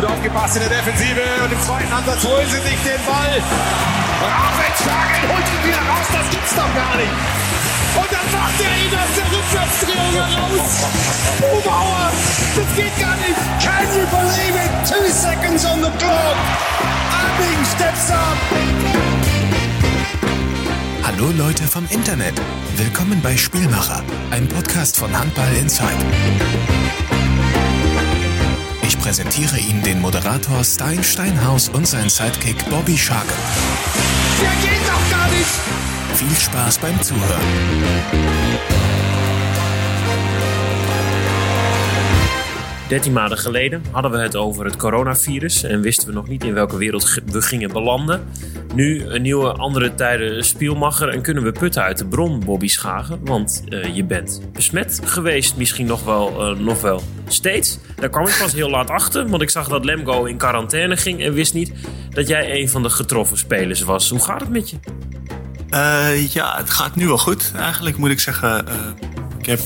gut 0.00 0.10
aufgepasst 0.10 0.54
in 0.54 0.62
der 0.62 0.78
Defensive 0.78 1.22
und 1.42 1.52
im 1.52 1.60
zweiten 1.60 1.92
Ansatz 1.92 2.22
holen 2.22 2.46
sie 2.46 2.62
sich 2.62 2.78
den 2.86 3.02
Ball. 3.02 3.34
Raffenshagen 4.22 5.26
holt 5.26 5.42
ihn 5.42 5.62
wieder 5.66 5.82
raus, 5.90 6.06
das 6.12 6.30
gibt's 6.30 6.54
doch 6.54 6.72
gar 6.74 6.94
nicht. 6.94 7.10
Und 7.98 8.06
dann 8.06 8.28
macht 8.30 8.58
er 8.62 8.74
ihn 8.78 8.94
aus 8.94 9.12
der 9.18 9.26
Rückwärtsdrehung 9.26 10.14
heraus. 10.14 10.86
Bubauer, 11.40 12.12
das 12.54 12.76
geht 12.76 12.94
gar 13.00 13.16
nicht. 13.16 13.42
Can 13.58 13.86
you 13.90 14.06
believe 14.06 14.54
it? 14.54 14.70
Two 14.86 15.08
seconds 15.10 15.64
on 15.66 15.82
the 15.82 15.90
clock. 15.98 16.36
Abing 17.10 17.64
steps 17.66 18.10
up. 18.12 18.38
Hallo 21.02 21.32
Leute 21.36 21.64
vom 21.64 21.84
Internet. 21.90 22.40
Willkommen 22.76 23.20
bei 23.20 23.36
Spielmacher, 23.36 24.04
ein 24.30 24.48
Podcast 24.48 24.96
von 24.96 25.18
Handball 25.18 25.52
Insight. 25.60 25.96
Ich 29.08 29.16
präsentiere 29.16 29.58
Ihnen 29.58 29.82
den 29.82 30.02
Moderator 30.02 30.62
Stein 30.62 31.02
Steinhaus 31.02 31.70
und 31.70 31.88
sein 31.88 32.10
Sidekick 32.10 32.68
Bobby 32.68 32.98
Shark. 32.98 33.24
Der 34.38 34.50
geht 34.60 34.86
doch 34.86 35.10
gar 35.10 35.30
nicht. 35.30 35.48
Viel 36.14 36.36
Spaß 36.36 36.76
beim 36.76 37.00
Zuhören. 37.00 37.40
Dertien 42.88 43.12
maanden 43.12 43.38
geleden 43.38 43.82
hadden 43.90 44.10
we 44.10 44.18
het 44.18 44.36
over 44.36 44.64
het 44.64 44.76
coronavirus 44.76 45.62
en 45.62 45.80
wisten 45.80 46.08
we 46.08 46.14
nog 46.14 46.28
niet 46.28 46.44
in 46.44 46.54
welke 46.54 46.76
wereld 46.76 47.20
we 47.26 47.42
gingen 47.42 47.72
belanden. 47.72 48.24
Nu 48.74 49.04
een 49.04 49.22
nieuwe 49.22 49.52
andere 49.52 49.94
tijden 49.94 50.44
spielmacher 50.44 51.08
en 51.08 51.22
kunnen 51.22 51.42
we 51.42 51.52
putten 51.52 51.82
uit 51.82 51.98
de 51.98 52.06
bron, 52.06 52.44
Bobby 52.44 52.68
Schagen. 52.68 53.20
Want 53.24 53.64
eh, 53.68 53.94
je 53.94 54.04
bent 54.04 54.42
besmet 54.52 55.00
geweest, 55.04 55.56
misschien 55.56 55.86
nog 55.86 56.04
wel, 56.04 56.40
eh, 56.40 56.58
nog 56.58 56.80
wel 56.80 57.02
steeds. 57.28 57.78
Daar 57.96 58.08
kwam 58.08 58.26
ik 58.26 58.36
pas 58.40 58.52
heel 58.52 58.70
laat 58.70 58.90
achter, 58.90 59.28
want 59.28 59.42
ik 59.42 59.50
zag 59.50 59.68
dat 59.68 59.84
Lemgo 59.84 60.24
in 60.24 60.36
quarantaine 60.36 60.96
ging 60.96 61.22
en 61.22 61.32
wist 61.32 61.54
niet 61.54 61.72
dat 62.10 62.28
jij 62.28 62.60
een 62.60 62.68
van 62.68 62.82
de 62.82 62.90
getroffen 62.90 63.38
spelers 63.38 63.80
was. 63.80 64.10
Hoe 64.10 64.24
gaat 64.24 64.40
het 64.40 64.50
met 64.50 64.70
je? 64.70 64.76
Eh, 65.70 66.32
ja, 66.32 66.56
het 66.56 66.70
gaat 66.70 66.94
nu 66.94 67.06
wel 67.06 67.18
goed. 67.18 67.52
Eigenlijk 67.56 67.96
moet 67.96 68.10
ik 68.10 68.20
zeggen, 68.20 68.64
ik 69.38 69.46
heb 69.46 69.60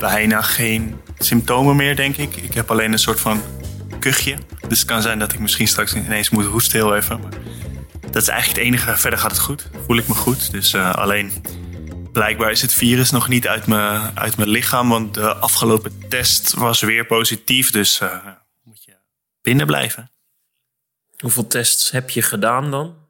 bijna 0.00 0.42
geen 0.42 0.96
symptomen 1.18 1.76
meer, 1.76 1.96
denk 1.96 2.16
ik. 2.16 2.36
Ik 2.36 2.54
heb 2.54 2.70
alleen 2.70 2.92
een 2.92 2.98
soort 2.98 3.20
van 3.20 3.42
kuchje. 3.98 4.36
Dus 4.68 4.78
het 4.78 4.88
kan 4.88 5.02
zijn 5.02 5.18
dat 5.18 5.32
ik 5.32 5.38
misschien 5.38 5.68
straks 5.68 5.94
ineens 5.94 6.30
moet 6.30 6.44
hoesten 6.44 6.78
heel 6.78 6.96
even. 6.96 7.20
Maar 7.20 7.32
dat 8.10 8.22
is 8.22 8.28
eigenlijk 8.28 8.58
het 8.58 8.68
enige. 8.68 8.96
Verder 8.96 9.18
gaat 9.18 9.30
het 9.30 9.40
goed. 9.40 9.68
Voel 9.86 9.96
ik 9.96 10.08
me 10.08 10.14
goed. 10.14 10.50
Dus 10.52 10.72
eh, 10.72 10.94
alleen 10.94 11.32
blijkbaar 12.12 12.50
is 12.50 12.62
het 12.62 12.72
virus 12.72 13.10
nog 13.10 13.28
niet 13.28 13.48
uit 13.48 13.66
mijn, 13.66 14.18
uit 14.18 14.36
mijn 14.36 14.48
lichaam. 14.48 14.88
Want 14.88 15.14
de 15.14 15.34
afgelopen 15.34 16.08
test 16.08 16.54
was 16.54 16.80
weer 16.80 17.06
positief. 17.06 17.70
Dus 17.70 18.00
eh, 18.00 18.26
moet 18.62 18.84
je 18.84 18.96
binnen 19.42 19.66
blijven. 19.66 20.10
Hoeveel 21.18 21.46
tests 21.46 21.90
heb 21.90 22.10
je 22.10 22.22
gedaan 22.22 22.70
dan? 22.70 23.05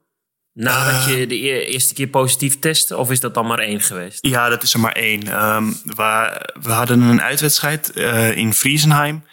Nadat 0.57 1.05
je 1.05 1.27
de 1.27 1.35
e- 1.35 1.65
eerste 1.65 1.95
keer 1.95 2.07
positief 2.09 2.59
testte, 2.59 2.97
of 2.97 3.11
is 3.11 3.21
dat 3.21 3.35
dan 3.35 3.47
maar 3.47 3.59
één 3.59 3.81
geweest? 3.81 4.19
Ja, 4.21 4.49
dat 4.49 4.63
is 4.63 4.75
er 4.75 4.81
maar 4.81 4.93
één. 4.93 5.29
Ehm, 5.29 5.73
we, 5.85 6.41
we 6.63 6.71
hadden 6.73 7.01
een 7.01 7.23
uitwedstrijd 7.23 7.91
eh, 7.91 8.37
in 8.37 8.55
Friesenheim. 8.55 9.25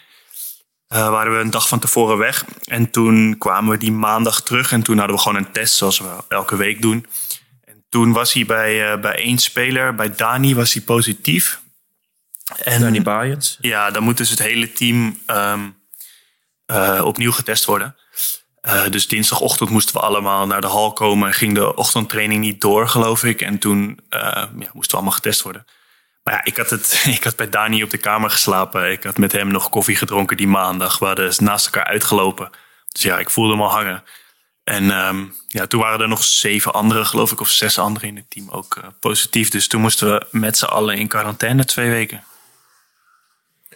Eh 0.88 1.08
waren 1.08 1.32
we 1.32 1.38
een 1.38 1.50
dag 1.50 1.68
van 1.68 1.78
tevoren 1.78 2.18
weg. 2.18 2.44
En 2.64 2.90
toen 2.90 3.38
kwamen 3.38 3.70
we 3.70 3.78
die 3.78 3.92
maandag 3.92 4.42
terug. 4.42 4.72
En 4.72 4.82
toen 4.82 4.98
hadden 4.98 5.16
we 5.16 5.22
gewoon 5.22 5.38
een 5.38 5.52
test, 5.52 5.74
zoals 5.74 5.98
we 5.98 6.24
elke 6.28 6.56
week 6.56 6.82
doen. 6.82 7.06
En 7.64 7.84
toen 7.88 8.12
was 8.12 8.32
hij 8.32 8.46
bij, 8.46 8.92
eh, 8.92 9.00
bij 9.00 9.14
één 9.14 9.38
speler, 9.38 9.94
bij 9.94 10.10
Dani, 10.10 10.54
was 10.54 10.72
hij 10.72 10.82
positief. 10.82 11.60
En, 12.56 12.80
Danny 12.80 13.02
Bayens. 13.02 13.58
ja, 13.60 13.90
dan 13.90 14.02
moet 14.02 14.16
dus 14.16 14.30
het 14.30 14.38
hele 14.38 14.72
team 14.72 15.18
ehm, 15.26 15.68
eh, 16.66 17.00
opnieuw 17.04 17.32
getest 17.32 17.64
worden. 17.64 17.96
Eh, 18.64 18.88
dus 18.90 19.08
dinsdagochtend 19.08 19.70
moesten 19.70 19.94
we 19.94 20.00
allemaal 20.00 20.46
naar 20.46 20.60
de 20.60 20.66
hal 20.66 20.92
komen. 20.92 21.28
En 21.28 21.34
ging 21.34 21.54
de 21.54 21.74
ochtendtraining 21.74 22.40
niet 22.40 22.60
door, 22.60 22.88
geloof 22.88 23.24
ik. 23.24 23.40
En 23.40 23.58
toen 23.58 24.00
eh, 24.08 24.20
ja, 24.58 24.70
moesten 24.72 24.90
we 24.90 24.92
allemaal 24.92 25.12
getest 25.12 25.42
worden. 25.42 25.66
Maar 26.22 26.34
ja, 26.34 26.44
ik 26.44 26.56
had, 26.56 26.70
het, 26.70 27.04
ik 27.18 27.24
had 27.24 27.36
bij 27.36 27.48
Dani 27.48 27.82
op 27.82 27.90
de 27.90 27.98
kamer 27.98 28.30
geslapen. 28.30 28.90
Ik 28.90 29.02
had 29.02 29.18
met 29.18 29.32
hem 29.32 29.48
nog 29.48 29.68
koffie 29.68 29.96
gedronken 29.96 30.36
die 30.36 30.48
maandag. 30.48 30.98
We 30.98 31.06
hadden 31.06 31.32
naast 31.38 31.64
elkaar 31.64 31.84
uitgelopen. 31.84 32.50
Dus 32.88 33.02
ja, 33.02 33.18
ik 33.18 33.30
voelde 33.30 33.52
hem 33.52 33.62
al 33.62 33.70
hangen. 33.70 34.02
En 34.64 34.90
ehm, 34.90 35.24
ja, 35.48 35.66
toen 35.66 35.80
waren 35.80 36.00
er 36.00 36.08
nog 36.08 36.24
zeven 36.24 36.72
anderen, 36.72 37.06
geloof 37.06 37.32
ik, 37.32 37.40
of 37.40 37.48
zes 37.48 37.78
anderen 37.78 38.08
in 38.08 38.16
het 38.16 38.30
team 38.30 38.50
ook 38.50 38.76
eh, 38.76 38.88
positief. 39.00 39.50
Dus 39.50 39.66
toen 39.66 39.80
moesten 39.80 40.12
we 40.12 40.26
met 40.30 40.58
z'n 40.58 40.64
allen 40.64 40.96
in 40.96 41.08
quarantaine 41.08 41.64
twee 41.64 41.90
weken. 41.90 42.24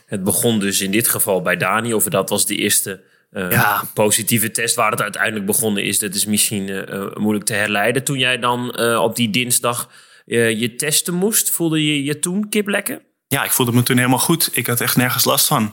Het 0.06 0.24
begon 0.24 0.58
dus 0.60 0.80
in 0.80 0.90
dit 0.90 1.08
geval 1.08 1.42
bij 1.42 1.56
Dani, 1.56 1.94
of 1.94 2.04
dat 2.04 2.28
was 2.28 2.46
de 2.46 2.56
eerste 2.56 3.16
eh, 3.30 3.50
Ja. 3.50 3.82
positieve 3.94 4.50
test 4.50 4.74
waar 4.74 4.90
het 4.90 5.02
uiteindelijk 5.02 5.46
begonnen 5.46 5.84
is. 5.84 5.98
Dat 5.98 6.14
is 6.14 6.24
misschien 6.24 6.68
eh, 6.68 6.92
eh, 6.92 7.16
moeilijk 7.16 7.44
te 7.44 7.52
herleiden. 7.52 8.04
Toen 8.04 8.18
jij 8.18 8.38
dan 8.38 8.78
op 8.98 9.16
die 9.16 9.30
dinsdag 9.30 9.90
je 10.24 10.74
testen 10.76 11.14
moest, 11.14 11.50
voelde 11.50 11.86
je 11.86 12.04
je 12.04 12.18
toen 12.18 12.48
kip 12.48 12.66
lekker? 12.66 13.02
Ja, 13.26 13.44
ik 13.44 13.50
voelde 13.50 13.72
me 13.72 13.82
toen 13.82 13.96
helemaal 13.96 14.18
goed. 14.18 14.48
Ik 14.52 14.66
had 14.66 14.80
echt 14.80 14.96
nergens 14.96 15.24
last 15.24 15.46
van. 15.46 15.72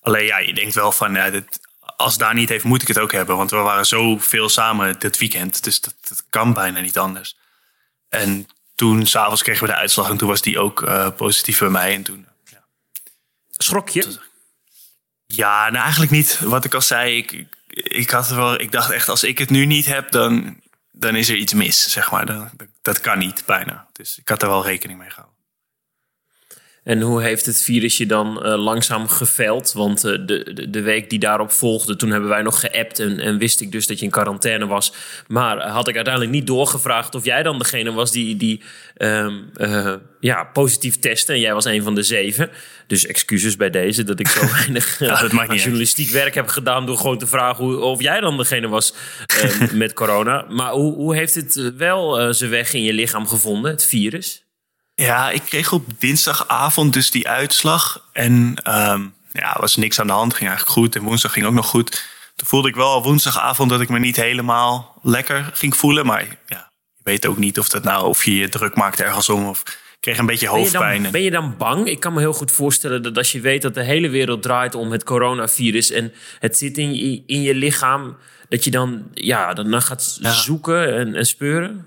Alleen 0.00 0.24
ja, 0.24 0.38
je 0.38 0.54
denkt 0.54 0.74
wel 0.74 0.92
van, 0.92 1.12
dit, 1.30 1.60
als 1.96 2.18
daar 2.18 2.34
niet 2.34 2.48
heeft, 2.48 2.64
moet 2.64 2.82
ik 2.82 2.88
het 2.88 2.98
ook 2.98 3.12
hebben. 3.12 3.36
Want 3.36 3.50
we 3.50 3.56
waren 3.56 3.86
zo 3.86 4.18
veel 4.18 4.48
samen 4.48 4.98
dit 4.98 5.18
weekend. 5.18 5.64
Dus 5.64 5.80
dat, 5.80 5.94
dat 6.08 6.24
kan 6.30 6.52
bijna 6.52 6.80
niet 6.80 6.98
anders. 6.98 7.36
En 8.08 8.46
toen 8.74 9.06
s'avonds 9.06 9.42
kregen 9.42 9.66
we 9.66 9.72
de 9.72 9.78
uitslag 9.78 10.10
en 10.10 10.16
toen 10.16 10.28
was 10.28 10.42
die 10.42 10.58
ook 10.58 10.84
positief 11.16 11.58
bij 11.58 11.68
mij. 11.68 11.94
En 11.94 12.02
toen, 12.02 12.26
ja. 12.50 12.64
Schrok 13.56 13.88
je? 13.88 14.18
Ja, 15.36 15.70
nou 15.70 15.82
eigenlijk 15.82 16.12
niet. 16.12 16.40
Wat 16.40 16.64
ik 16.64 16.74
al 16.74 16.80
zei, 16.80 17.16
ik, 17.16 17.46
ik, 17.68 18.10
had 18.10 18.28
wel, 18.28 18.60
ik 18.60 18.72
dacht 18.72 18.90
echt, 18.90 19.08
als 19.08 19.24
ik 19.24 19.38
het 19.38 19.50
nu 19.50 19.66
niet 19.66 19.86
heb, 19.86 20.10
dan, 20.10 20.60
dan 20.92 21.14
is 21.16 21.28
er 21.28 21.36
iets 21.36 21.52
mis, 21.52 21.82
zeg 21.92 22.10
maar. 22.10 22.26
Dat, 22.26 22.48
dat 22.82 23.00
kan 23.00 23.18
niet, 23.18 23.42
bijna. 23.46 23.86
Dus 23.92 24.18
ik 24.18 24.28
had 24.28 24.42
er 24.42 24.48
wel 24.48 24.64
rekening 24.64 24.98
mee 24.98 25.10
gehouden. 25.10 25.31
En 26.84 27.00
hoe 27.00 27.22
heeft 27.22 27.46
het 27.46 27.62
virus 27.62 27.96
je 27.96 28.06
dan 28.06 28.42
eh, 28.42 28.62
langzaam 28.62 29.08
geveld? 29.08 29.72
Want 29.72 30.04
eh, 30.04 30.12
de, 30.26 30.52
de, 30.54 30.70
de 30.70 30.80
week 30.80 31.10
die 31.10 31.18
daarop 31.18 31.52
volgde, 31.52 31.96
toen 31.96 32.10
hebben 32.10 32.28
wij 32.28 32.42
nog 32.42 32.60
geappt 32.60 32.98
en, 32.98 33.20
en 33.20 33.38
wist 33.38 33.60
ik 33.60 33.72
dus 33.72 33.86
dat 33.86 33.98
je 33.98 34.04
in 34.04 34.10
quarantaine 34.10 34.66
was. 34.66 34.92
Maar 35.26 35.58
eh, 35.58 35.72
had 35.72 35.88
ik 35.88 35.94
uiteindelijk 35.94 36.34
niet 36.34 36.46
doorgevraagd 36.46 37.14
of 37.14 37.24
jij 37.24 37.42
dan 37.42 37.58
degene 37.58 37.92
was 37.92 38.10
die, 38.10 38.36
die 38.36 38.62
ehm, 38.96 39.34
eh, 39.54 39.94
ja, 40.20 40.44
positief 40.44 40.98
testte. 40.98 41.32
En 41.32 41.40
jij 41.40 41.54
was 41.54 41.64
een 41.64 41.82
van 41.82 41.94
de 41.94 42.02
zeven. 42.02 42.50
Dus 42.86 43.06
excuses 43.06 43.56
bij 43.56 43.70
deze 43.70 44.04
dat 44.04 44.20
ik 44.20 44.28
zo 44.28 44.40
weinig 44.58 44.98
Ja, 44.98 45.20
dat 45.20 45.32
maakt 45.32 45.32
niet 45.32 45.50
uit. 45.50 45.60
journalistiek 45.60 46.10
werk 46.10 46.34
heb 46.34 46.48
gedaan 46.48 46.86
door 46.86 46.96
gewoon 46.96 47.18
te 47.18 47.26
vragen 47.26 47.64
hoe, 47.64 47.78
of 47.78 48.00
jij 48.00 48.20
dan 48.20 48.36
degene 48.36 48.68
was 48.68 48.94
eh, 49.26 49.72
met 49.72 49.92
corona. 49.92 50.46
Maar 50.48 50.72
hoe, 50.72 50.94
hoe 50.94 51.16
heeft 51.16 51.34
het 51.34 51.76
wel 51.76 52.34
zijn 52.34 52.50
weg 52.50 52.72
in 52.72 52.82
je 52.82 52.92
lichaam 52.92 53.26
gevonden, 53.26 53.70
het 53.70 53.84
virus? 53.84 54.41
Ja, 54.94 55.30
ik 55.30 55.42
kreeg 55.42 55.72
op 55.72 55.86
dinsdagavond 55.98 56.92
dus 56.92 57.10
die 57.10 57.28
uitslag. 57.28 58.08
En 58.12 58.54
ehm 58.62 59.00
ja, 59.32 59.54
er 59.54 59.60
was 59.60 59.76
niks 59.76 60.00
aan 60.00 60.06
de 60.06 60.12
hand. 60.12 60.34
Ging 60.34 60.48
eigenlijk 60.48 60.78
goed. 60.78 60.96
En 60.96 61.02
woensdag 61.02 61.32
ging 61.32 61.46
ook 61.46 61.52
nog 61.52 61.66
goed. 61.66 61.90
Toen 62.36 62.46
voelde 62.48 62.68
ik 62.68 62.74
wel 62.74 63.02
woensdagavond 63.02 63.70
dat 63.70 63.80
ik 63.80 63.88
me 63.88 63.98
niet 63.98 64.16
helemaal 64.16 64.98
lekker 65.02 65.50
ging 65.52 65.76
voelen. 65.76 66.06
Maar 66.06 66.20
ja, 66.46 66.70
je 66.94 67.00
weet 67.02 67.26
ook 67.26 67.36
niet 67.36 67.58
of, 67.58 67.68
dat 67.68 67.82
nou, 67.84 68.06
of 68.06 68.24
je 68.24 68.36
je 68.36 68.48
druk 68.48 68.74
maakt 68.76 69.00
ergens 69.00 69.28
om. 69.28 69.46
Of 69.48 69.60
ik 69.60 69.98
kreeg 70.00 70.18
een 70.18 70.26
beetje 70.26 70.46
Ben 70.46 70.54
je, 70.56 70.62
hoofdpijn. 70.62 71.02
dan, 71.02 71.12
ben 71.12 71.22
je 71.22 71.30
dan 71.30 71.54
bang? 71.58 71.86
Ik 71.86 72.00
kan 72.00 72.12
me 72.12 72.20
heel 72.20 72.32
goed 72.32 72.50
voorstellen 72.50 73.02
dat 73.02 73.16
als 73.16 73.32
je 73.32 73.40
weet 73.40 73.62
dat 73.62 73.74
de 73.74 73.82
hele 73.82 74.08
wereld 74.08 74.42
draait 74.42 74.74
om 74.74 74.90
het 74.92 75.04
coronavirus 75.04 75.90
en 75.90 76.12
het 76.38 76.56
zit 76.56 76.78
in 76.78 76.94
je, 76.94 77.22
in 77.26 77.42
je 77.42 77.54
lichaam, 77.54 78.16
dat 78.48 78.64
je 78.64 78.70
dan, 78.70 79.02
ja, 79.14 79.54
dan 79.54 79.82
gaat 79.82 80.16
Ja. 80.20 80.32
zoeken 80.32 80.96
en, 80.96 81.14
en 81.14 81.26
speuren. 81.26 81.86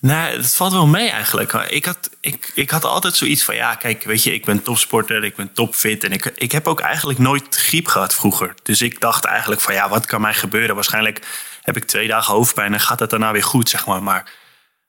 Nee, 0.00 0.36
het 0.36 0.54
valt 0.54 0.72
wel 0.72 0.86
mee 0.86 1.10
eigenlijk. 1.10 1.52
Ik 1.52 1.84
had, 1.84 2.10
ik, 2.20 2.52
ik 2.54 2.70
had 2.70 2.84
altijd 2.84 3.16
zoiets 3.16 3.44
van, 3.44 3.54
ja, 3.54 3.74
kijk, 3.74 4.04
weet 4.04 4.22
je, 4.22 4.34
ik 4.34 4.44
ben 4.44 4.62
topsporter, 4.62 5.24
ik 5.24 5.36
ben 5.36 5.52
topfit. 5.52 6.04
En 6.04 6.12
ik, 6.12 6.24
ik 6.34 6.52
heb 6.52 6.68
ook 6.68 6.80
eigenlijk 6.80 7.18
nooit 7.18 7.56
griep 7.56 7.86
gehad 7.86 8.14
vroeger. 8.14 8.54
Dus 8.62 8.82
ik 8.82 9.00
dacht 9.00 9.24
eigenlijk 9.24 9.60
van, 9.60 9.74
ja, 9.74 9.88
wat 9.88 10.06
kan 10.06 10.20
mij 10.20 10.34
gebeuren? 10.34 10.74
Waarschijnlijk 10.74 11.26
heb 11.62 11.76
ik 11.76 11.84
twee 11.84 12.08
dagen 12.08 12.34
hoofdpijn 12.34 12.72
en 12.72 12.80
gaat 12.80 13.00
het 13.00 13.10
daarna 13.10 13.32
weer 13.32 13.42
goed, 13.42 13.68
zeg 13.68 13.86
maar. 13.86 14.02
Maar 14.02 14.32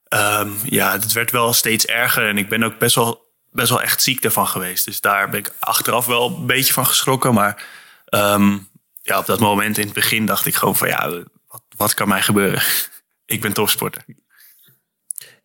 ehm, 0.08 0.50
ja, 0.64 0.92
het 0.92 1.12
werd 1.12 1.32
wel 1.32 1.54
steeds 1.54 1.86
erger 1.86 2.28
en 2.28 2.38
ik 2.38 2.50
ben 2.50 2.64
ook 2.64 2.78
best 2.78 2.96
wel, 2.96 3.34
best 3.52 3.70
wel 3.70 3.82
echt 3.82 4.02
ziek 4.02 4.24
ervan 4.24 4.48
geweest. 4.48 4.86
Dus 4.86 5.02
daar 5.02 5.30
ben 5.30 5.40
ik 5.40 5.54
achteraf 5.60 6.06
wel 6.06 6.28
een 6.28 6.46
beetje 6.46 6.74
van 6.74 6.86
geschrokken. 6.86 7.34
Maar 7.34 7.64
ehm, 8.06 8.58
ja, 9.02 9.18
op 9.18 9.26
dat 9.26 9.40
moment 9.40 9.78
in 9.78 9.86
het 9.86 9.94
begin 9.94 10.26
dacht 10.26 10.46
ik 10.46 10.56
gewoon 10.56 10.76
van, 10.76 10.88
ja, 10.88 11.10
wat, 11.48 11.64
wat 11.76 11.94
kan 11.94 12.08
mij 12.08 12.22
gebeuren? 12.22 12.62
ik 13.26 13.42
ben 13.42 13.54
topsporter. 13.54 14.06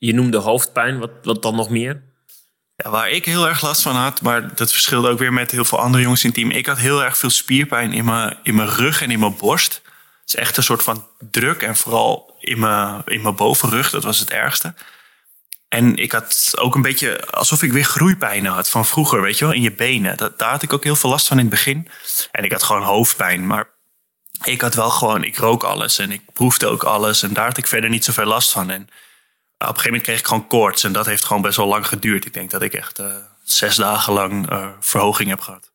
Je 0.00 0.14
noemde 0.14 0.38
hoofdpijn, 0.38 0.98
wat, 0.98 1.10
wat 1.22 1.42
dan 1.42 1.56
nog 1.56 1.70
meer? 1.70 2.02
Ja, 2.76 2.90
waar 2.90 3.10
ik 3.10 3.24
heel 3.24 3.48
erg 3.48 3.62
last 3.62 3.82
van 3.82 3.96
had, 3.96 4.20
maar 4.20 4.54
dat 4.54 4.72
verschilde 4.72 5.08
ook 5.08 5.18
weer 5.18 5.32
met 5.32 5.50
heel 5.50 5.64
veel 5.64 5.78
andere 5.78 6.02
jongens 6.02 6.24
in 6.24 6.32
team. 6.32 6.50
Ik 6.50 6.66
had 6.66 6.78
heel 6.78 7.04
erg 7.04 7.16
veel 7.16 7.30
spierpijn 7.30 7.92
in 7.92 8.04
mijn, 8.04 8.38
in 8.42 8.54
mijn 8.54 8.68
rug 8.68 9.02
en 9.02 9.10
in 9.10 9.18
mijn 9.18 9.36
borst. 9.36 9.74
Het 10.20 10.28
is 10.28 10.34
echt 10.34 10.56
een 10.56 10.62
soort 10.62 10.82
van 10.82 11.06
druk 11.30 11.62
en 11.62 11.76
vooral 11.76 12.36
in 12.38 12.58
mijn, 12.58 13.02
in 13.06 13.22
mijn 13.22 13.36
bovenrug, 13.36 13.90
dat 13.90 14.04
was 14.04 14.18
het 14.18 14.30
ergste. 14.30 14.74
En 15.68 15.96
ik 15.96 16.12
had 16.12 16.52
ook 16.58 16.74
een 16.74 16.82
beetje 16.82 17.26
alsof 17.26 17.62
ik 17.62 17.72
weer 17.72 17.84
groeipijn 17.84 18.46
had 18.46 18.70
van 18.70 18.86
vroeger, 18.86 19.22
weet 19.22 19.38
je 19.38 19.44
wel, 19.44 19.54
in 19.54 19.62
je 19.62 19.72
benen. 19.72 20.16
Dat, 20.16 20.38
daar 20.38 20.50
had 20.50 20.62
ik 20.62 20.72
ook 20.72 20.84
heel 20.84 20.96
veel 20.96 21.10
last 21.10 21.26
van 21.26 21.36
in 21.36 21.42
het 21.42 21.52
begin. 21.52 21.88
En 22.30 22.44
ik 22.44 22.52
had 22.52 22.62
gewoon 22.62 22.82
hoofdpijn, 22.82 23.46
maar 23.46 23.68
ik 24.44 24.60
had 24.60 24.74
wel 24.74 24.90
gewoon, 24.90 25.24
ik 25.24 25.36
rook 25.36 25.62
alles 25.62 25.98
en 25.98 26.10
ik 26.10 26.22
proefde 26.32 26.66
ook 26.66 26.82
alles. 26.82 27.22
En 27.22 27.32
daar 27.32 27.46
had 27.46 27.56
ik 27.56 27.66
verder 27.66 27.90
niet 27.90 28.04
zoveel 28.04 28.24
last 28.24 28.52
van. 28.52 28.70
En 28.70 28.88
op 29.68 29.76
een 29.76 29.80
gegeven 29.80 29.84
moment 29.84 30.02
kreeg 30.02 30.18
ik 30.18 30.26
gewoon 30.26 30.46
koorts. 30.46 30.84
En 30.84 30.92
dat 30.92 31.06
heeft 31.06 31.24
gewoon 31.24 31.42
best 31.42 31.56
wel 31.56 31.66
lang 31.66 31.86
geduurd. 31.86 32.24
Ik 32.24 32.34
denk 32.34 32.50
dat 32.50 32.62
ik 32.62 32.74
echt 32.74 32.98
uh, 32.98 33.14
zes 33.42 33.76
dagen 33.76 34.12
lang 34.12 34.52
uh, 34.52 34.68
verhoging 34.80 35.28
heb 35.28 35.40
gehad. 35.40 35.70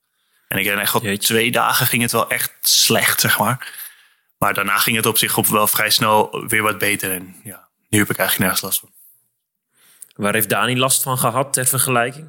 En 0.48 0.58
ik 0.58 0.64
denk 0.64 0.80
echt 0.80 0.94
al 0.94 1.18
twee 1.18 1.52
dagen 1.52 1.86
ging 1.86 2.02
het 2.02 2.12
wel 2.12 2.30
echt 2.30 2.52
slecht, 2.62 3.20
zeg 3.20 3.40
maar. 3.40 3.84
Maar 4.38 4.54
daarna 4.54 4.78
ging 4.78 4.96
het 4.96 5.06
op 5.06 5.18
zich 5.18 5.38
op 5.38 5.48
wel 5.48 5.68
vrij 5.68 5.90
snel 5.90 6.46
weer 6.48 6.62
wat 6.62 6.78
beter. 6.78 7.12
En 7.12 7.36
ja, 7.44 7.68
nu 7.90 8.00
heb 8.00 8.10
ik 8.10 8.18
eigenlijk 8.18 8.40
nergens 8.40 8.62
last 8.62 8.80
van. 8.80 8.90
Waar 10.16 10.34
heeft 10.34 10.50
Dani 10.50 10.78
last 10.78 11.04
van 11.04 11.18
gehad 11.18 11.54
ter 11.54 11.66
vergelijking? 11.66 12.28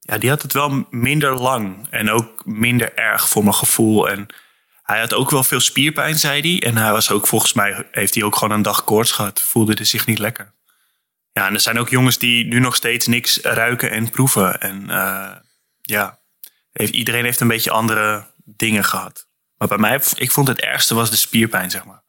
Ja, 0.00 0.18
die 0.18 0.30
had 0.30 0.42
het 0.42 0.52
wel 0.52 0.86
minder 0.90 1.34
lang 1.34 1.86
en 1.90 2.10
ook 2.10 2.44
minder 2.44 2.94
erg 2.94 3.28
voor 3.28 3.42
mijn 3.42 3.54
gevoel. 3.54 4.08
En 4.08 4.26
hij 4.82 5.00
had 5.00 5.14
ook 5.14 5.30
wel 5.30 5.44
veel 5.44 5.60
spierpijn, 5.60 6.18
zei 6.18 6.40
hij. 6.40 6.68
En 6.68 6.76
hij 6.76 6.92
was 6.92 7.10
ook, 7.10 7.26
volgens 7.26 7.52
mij, 7.52 7.88
heeft 7.90 8.14
hij 8.14 8.24
ook 8.24 8.36
gewoon 8.36 8.54
een 8.54 8.62
dag 8.62 8.84
koorts 8.84 9.12
gehad. 9.12 9.42
Voelde 9.42 9.74
hij 9.74 9.84
zich 9.84 10.06
niet 10.06 10.18
lekker. 10.18 10.52
Ja, 11.36 11.46
en 11.46 11.54
er 11.54 11.60
zijn 11.60 11.78
ook 11.78 11.88
jongens 11.88 12.18
die 12.18 12.46
nu 12.46 12.58
nog 12.58 12.76
steeds 12.76 13.06
niks 13.06 13.40
ruiken 13.40 13.90
en 13.90 14.10
proeven. 14.10 14.60
En 14.60 14.82
uh, 14.88 15.30
ja, 15.80 16.18
heeft, 16.72 16.92
iedereen 16.92 17.24
heeft 17.24 17.40
een 17.40 17.48
beetje 17.48 17.70
andere 17.70 18.26
dingen 18.44 18.84
gehad. 18.84 19.26
Maar 19.58 19.68
bij 19.68 19.78
mij, 19.78 20.00
ik 20.14 20.30
vond 20.30 20.48
het 20.48 20.60
ergste 20.60 20.94
was 20.94 21.10
de 21.10 21.16
spierpijn, 21.16 21.70
zeg 21.70 21.84
maar. 21.84 22.02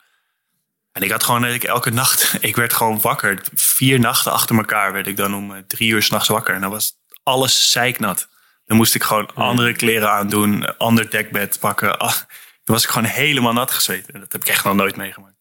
En 0.91 1.01
ik 1.01 1.11
had 1.11 1.23
gewoon 1.23 1.45
ik, 1.45 1.63
elke 1.63 1.89
nacht, 1.89 2.35
ik 2.39 2.55
werd 2.55 2.73
gewoon 2.73 3.01
wakker. 3.01 3.41
Vier 3.53 3.99
nachten 3.99 4.31
achter 4.31 4.57
elkaar 4.57 4.93
werd 4.93 5.07
ik 5.07 5.17
dan 5.17 5.35
om 5.35 5.55
eh, 5.55 5.61
drie 5.67 5.89
uur 5.89 6.03
s'nachts 6.03 6.27
wakker. 6.27 6.55
En 6.55 6.61
dan 6.61 6.71
was 6.71 6.93
alles 7.23 7.71
zeiknat. 7.71 8.27
Dan 8.65 8.77
moest 8.77 8.95
ik 8.95 9.03
gewoon 9.03 9.33
andere 9.33 9.73
kleren 9.73 10.11
aandoen, 10.11 10.77
ander 10.77 11.09
dekbed 11.09 11.59
pakken. 11.59 11.99
Ah, 11.99 12.15
dan 12.63 12.75
was 12.75 12.83
ik 12.83 12.89
gewoon 12.89 13.09
helemaal 13.09 13.53
nat 13.53 13.71
gezweet. 13.71 14.11
En 14.11 14.19
dat 14.19 14.31
heb 14.31 14.41
ik 14.41 14.47
echt 14.47 14.63
nog 14.63 14.75
nooit 14.75 14.95
meegemaakt. 14.95 15.36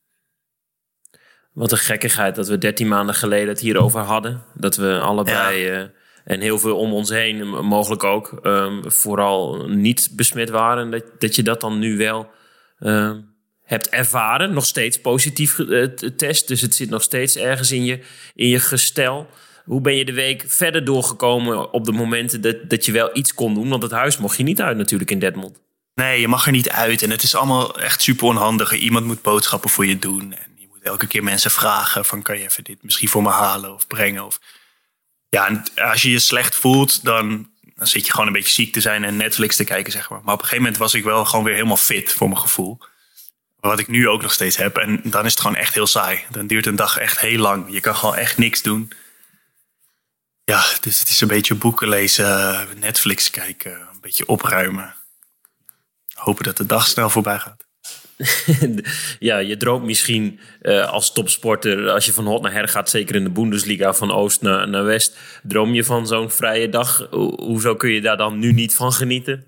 Wat 1.56 1.73
een 1.73 1.79
gekkigheid 1.79 2.35
dat 2.35 2.49
we 2.49 2.58
dertien 2.58 2.88
maanden 2.88 3.14
geleden 3.14 3.49
het 3.49 3.61
hierover 3.61 4.00
hadden. 4.00 4.43
Dat 4.55 4.76
we 4.76 4.99
allebei 4.99 5.73
uh, 5.73 5.82
en 6.25 6.41
heel 6.41 6.58
veel 6.58 6.79
om 6.79 6.93
ons 6.93 7.11
heen, 7.11 7.49
mogelijk 7.49 8.05
ook, 8.05 8.38
um, 8.43 8.91
vooral 8.91 9.67
niet 9.69 10.08
besmet 10.12 10.50
waren. 10.50 10.91
Dat, 10.91 11.05
dat 11.19 11.35
je 11.35 11.43
dat 11.43 11.61
dan 11.61 11.79
nu 11.79 11.97
wel 11.97 12.31
um, 12.81 13.35
hebt 13.62 13.88
ervaren. 13.88 14.53
Nog 14.53 14.67
steeds 14.67 15.00
positief 15.00 15.58
uh, 15.58 15.85
test. 16.17 16.49
Dus 16.49 16.61
het 16.61 16.75
zit 16.75 16.91
nog 16.91 17.03
steeds 17.03 17.37
ergens 17.37 17.73
in 17.73 17.85
je, 17.85 18.00
in 18.35 18.49
je 18.49 18.59
gestel. 18.59 19.26
Hoe 19.64 19.81
ben 19.81 19.97
je 19.97 20.05
de 20.05 20.12
week 20.12 20.44
verder 20.47 20.85
doorgekomen 20.85 21.73
op 21.73 21.85
de 21.85 21.93
momenten 21.93 22.41
dat, 22.41 22.56
dat 22.69 22.85
je 22.85 22.93
wel 22.93 23.11
iets 23.12 23.35
kon 23.35 23.55
doen? 23.55 23.69
Want 23.69 23.82
het 23.82 23.93
huis 23.93 24.19
mocht 24.19 24.37
je 24.37 24.43
niet 24.43 24.61
uit 24.61 24.76
natuurlijk 24.76 25.11
in 25.11 25.19
Detmond. 25.19 25.61
Nee, 25.94 26.20
je 26.20 26.29
mag 26.29 26.47
er 26.47 26.52
niet 26.52 26.70
uit. 26.70 27.02
En 27.02 27.11
het 27.11 27.23
is 27.23 27.35
allemaal 27.35 27.81
echt 27.81 28.02
super 28.02 28.26
onhandig. 28.26 28.73
Iemand 28.73 29.06
moet 29.06 29.23
boodschappen 29.23 29.70
voor 29.70 29.87
je 29.87 29.99
doen. 29.99 30.32
En 30.32 30.56
elke 30.87 31.06
keer 31.06 31.23
mensen 31.23 31.50
vragen 31.50 32.05
van... 32.05 32.23
kan 32.23 32.38
je 32.38 32.44
even 32.44 32.65
dit 32.65 32.83
misschien 32.83 33.09
voor 33.09 33.23
me 33.23 33.31
halen 33.31 33.75
of 33.75 33.87
brengen? 33.87 34.25
Of... 34.25 34.41
Ja, 35.29 35.47
en 35.47 35.65
als 35.75 36.03
je 36.03 36.11
je 36.11 36.19
slecht 36.19 36.55
voelt, 36.55 37.05
dan, 37.05 37.50
dan 37.75 37.87
zit 37.87 38.06
je 38.06 38.11
gewoon 38.12 38.27
een 38.27 38.33
beetje 38.33 38.53
ziek 38.53 38.73
te 38.73 38.81
zijn... 38.81 39.05
en 39.05 39.17
Netflix 39.17 39.56
te 39.56 39.65
kijken, 39.65 39.93
zeg 39.93 40.11
maar. 40.11 40.21
Maar 40.25 40.35
op 40.35 40.41
een 40.41 40.44
gegeven 40.44 40.62
moment 40.62 40.81
was 40.83 40.94
ik 40.94 41.05
wel 41.05 41.25
gewoon 41.25 41.44
weer 41.44 41.55
helemaal 41.55 41.77
fit 41.77 42.12
voor 42.12 42.29
mijn 42.29 42.41
gevoel. 42.41 42.79
Wat 43.61 43.79
ik 43.79 43.88
nu 43.88 44.09
ook 44.09 44.23
nog 44.23 44.33
steeds 44.33 44.56
heb. 44.56 44.77
En 44.77 45.00
dan 45.05 45.25
is 45.25 45.31
het 45.31 45.41
gewoon 45.41 45.56
echt 45.56 45.75
heel 45.75 45.87
saai. 45.87 46.25
Dan 46.31 46.47
duurt 46.47 46.67
een 46.67 46.77
dag 46.77 46.97
echt 46.97 47.19
heel 47.21 47.38
lang. 47.38 47.73
Je 47.73 47.81
kan 47.81 47.97
gewoon 47.97 48.17
echt 48.17 48.38
niks 48.38 48.62
doen. 48.62 48.93
Ja, 50.44 50.65
dus 50.81 50.99
het 50.99 51.09
is 51.09 51.21
een 51.21 51.29
beetje 51.29 51.55
boeken 51.55 51.88
lezen, 51.88 52.69
Netflix 52.79 53.31
kijken, 53.31 53.73
een 53.73 54.00
beetje 54.00 54.27
opruimen. 54.27 54.94
Hopen 56.15 56.44
dat 56.44 56.56
de 56.56 56.67
dag 56.67 56.87
snel 56.87 57.11
voorbij 57.11 57.38
gaat. 57.38 57.66
ja, 59.19 59.39
je 59.39 59.57
droomt 59.57 59.85
misschien 59.85 60.41
uh, 60.63 60.91
als 60.91 61.13
topsporter, 61.13 61.91
als 61.91 62.05
je 62.05 62.13
van 62.13 62.27
hot 62.27 62.43
naar 62.43 62.53
her 62.53 62.69
gaat, 62.69 62.91
zeker 62.91 63.15
in 63.15 63.25
de 63.25 63.31
Bundesliga, 63.31 63.95
van 63.95 64.13
oost 64.13 64.43
naar, 64.43 64.69
naar 64.69 64.85
west, 64.85 65.17
droom 65.43 65.75
je 65.75 65.85
van 65.85 66.07
zo'n 66.07 66.31
vrije 66.31 66.69
dag. 66.69 67.09
hoezo 67.11 67.75
kun 67.75 67.91
je 67.91 68.01
daar 68.01 68.17
dan 68.17 68.39
nu 68.39 68.53
niet 68.53 68.75
van 68.75 68.93
genieten? 68.93 69.45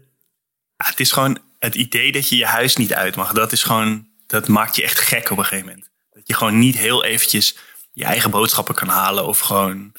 Ja, 0.77 0.87
het 0.87 1.01
is 1.01 1.13
gewoon 1.13 1.39
het 1.59 1.75
idee 1.75 2.13
dat 2.13 2.29
je 2.29 2.37
je 2.37 2.47
huis 2.47 2.77
niet 2.77 2.95
uit 2.95 3.17
mag. 3.17 3.33
Dat 3.33 3.53
is 3.53 3.63
gewoon, 3.63 4.09
dat 4.27 4.49
maakt 4.49 4.77
je 4.77 4.83
echt 4.83 4.99
gek 4.99 5.31
op 5.31 5.39
een 5.39 5.45
gegeven 5.45 5.67
moment. 5.67 5.91
Dat 6.11 6.27
je 6.27 6.35
gewoon 6.35 6.59
niet 6.59 6.77
heel 6.77 7.05
eventjes 7.05 7.57
je 7.93 8.05
eigen 8.05 8.31
boodschappen 8.31 8.75
kan 8.75 8.89
halen 8.89 9.27
of 9.27 9.39
gewoon 9.39 9.93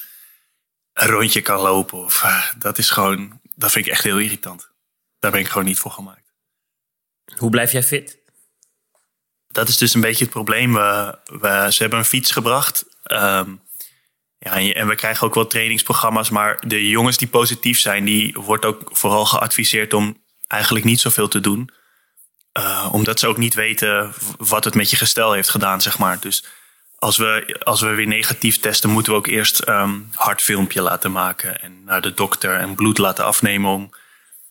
een 0.94 1.08
rondje 1.08 1.42
kan 1.42 1.60
lopen. 1.60 1.98
Of, 1.98 2.24
uh, 2.24 2.46
dat 2.58 2.78
is 2.78 2.90
gewoon, 2.90 3.40
dat 3.56 3.72
vind 3.72 3.86
ik 3.86 3.92
echt 3.92 4.04
heel 4.04 4.18
irritant. 4.18 4.72
Daar 5.20 5.32
ben 5.32 5.40
ik 5.40 5.48
gewoon 5.48 5.68
niet 5.68 5.80
voor 5.80 5.92
gemaakt. 5.92 6.34
Hoe 7.38 7.50
blijf 7.50 7.72
jij 7.72 7.84
fit? 7.84 8.19
Dat 9.52 9.68
is 9.68 9.78
dus 9.78 9.94
een 9.94 10.02
beetje 10.02 10.24
het 10.24 10.34
probleem. 10.34 10.74
We, 10.74 11.18
we 11.26 11.68
ze 11.70 11.82
hebben 11.82 12.00
een 12.00 12.06
fiets 12.06 12.32
gebracht. 12.32 12.86
Um, 13.12 13.62
ja, 14.40 14.74
en 14.74 14.88
we 14.88 14.96
krijgen 14.96 15.28
ook 15.28 15.36
wel 15.36 15.48
trainingsprogramma's. 15.48 16.30
Maar 16.30 16.64
de 16.68 16.90
jongens 16.90 17.18
die 17.18 17.28
positief 17.28 17.80
zijn, 17.80 18.06
die 18.06 18.34
wordt 18.34 18.66
ook 18.66 18.90
vooral 18.92 19.26
geadviseerd 19.26 19.94
om 19.94 20.22
eigenlijk 20.48 20.86
niet 20.86 21.00
zoveel 21.00 21.28
te 21.28 21.40
doen. 21.40 21.70
Uh, 22.60 22.90
omdat 22.92 23.20
ze 23.20 23.28
ook 23.28 23.38
niet 23.38 23.54
weten 23.54 24.14
wat 24.38 24.64
het 24.64 24.76
met 24.76 24.90
je 24.90 24.96
gestel 24.96 25.32
heeft 25.34 25.50
gedaan, 25.50 25.82
zeg 25.82 25.98
maar. 25.98 26.20
Dus 26.20 26.46
als 26.96 27.18
we, 27.18 27.60
als 27.64 27.82
we 27.82 27.88
weer 27.88 28.08
negatief 28.08 28.60
testen, 28.60 28.90
moeten 28.90 29.12
we 29.12 29.18
ook 29.18 29.28
eerst 29.28 29.68
um, 29.68 30.10
hartfilmpje 30.14 30.82
laten 30.82 31.12
maken. 31.12 31.62
En 31.62 31.84
naar 31.84 32.02
de 32.02 32.14
dokter 32.14 32.56
en 32.56 32.76
bloed 32.76 32.98
laten 32.98 33.26
afnemen 33.26 33.72
om 33.72 33.90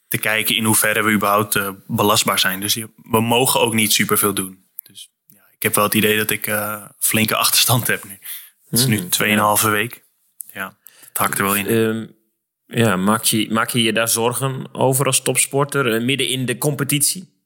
te 0.08 0.18
kijken 0.18 0.56
in 0.56 0.64
hoeverre 0.64 1.02
we 1.02 1.10
überhaupt 1.10 1.56
uh, 1.56 1.68
belastbaar 1.86 2.38
zijn. 2.38 2.60
Dus 2.60 2.74
we 2.96 3.20
mogen 3.20 3.60
ook 3.60 3.74
niet 3.74 3.92
superveel 3.92 4.34
doen. 4.34 4.67
Dus 5.58 5.62
ja, 5.62 5.62
ik 5.62 5.62
heb 5.62 5.74
wel 5.74 5.84
het 5.84 5.94
idee 5.94 6.16
dat 6.16 6.30
ik 6.30 6.46
uh, 6.46 6.84
flinke 6.98 7.36
achterstand 7.36 7.86
heb 7.86 8.04
nu. 8.04 8.18
Het 8.68 8.78
is 8.78 8.86
nu 8.86 9.00
2,5 9.00 9.08
mhm. 9.08 9.70
week. 9.70 10.04
Ja, 10.52 10.76
het 11.08 11.18
hakt 11.18 11.38
er 11.38 11.44
wel 11.44 11.54
in. 11.54 11.70
Um, 11.70 12.16
ja, 12.66 12.96
maak 12.96 13.24
je, 13.24 13.50
maak 13.50 13.70
je 13.70 13.82
je 13.82 13.92
daar 13.92 14.08
zorgen 14.08 14.74
over 14.74 15.06
als 15.06 15.22
topsporter 15.22 15.94
uh, 15.94 16.04
midden 16.04 16.28
in 16.28 16.46
de 16.46 16.58
competitie? 16.58 17.36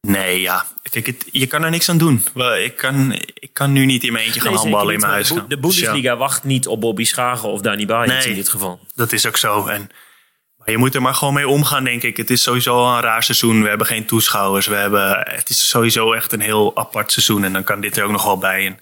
Nee, 0.00 0.40
ja. 0.40 0.66
Kijk, 0.90 1.06
het, 1.06 1.28
je 1.32 1.46
kan 1.46 1.62
er 1.62 1.70
niks 1.70 1.88
aan 1.88 1.98
doen. 1.98 2.24
Ik 2.64 2.76
kan, 2.76 3.12
ik 3.34 3.50
kan 3.52 3.72
nu 3.72 3.84
niet 3.84 4.04
in 4.04 4.12
mijn 4.12 4.24
eentje 4.24 4.40
gaan 4.40 4.50
nee, 4.52 4.60
handballen 4.60 4.94
in 4.94 5.00
mijn 5.00 5.12
huis. 5.12 5.28
De, 5.28 5.46
de 5.46 5.58
Bundesliga 5.58 6.16
wacht 6.16 6.44
niet 6.44 6.66
op 6.66 6.80
Bobby 6.80 7.04
Schagen 7.04 7.48
of 7.48 7.60
Dani 7.60 7.86
Bajic 7.86 8.24
in 8.24 8.34
dit 8.34 8.48
geval. 8.48 8.80
dat 8.94 9.12
is 9.12 9.26
ook 9.26 9.36
zo. 9.36 9.66
En 9.66 9.90
je 10.66 10.78
moet 10.78 10.94
er 10.94 11.02
maar 11.02 11.14
gewoon 11.14 11.34
mee 11.34 11.48
omgaan, 11.48 11.84
denk 11.84 12.02
ik. 12.02 12.16
Het 12.16 12.30
is 12.30 12.42
sowieso 12.42 12.94
een 12.94 13.00
raar 13.00 13.22
seizoen. 13.22 13.62
We 13.62 13.68
hebben 13.68 13.86
geen 13.86 14.06
toeschouwers. 14.06 14.66
We 14.66 14.74
hebben, 14.74 15.18
het 15.30 15.48
is 15.48 15.68
sowieso 15.68 16.12
echt 16.12 16.32
een 16.32 16.40
heel 16.40 16.76
apart 16.76 17.12
seizoen. 17.12 17.44
En 17.44 17.52
dan 17.52 17.64
kan 17.64 17.80
dit 17.80 17.96
er 17.96 18.04
ook 18.04 18.10
nog 18.10 18.24
wel 18.24 18.38
bij. 18.38 18.66
En 18.66 18.80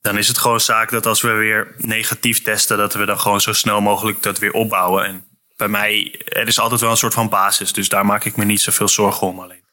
dan 0.00 0.18
is 0.18 0.28
het 0.28 0.38
gewoon 0.38 0.60
zaak 0.60 0.90
dat 0.90 1.06
als 1.06 1.22
we 1.22 1.32
weer 1.32 1.74
negatief 1.78 2.42
testen, 2.42 2.78
dat 2.78 2.94
we 2.94 3.04
dan 3.04 3.20
gewoon 3.20 3.40
zo 3.40 3.52
snel 3.52 3.80
mogelijk 3.80 4.22
dat 4.22 4.38
weer 4.38 4.52
opbouwen. 4.52 5.04
En 5.04 5.24
bij 5.56 5.68
mij, 5.68 6.22
er 6.24 6.46
is 6.46 6.58
altijd 6.58 6.80
wel 6.80 6.90
een 6.90 6.96
soort 6.96 7.14
van 7.14 7.28
basis. 7.28 7.72
Dus 7.72 7.88
daar 7.88 8.06
maak 8.06 8.24
ik 8.24 8.36
me 8.36 8.44
niet 8.44 8.60
zoveel 8.60 8.88
zorgen 8.88 9.26
om 9.26 9.40
alleen. 9.40 9.64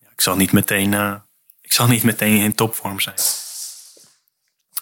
Ja, 0.00 0.08
ik 0.12 0.20
zal 0.20 0.36
niet 0.36 0.52
meteen, 0.52 0.92
uh, 0.92 1.14
ik 1.60 1.72
zal 1.72 1.86
niet 1.86 2.02
meteen 2.02 2.36
in 2.36 2.54
topvorm 2.54 3.00
zijn. 3.00 3.16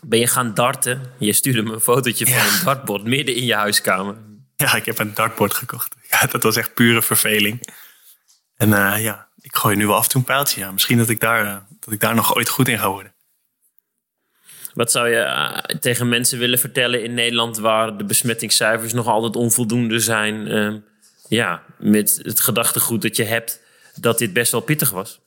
Ben 0.03 0.19
je 0.19 0.27
gaan 0.27 0.55
darten? 0.55 1.13
Je 1.19 1.33
stuurde 1.33 1.63
me 1.63 1.73
een 1.73 1.81
fotootje 1.81 2.27
van 2.27 2.35
een 2.35 2.65
dartbord 2.65 3.05
midden 3.05 3.35
in 3.35 3.45
je 3.45 3.55
huiskamer. 3.55 4.17
Ja, 4.65 4.75
ik 4.75 4.85
heb 4.85 4.99
een 4.99 5.15
dartboard 5.15 5.55
gekocht. 5.55 5.95
Ja, 6.11 6.27
dat 6.27 6.43
was 6.43 6.57
echt 6.57 6.75
pure 6.75 7.03
verveling. 7.03 7.69
En 8.57 8.69
uh, 8.69 8.95
ja, 8.99 9.29
ik 9.41 9.57
gooi 9.57 9.77
nu 9.77 9.87
wel 9.87 9.97
af 9.97 10.03
en 10.03 10.09
toe 10.09 10.21
een 10.21 10.27
pijltje. 10.27 10.61
Ja. 10.61 10.71
Misschien 10.73 10.99
dat 10.99 11.09
ik, 11.09 11.21
daar, 11.21 11.45
uh, 11.45 11.57
dat 11.81 11.95
ik 11.95 12.01
daar 12.01 12.15
nog 12.15 12.37
ooit 12.37 12.49
goed 12.49 12.69
in 12.69 12.79
ga 12.79 12.91
worden. 12.91 13.15
Wat 14.75 14.91
zou 14.91 15.09
je 15.09 15.17
uh, 15.17 15.59
tegen 15.81 16.09
mensen 16.09 16.39
willen 16.39 16.59
vertellen 16.59 17.03
in 17.03 17.15
Nederland 17.15 17.59
waar 17.59 17.97
de 17.97 18.05
besmettingscijfers 18.05 18.93
nog 18.93 19.07
altijd 19.07 19.37
onvoldoende 19.37 20.01
zijn? 20.01 20.49
Ehm, 20.49 20.79
ja, 21.29 21.63
met 21.79 22.21
het 22.23 22.41
gedachtegoed 22.41 23.03
dat 23.03 23.17
je 23.17 23.25
hebt 23.25 23.61
dat 23.95 24.19
dit 24.19 24.33
best 24.33 24.53
wel 24.53 24.61
pittig 24.61 24.91
was. 24.91 25.21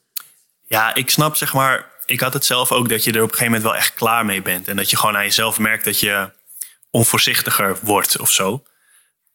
Ja, 0.67 0.95
ik 0.95 1.09
snap 1.09 1.35
zeg 1.35 1.53
maar, 1.53 1.91
ik 2.05 2.19
had 2.19 2.33
het 2.33 2.45
zelf 2.45 2.71
ook 2.71 2.89
dat 2.89 3.03
je 3.03 3.11
er 3.11 3.17
op 3.21 3.31
een 3.31 3.37
gegeven 3.37 3.53
moment 3.53 3.63
wel 3.63 3.75
echt 3.75 3.93
klaar 3.93 4.25
mee 4.25 4.41
bent. 4.41 4.67
En 4.67 4.75
dat 4.75 4.89
je 4.89 4.97
gewoon 4.97 5.15
aan 5.15 5.23
jezelf 5.23 5.59
merkt 5.59 5.85
dat 5.85 5.99
je 5.99 6.31
onvoorzichtiger 6.89 7.77
wordt 7.81 8.19
of 8.19 8.31
zo. 8.31 8.63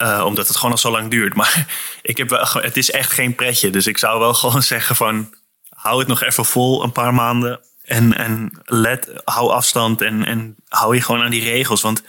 Uh, 0.02 0.23
omdat 0.25 0.49
het 0.49 0.57
gewoon 0.57 0.71
al 0.71 0.78
zo 0.78 0.90
lang 0.90 1.11
duurt. 1.11 1.35
Maar 1.40 1.67
ik 2.02 2.17
heb 2.17 2.28
wel, 2.28 2.47
het 2.52 2.76
is 2.76 2.90
echt 2.90 3.12
geen 3.12 3.35
pretje. 3.35 3.71
Dus 3.71 3.87
ik 3.87 3.99
zou 3.99 4.19
wel 4.19 4.35
gewoon 4.45 4.62
zeggen 4.62 4.97
van... 4.97 5.35
hou 5.69 5.99
het 5.99 6.09
nog 6.09 6.23
even 6.23 6.45
vol 6.45 6.83
een 6.83 6.93
paar 6.93 7.14
maanden. 7.14 7.61
En, 7.85 8.17
en 8.17 8.50
let, 8.64 9.11
hou 9.25 9.50
afstand 9.50 10.00
en, 10.00 10.25
en 10.25 10.57
hou 10.69 10.95
je 10.95 11.00
gewoon 11.00 11.23
aan 11.23 11.31
die 11.31 11.45
regels. 11.45 11.83
Want 11.83 12.02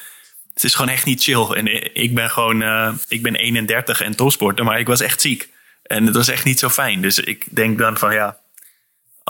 het 0.53 0.63
is 0.63 0.75
gewoon 0.75 0.91
echt 0.91 1.05
niet 1.05 1.23
chill. 1.23 1.51
En 1.51 1.95
ik 1.95 2.15
ben 2.15 2.29
gewoon... 2.29 2.61
Uh, 2.61 2.93
ik 3.07 3.21
ben 3.21 3.35
31 3.35 4.01
en 4.01 4.15
topsporter, 4.15 4.65
maar 4.65 4.79
ik 4.79 4.87
was 4.87 5.01
echt 5.01 5.21
ziek. 5.21 5.49
En 5.83 6.05
het 6.05 6.15
was 6.15 6.27
echt 6.27 6.45
niet 6.45 6.59
zo 6.59 6.69
fijn. 6.69 7.01
Dus 7.01 7.19
ik 7.19 7.45
denk 7.49 7.77
dan 7.77 7.97
van 7.97 8.13
ja... 8.13 8.37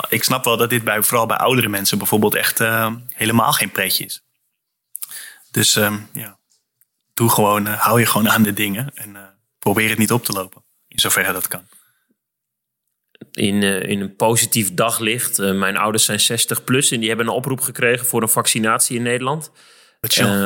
Ik 0.10 0.24
snap 0.24 0.46
wel 0.46 0.58
dat 0.58 0.70
dit 0.70 0.84
bij, 0.84 1.04
vooral 1.04 1.26
bij 1.26 1.38
oudere 1.38 1.70
mensen 1.70 1.98
bijvoorbeeld 1.98 2.36
echt 2.36 2.60
uh, 2.60 2.92
helemaal 3.14 3.52
geen 3.52 3.72
pretje 3.72 4.06
is. 4.06 4.24
Dus 5.52 5.76
um, 5.76 6.10
ja 6.14 6.39
doe 7.20 7.30
gewoon, 7.30 7.68
uh, 7.68 7.80
hou 7.80 8.00
je 8.00 8.06
gewoon 8.06 8.30
aan 8.30 8.44
de 8.44 8.54
dingen 8.54 8.92
en 8.94 9.10
uh, 9.10 9.22
probeer 9.60 9.90
het 9.90 9.98
niet 9.98 10.12
op 10.12 10.26
te 10.26 10.32
lopen. 10.32 10.64
In 10.88 11.00
zoverre 11.00 11.34
dat 11.34 11.48
kan. 11.48 11.68
in, 13.32 13.62
uh, 13.62 13.84
in 13.84 14.02
een 14.02 14.16
positief 14.16 14.74
daglicht. 14.74 15.38
Mijn 15.38 15.78
ouders 15.78 16.06
zijn 16.06 16.20
60 16.20 16.64
plus 16.64 16.92
en 16.92 17.00
die 17.00 17.08
hebben 17.08 17.28
een 17.28 17.34
oproep 17.34 17.62
gekregen 17.62 18.06
voor 18.06 18.22
een 18.22 18.30
vaccinatie 18.30 18.98
in 18.98 19.04
Nederland. 19.04 19.52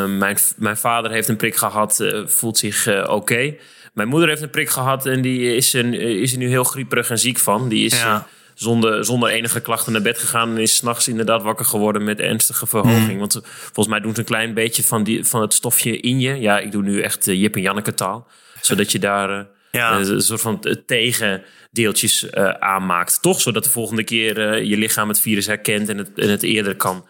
Mijn, 0.08 0.38
mijn 0.58 0.78
vader 0.78 1.12
heeft 1.12 1.28
een 1.28 1.38
prik 1.38 1.56
gehad, 1.56 2.04
voelt 2.26 2.58
zich 2.58 2.88
oké. 2.88 3.12
Okay. 3.12 3.60
Mijn 3.94 4.08
moeder 4.08 4.30
heeft 4.30 4.42
een 4.42 4.50
prik 4.50 4.70
gehad 4.70 5.06
en 5.06 5.22
die 5.22 5.56
is, 5.56 5.74
een, 5.74 5.94
is 5.94 6.32
er 6.32 6.38
nu 6.38 6.48
heel 6.48 6.64
grieperig 6.64 7.10
en 7.10 7.20
ziek 7.20 7.40
van. 7.40 7.70
Die 7.70 7.86
is 7.86 8.00
ja. 8.00 8.28
Zonder, 8.54 9.06
zonder 9.06 9.30
enige 9.30 9.62
klachten 9.62 9.92
naar 9.92 10.02
bed 10.02 10.20
gegaan 10.20 10.50
en 10.50 10.58
is 10.58 10.76
s'nachts 10.76 11.08
inderdaad 11.08 11.44
wakker 11.44 11.66
geworden 11.66 12.04
met 12.04 12.20
ernstige 12.20 12.68
verhoging. 12.68 13.14
Mm. 13.14 13.20
Want 13.20 13.42
volgens 13.44 13.88
mij 13.88 14.00
doen 14.00 14.14
ze 14.14 14.20
een 14.20 14.26
klein 14.26 14.54
beetje 14.54 14.84
van, 14.84 15.04
die, 15.04 15.24
van 15.26 15.42
het 15.42 15.54
stofje 15.54 16.00
in 16.00 16.20
je. 16.20 16.40
Ja, 16.40 16.60
ik 16.60 16.72
doe 16.72 16.84
nu 16.84 17.02
echt 17.02 17.26
Jip 17.26 17.56
en 17.56 17.62
Janneke 17.62 17.94
taal. 17.94 18.28
Zodat 18.62 18.92
je 18.92 19.00
daar 19.00 19.48
ja. 19.72 20.00
een 20.00 20.22
soort 20.22 20.42
van 20.42 20.66
tegendeeltjes 20.86 22.24
uh, 22.24 22.50
aanmaakt. 22.50 23.22
Toch? 23.22 23.42
Zodat 23.42 23.64
de 23.64 23.70
volgende 23.70 24.04
keer 24.04 24.64
je 24.64 24.78
lichaam 24.78 25.08
het 25.08 25.20
virus 25.20 25.46
herkent 25.46 25.90
en 25.90 25.98
het, 25.98 26.10
en 26.16 26.30
het 26.30 26.44
eerder 26.44 26.76
kan 26.76 27.08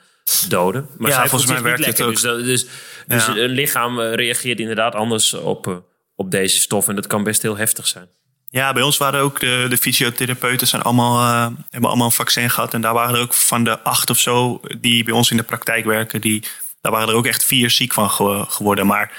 doden. 0.47 0.87
Maar 0.97 1.11
ja, 1.11 1.27
volgens 1.27 1.51
mij 1.51 1.61
werkt 1.61 1.85
het 1.85 2.01
ook. 2.01 2.11
Dus, 2.11 2.21
dus, 2.21 2.65
dus 3.07 3.25
ja. 3.25 3.37
een 3.37 3.49
lichaam 3.49 3.99
reageert 3.99 4.59
inderdaad 4.59 4.95
anders 4.95 5.33
op, 5.33 5.83
op 6.15 6.31
deze 6.31 6.59
stof. 6.59 6.87
En 6.87 6.95
dat 6.95 7.07
kan 7.07 7.23
best 7.23 7.41
heel 7.41 7.57
heftig 7.57 7.87
zijn. 7.87 8.07
Ja, 8.53 8.73
bij 8.73 8.81
ons 8.81 8.97
waren 8.97 9.21
ook 9.21 9.39
de, 9.39 9.65
de 9.69 9.77
fysiotherapeuten 9.77 10.67
zijn 10.67 10.81
allemaal, 10.81 11.19
uh, 11.19 11.57
hebben 11.69 11.89
allemaal 11.89 12.07
een 12.07 12.13
vaccin 12.13 12.49
gehad. 12.49 12.73
En 12.73 12.81
daar 12.81 12.93
waren 12.93 13.15
er 13.15 13.21
ook 13.21 13.33
van 13.33 13.63
de 13.63 13.79
acht 13.79 14.09
of 14.09 14.19
zo 14.19 14.61
die 14.79 15.03
bij 15.03 15.13
ons 15.13 15.31
in 15.31 15.37
de 15.37 15.43
praktijk 15.43 15.85
werken. 15.85 16.21
Die, 16.21 16.43
daar 16.81 16.91
waren 16.91 17.07
er 17.07 17.15
ook 17.15 17.25
echt 17.25 17.43
vier 17.43 17.69
ziek 17.69 17.93
van 17.93 18.09
geworden. 18.49 18.87
Maar 18.87 19.11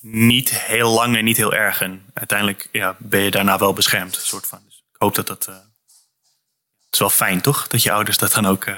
niet 0.00 0.60
heel 0.60 0.90
lang 0.90 1.16
en 1.16 1.24
niet 1.24 1.36
heel 1.36 1.54
erg. 1.54 1.80
En 1.80 2.04
uiteindelijk 2.14 2.68
ja, 2.72 2.96
ben 2.98 3.20
je 3.20 3.30
daarna 3.30 3.58
wel 3.58 3.72
beschermd. 3.72 4.14
Soort 4.14 4.46
van. 4.46 4.60
Dus 4.66 4.76
ik 4.76 4.96
hoop 4.98 5.14
dat 5.14 5.26
dat. 5.26 5.46
Uh, 5.48 5.54
het 5.54 6.92
is 6.92 6.98
wel 6.98 7.10
fijn, 7.10 7.40
toch? 7.40 7.68
Dat 7.68 7.82
je 7.82 7.92
ouders 7.92 8.18
dat 8.18 8.32
dan 8.32 8.46
ook 8.46 8.64
uh, 8.64 8.76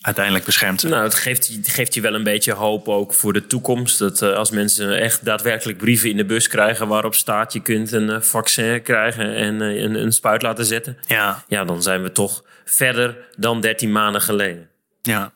uiteindelijk 0.00 0.44
beschermd. 0.44 0.82
Nou, 0.82 1.02
het 1.02 1.14
geeft, 1.14 1.58
geeft 1.62 1.94
je 1.94 2.00
wel 2.00 2.14
een 2.14 2.22
beetje 2.22 2.52
hoop 2.52 2.88
ook 2.88 3.14
voor 3.14 3.32
de 3.32 3.46
toekomst. 3.46 3.98
Dat 3.98 4.22
uh, 4.22 4.32
als 4.32 4.50
mensen 4.50 5.00
echt 5.00 5.24
daadwerkelijk 5.24 5.78
brieven 5.78 6.10
in 6.10 6.16
de 6.16 6.24
bus 6.24 6.48
krijgen 6.48 6.88
waarop 6.88 7.14
staat 7.14 7.52
je 7.52 7.60
kunt 7.60 7.92
een 7.92 8.24
vaccin 8.24 8.82
krijgen 8.82 9.34
en 9.34 9.60
een, 9.60 9.94
een 9.94 10.12
spuit 10.12 10.42
laten 10.42 10.64
zetten. 10.64 10.98
Ja. 11.06 11.44
ja, 11.48 11.64
dan 11.64 11.82
zijn 11.82 12.02
we 12.02 12.12
toch 12.12 12.44
verder 12.64 13.16
dan 13.36 13.60
13 13.60 13.92
maanden 13.92 14.22
geleden. 14.22 14.68
Ja, 15.02 15.32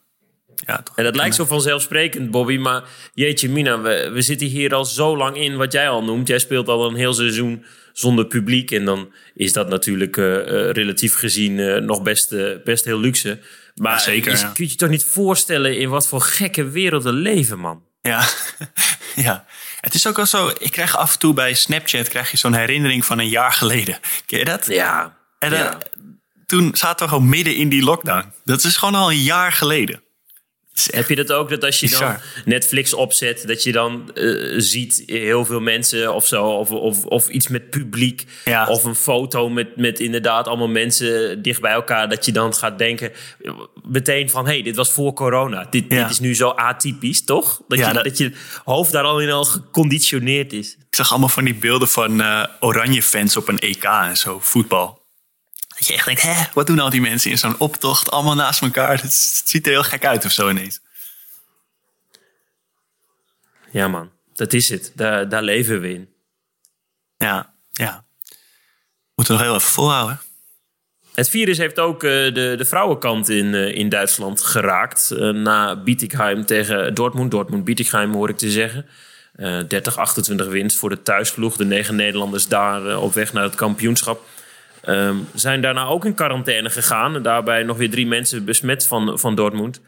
ja, 0.67 0.83
toch. 0.83 0.97
En 0.97 1.05
dat 1.05 1.17
lijkt 1.17 1.35
zo 1.35 1.45
vanzelfsprekend, 1.45 2.31
Bobby. 2.31 2.57
Maar 2.57 2.83
jeetje, 3.15 3.49
Mina, 3.49 3.81
we, 3.81 4.11
we 4.13 4.23
zitten 4.23 4.47
hier 4.47 4.75
al 4.75 4.85
zo 4.85 5.17
lang 5.17 5.37
in 5.37 5.57
wat 5.57 5.73
jij 5.73 5.89
al 5.89 6.05
noemt. 6.05 6.29
Jij 6.29 6.39
speelt 6.39 6.69
al 6.69 6.87
een 6.87 6.95
heel 6.95 7.15
seizoen 7.15 7.65
zonder 7.93 8.27
publiek. 8.27 8.71
En 8.71 8.85
dan 8.85 9.13
is 9.35 9.53
dat 9.53 9.69
natuurlijk 9.69 10.17
relatief 10.17 11.15
gezien 11.15 11.85
nog 11.85 12.03
best, 12.03 12.35
best 12.65 12.85
heel 12.85 13.01
luxe. 13.01 13.39
Maar 13.75 14.01
zeker, 14.01 14.33
je 14.33 14.39
ja. 14.39 14.51
kunt 14.55 14.71
je 14.71 14.77
toch 14.77 14.89
niet 14.89 15.05
voorstellen 15.05 15.79
in 15.79 15.89
wat 15.89 16.09
voor 16.09 16.21
gekke 16.21 16.69
werelden 16.69 17.15
leven, 17.15 17.59
man. 17.59 17.83
Ja, 18.01 18.27
ja. 19.15 19.45
Het 19.81 19.95
is 19.95 20.07
ook 20.07 20.17
wel 20.17 20.27
zo, 20.27 20.51
ik 20.59 20.73
krijg 20.73 20.97
af 20.97 21.13
en 21.13 21.19
toe 21.19 21.35
bij 21.35 21.55
Snapchat 21.55 22.09
krijg 22.09 22.31
je 22.31 22.37
zo'n 22.37 22.55
herinnering 22.55 23.05
van 23.05 23.19
een 23.19 23.29
jaar 23.29 23.53
geleden. 23.53 23.99
Ken 24.27 24.39
je 24.39 24.45
dat? 24.45 24.67
Ja. 24.67 25.17
En 25.39 25.51
ja. 25.51 25.79
toen 26.47 26.77
zaten 26.77 27.07
we 27.07 27.13
gewoon 27.13 27.29
midden 27.29 27.57
in 27.57 27.69
die 27.69 27.83
lockdown. 27.83 28.33
Dat 28.45 28.65
is 28.65 28.77
gewoon 28.77 28.95
al 28.95 29.11
een 29.11 29.23
jaar 29.23 29.53
geleden. 29.53 30.03
Heb 30.91 31.09
je 31.09 31.17
dat 31.17 31.33
ook, 31.33 31.49
dat 31.49 31.65
als 31.65 31.81
je 31.81 31.89
dan 31.89 32.17
Netflix 32.45 32.95
opzet, 32.95 33.47
dat 33.47 33.63
je 33.63 33.73
dan 33.73 34.11
uh, 34.15 34.55
ziet 34.61 35.03
heel 35.07 35.45
veel 35.45 35.61
mensen 35.61 36.15
of 36.15 36.27
zo, 36.27 36.45
of, 36.47 36.71
of, 36.71 37.05
of 37.05 37.29
iets 37.29 37.49
met 37.49 37.71
publiek, 37.71 38.25
ja. 38.45 38.67
of 38.67 38.85
een 38.85 38.95
foto 38.95 39.49
met, 39.49 39.77
met 39.77 40.01
inderdaad 40.01 40.47
allemaal 40.49 40.69
mensen 40.69 41.43
dicht 41.43 41.61
bij 41.61 41.73
elkaar, 41.73 42.09
dat 42.09 42.25
je 42.25 42.33
dan 42.33 42.55
gaat 42.55 42.79
denken 42.79 43.13
meteen 43.89 44.31
van, 44.31 44.45
hé, 44.47 44.53
hey, 44.53 44.63
dit 44.63 44.77
was 44.77 44.93
voor 44.93 45.13
corona, 45.13 45.67
dit, 45.71 45.85
Ja. 45.89 46.03
dit 46.03 46.11
is 46.11 46.19
nu 46.21 46.35
zo 46.35 46.49
atypisch, 46.49 47.25
toch? 47.25 47.61
Dat, 47.69 47.79
Ja, 47.79 47.89
je, 47.89 47.95
dat- 47.95 48.05
dat 48.05 48.19
je 48.19 48.33
hoofd 48.65 48.93
daar 48.93 49.05
al 49.05 49.21
in 49.21 49.31
al 49.31 49.45
geconditioneerd 49.45 50.53
is. 50.53 50.77
Ik 50.91 50.97
zag 51.01 51.11
allemaal 51.11 51.29
van 51.29 51.45
die 51.45 51.55
beelden 51.55 51.89
van 51.89 52.21
eh, 52.21 52.45
oranje 52.61 53.03
fans 53.03 53.37
op 53.37 53.49
een 53.49 53.59
EK 53.59 53.85
en 53.85 54.17
zo, 54.17 54.39
voetbal. 54.43 55.03
Dat 55.75 55.87
je 55.87 55.93
echt 55.93 56.07
denkt, 56.07 56.23
hè, 56.23 56.45
wat 56.53 56.67
doen 56.67 56.79
al 56.79 56.91
die 56.91 57.01
mensen 57.01 57.31
in 57.31 57.39
zo'n 57.39 57.59
optocht, 57.59 58.11
allemaal 58.11 58.35
naast 58.35 58.63
elkaar? 58.63 59.01
Het, 59.01 59.15
ziet 59.45 59.67
er 59.67 59.73
heel 59.73 59.83
gek 59.83 60.05
uit 60.05 60.25
of 60.25 60.33
zo 60.33 60.49
ineens. 60.49 60.81
Ja 63.71 63.89
man, 63.89 64.11
dat 64.35 64.53
is 64.53 64.69
het. 64.69 64.93
Daar, 64.95 65.29
daar 65.29 65.43
leven 65.43 65.81
we 65.81 65.93
in. 65.93 66.09
Ja, 67.17 67.55
ja. 67.73 68.05
Moeten 69.15 69.35
we 69.35 69.41
nog 69.41 69.51
heel 69.51 69.59
even 69.59 69.73
volhouden. 69.73 70.21
Het 71.15 71.29
virus 71.29 71.59
heeft 71.59 71.79
ook 71.79 72.03
eh, 72.03 72.11
de, 72.11 72.55
de 72.57 72.65
vrouwenkant 72.65 73.29
in, 73.29 73.55
eh, 73.55 73.75
in 73.75 73.89
Duitsland 73.89 74.41
geraakt. 74.41 75.11
Eh, 75.11 75.29
na 75.29 75.77
Bietigheim 75.77 76.47
tegen 76.47 76.95
Dortmund. 76.95 77.31
Dortmund-Bietigheim 77.31 78.13
hoor 78.13 78.29
ik 78.29 78.37
te 78.37 78.51
zeggen. 78.51 78.87
Eh 79.35 79.61
30-28 80.45 80.49
winst 80.49 80.77
voor 80.77 80.89
de 80.89 81.03
thuisploeg. 81.03 81.57
De 81.57 81.65
negen 81.65 81.97
Nederlanders 81.97 82.49
daar 82.49 82.99
op 82.99 83.15
weg 83.15 83.33
naar 83.33 83.43
het 83.43 83.55
kampioenschap. 83.55 84.27
Ehm, 84.85 85.17
zijn 85.35 85.61
daarna 85.61 85.85
ook 85.85 86.05
in 86.05 86.15
quarantaine 86.15 86.71
gegaan. 86.71 87.23
Daarbij 87.23 87.63
nog 87.63 87.77
weer 87.77 87.91
drie 87.91 88.07
mensen 88.07 88.45
besmet 88.45 88.87
van, 88.87 89.19
van 89.19 89.35
Dortmund. 89.35 89.81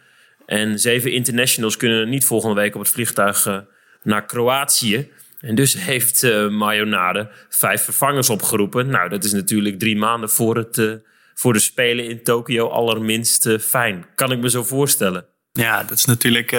En 0.46 0.78
zeven 0.78 1.12
internationals 1.12 1.76
kunnen 1.76 2.08
niet 2.08 2.26
volgende 2.26 2.54
week 2.54 2.74
op 2.74 2.80
het 2.80 2.90
vliegtuig 2.90 3.46
eh, 3.46 3.58
naar 4.02 4.26
Kroatië. 4.26 5.10
En 5.40 5.54
dus 5.54 5.74
heeft 5.90 6.22
eh 6.22 6.48
Mayonade 6.48 7.30
vijf 7.48 7.82
vervangers 7.82 8.30
opgeroepen. 8.30 8.88
Nou, 8.88 9.08
dat 9.08 9.24
is 9.24 9.32
natuurlijk 9.32 9.78
drie 9.78 9.96
maanden 9.96 10.30
voor, 10.30 10.56
het, 10.56 10.78
eh, 10.78 10.92
voor 11.34 11.52
de 11.52 11.58
Spelen 11.58 12.08
in 12.08 12.22
Tokio 12.22 12.68
allerminst 12.68 13.48
fijn. 13.60 14.06
Kan 14.14 14.32
ik 14.32 14.38
me 14.38 14.50
zo 14.50 14.62
voorstellen. 14.62 15.26
Ja, 15.52 15.82
dat 15.82 15.98
is 15.98 16.04
natuurlijk, 16.04 16.52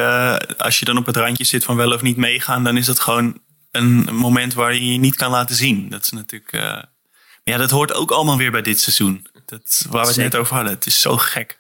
als 0.58 0.80
je 0.80 0.86
dan 0.86 0.98
op 0.98 1.06
het 1.06 1.16
randje 1.16 1.44
zit 1.44 1.64
van 1.64 1.76
wel 1.76 1.92
of 1.92 2.02
niet 2.02 2.18
meegaan, 2.18 2.64
dan 2.64 2.78
is 2.78 2.86
dat 2.86 3.00
gewoon 3.00 3.42
een 3.72 4.08
moment 4.12 4.54
waar 4.54 4.74
je 4.74 4.92
je 4.92 4.98
niet 4.98 5.16
kan 5.16 5.32
laten 5.32 5.56
zien. 5.56 5.90
Dat 5.90 6.02
is 6.02 6.10
natuurlijk, 6.10 6.52
ja, 7.48 7.58
dat 7.58 7.70
hoort 7.70 7.94
ook 7.94 8.12
allemaal 8.12 8.38
weer 8.38 8.52
bij 8.52 8.62
dit 8.62 8.80
seizoen. 8.80 9.28
Dat, 9.46 9.86
waar 9.90 10.02
we 10.02 10.08
het 10.08 10.18
net 10.18 10.36
over 10.36 10.56
hadden. 10.56 10.74
Het 10.74 10.86
is 10.86 11.02
zo 11.02 11.18
gek. 11.18 11.60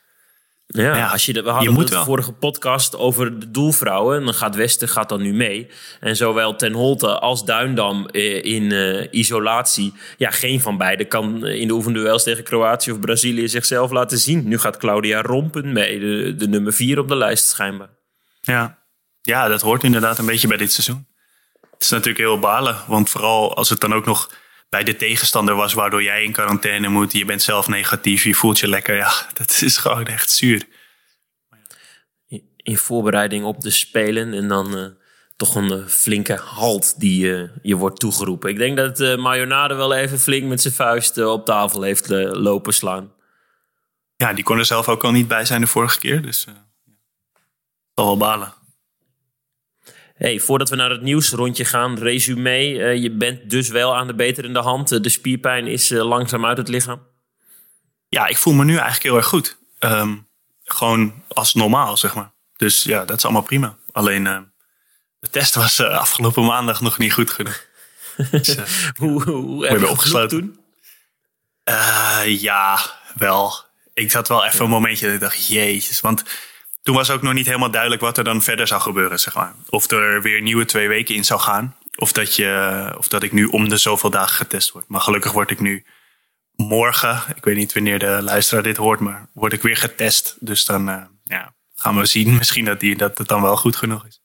Ja, 0.67 0.95
Ja, 0.95 1.07
als 1.07 1.25
je 1.25 1.33
de, 1.33 1.41
we 1.41 1.49
hadden 1.49 1.85
de 1.85 2.03
vorige 2.03 2.31
podcast 2.31 2.95
over 2.95 3.39
de 3.39 3.51
doelvrouwen. 3.51 4.17
En 4.17 4.25
dan 4.25 4.33
gaat 4.33 4.55
Westen 4.55 4.89
gaat 4.89 5.09
dan 5.09 5.21
nu 5.21 5.33
mee. 5.33 5.69
En 5.99 6.15
zowel 6.15 6.55
Ten 6.55 6.73
Holte 6.73 7.19
als 7.19 7.45
Duindam 7.45 8.07
eh, 8.07 8.43
in 8.43 8.71
eh, 8.71 9.07
isolatie. 9.11 9.93
Ja, 10.17 10.31
geen 10.31 10.61
van 10.61 10.77
beiden 10.77 11.07
kan 11.07 11.45
eh, 11.45 11.59
in 11.59 11.67
de 11.67 11.73
oefenduels 11.73 12.23
tegen 12.23 12.43
Kroatië 12.43 12.91
of 12.91 12.99
Brazilië 12.99 13.47
zichzelf 13.47 13.91
laten 13.91 14.17
zien. 14.17 14.47
Nu 14.47 14.59
gaat 14.59 14.77
Claudia 14.77 15.21
Rompen 15.21 15.73
mee, 15.73 15.99
de, 15.99 16.35
de 16.35 16.47
nummer 16.47 16.73
vier 16.73 16.99
op 16.99 17.07
de 17.07 17.15
lijst 17.15 17.47
schijnbaar. 17.47 17.89
Ja. 18.41 18.79
ja, 19.21 19.47
dat 19.47 19.61
hoort 19.61 19.83
inderdaad 19.83 20.17
een 20.17 20.25
beetje 20.25 20.47
bij 20.47 20.57
dit 20.57 20.71
seizoen. 20.71 21.07
Het 21.71 21.83
is 21.83 21.89
natuurlijk 21.89 22.17
heel 22.17 22.39
balen, 22.39 22.77
want 22.87 23.09
vooral 23.09 23.55
als 23.55 23.69
het 23.69 23.79
dan 23.79 23.93
ook 23.93 24.05
nog 24.05 24.29
bij 24.69 24.83
de 24.83 24.95
tegenstander 24.95 25.55
was, 25.55 25.73
waardoor 25.73 26.03
jij 26.03 26.23
in 26.23 26.31
quarantaine 26.31 26.87
moet, 26.87 27.11
je 27.13 27.25
bent 27.25 27.41
zelf 27.41 27.67
negatief, 27.67 28.23
je 28.23 28.35
voelt 28.35 28.59
je 28.59 28.67
lekker. 28.67 28.95
Ja, 28.95 29.11
dat 29.33 29.61
is 29.61 29.77
gewoon 29.77 30.05
echt 30.05 30.31
zuur. 30.31 30.67
In 32.57 32.77
voorbereiding 32.77 33.45
op 33.45 33.61
de 33.61 33.69
Spelen. 33.69 34.33
En 34.33 34.47
dan 34.47 34.77
eh, 34.77 34.85
toch 35.35 35.55
een 35.55 35.71
eh, 35.71 35.85
flinke 35.87 36.35
halt 36.35 36.99
die 36.99 37.33
eh, 37.35 37.49
je 37.61 37.75
wordt 37.75 37.99
toegeroepen. 37.99 38.49
Ik 38.49 38.57
denk 38.57 38.77
dat 38.77 38.99
eh 38.99 39.17
Mayonade 39.17 39.73
wel 39.73 39.93
even 39.93 40.19
flink 40.19 40.47
met 40.47 40.61
zijn 40.61 40.73
vuist 40.73 41.17
op 41.17 41.45
tafel 41.45 41.81
heeft 41.81 42.09
lopen 42.09 42.73
slaan. 42.73 43.11
Ja, 44.15 44.33
die 44.33 44.43
kon 44.43 44.57
er 44.57 44.65
zelf 44.65 44.89
ook 44.89 45.03
al 45.03 45.11
niet 45.11 45.27
bij 45.27 45.45
zijn 45.45 45.61
de 45.61 45.67
vorige 45.67 45.99
keer, 45.99 46.21
dus 46.21 46.47
zal 47.93 48.05
wel 48.05 48.17
balen. 48.17 48.53
Hey, 50.17 50.39
voordat 50.39 50.69
we 50.69 50.75
naar 50.75 50.89
het 50.89 51.01
nieuwsrondje 51.01 51.65
gaan, 51.65 51.97
resume. 51.99 52.83
Eh, 52.83 52.95
je 53.01 53.11
bent 53.11 53.49
dus 53.49 53.69
wel 53.69 53.95
aan 53.95 54.07
de 54.07 54.15
beterende 54.15 54.59
hand. 54.59 54.91
Eh, 54.91 55.01
de 55.01 55.09
spierpijn 55.09 55.67
is 55.67 55.91
eh, 55.91 56.07
langzaam 56.07 56.45
uit 56.45 56.57
het 56.57 56.67
lichaam. 56.67 57.01
Ja, 58.09 58.27
ik 58.27 58.37
voel 58.37 58.53
me 58.53 58.63
nu 58.63 58.71
eigenlijk 58.73 59.03
heel 59.03 59.15
erg 59.15 59.25
goed. 59.25 59.57
Ehm, 59.79 60.15
gewoon 60.63 61.23
als 61.27 61.53
normaal, 61.53 61.97
zeg 61.97 62.15
maar. 62.15 62.31
Dus 62.55 62.83
ja, 62.83 63.05
dat 63.05 63.17
is 63.17 63.23
allemaal 63.23 63.41
prima. 63.41 63.77
Alleen 63.91 64.23
de 65.19 65.29
test 65.29 65.55
was 65.55 65.81
afgelopen 65.81 66.45
maandag 66.45 66.81
nog 66.81 66.97
niet 66.97 67.13
goed 67.13 67.31
genoeg. 67.31 67.65
Dus, 68.31 68.57
Hoe, 68.95 69.23
hoe 69.23 69.67
heb 69.67 69.79
je 69.79 69.89
opgesloten. 69.89 70.39
toen? 70.39 70.59
Ja, 72.25 72.79
wel. 73.15 73.53
Ik 73.93 74.11
had 74.11 74.27
wel 74.27 74.45
even 74.45 74.63
een 74.63 74.69
momentje 74.69 75.05
dat 75.05 75.15
ik 75.15 75.19
dacht, 75.19 75.47
jezus. 75.47 75.99
Want 75.99 76.23
toen 76.87 76.95
was 76.95 77.09
ook 77.09 77.21
nog 77.21 77.33
niet 77.33 77.45
helemaal 77.45 77.71
duidelijk 77.71 78.01
wat 78.01 78.17
er 78.17 78.23
dan 78.23 78.41
verder 78.41 78.67
zou 78.67 78.81
gebeuren, 78.81 79.19
zeg 79.19 79.35
maar. 79.35 79.53
Of 79.69 79.91
er 79.91 80.21
weer 80.21 80.41
nieuwe 80.41 80.65
twee 80.65 80.87
weken 80.87 81.15
in 81.15 81.25
zou 81.25 81.39
gaan. 81.39 81.75
Of 81.95 82.11
dat, 82.11 82.35
je, 82.35 82.93
of 82.97 83.07
dat 83.07 83.23
ik 83.23 83.31
nu 83.31 83.45
om 83.45 83.69
de 83.69 83.77
zoveel 83.77 84.09
dagen 84.09 84.35
getest 84.35 84.71
word. 84.71 84.87
Maar 84.87 85.01
gelukkig 85.01 85.31
word 85.31 85.51
ik 85.51 85.59
nu 85.59 85.85
morgen, 86.55 87.23
ik 87.35 87.43
weet 87.43 87.55
niet 87.55 87.73
wanneer 87.73 87.99
de 87.99 88.19
luisteraar 88.21 88.63
dit 88.63 88.77
hoort, 88.77 88.99
maar 88.99 89.29
word 89.33 89.53
ik 89.53 89.61
weer 89.61 89.77
getest. 89.77 90.35
Dus 90.39 90.65
dan 90.65 90.89
eh, 90.89 91.03
ja, 91.23 91.53
gaan 91.75 91.97
we 91.97 92.05
zien 92.05 92.35
misschien 92.37 92.65
dat, 92.65 92.79
die, 92.79 92.97
dat 92.97 93.17
het 93.17 93.27
dan 93.27 93.41
wel 93.41 93.57
goed 93.57 93.75
genoeg 93.75 94.05
is. 94.05 94.21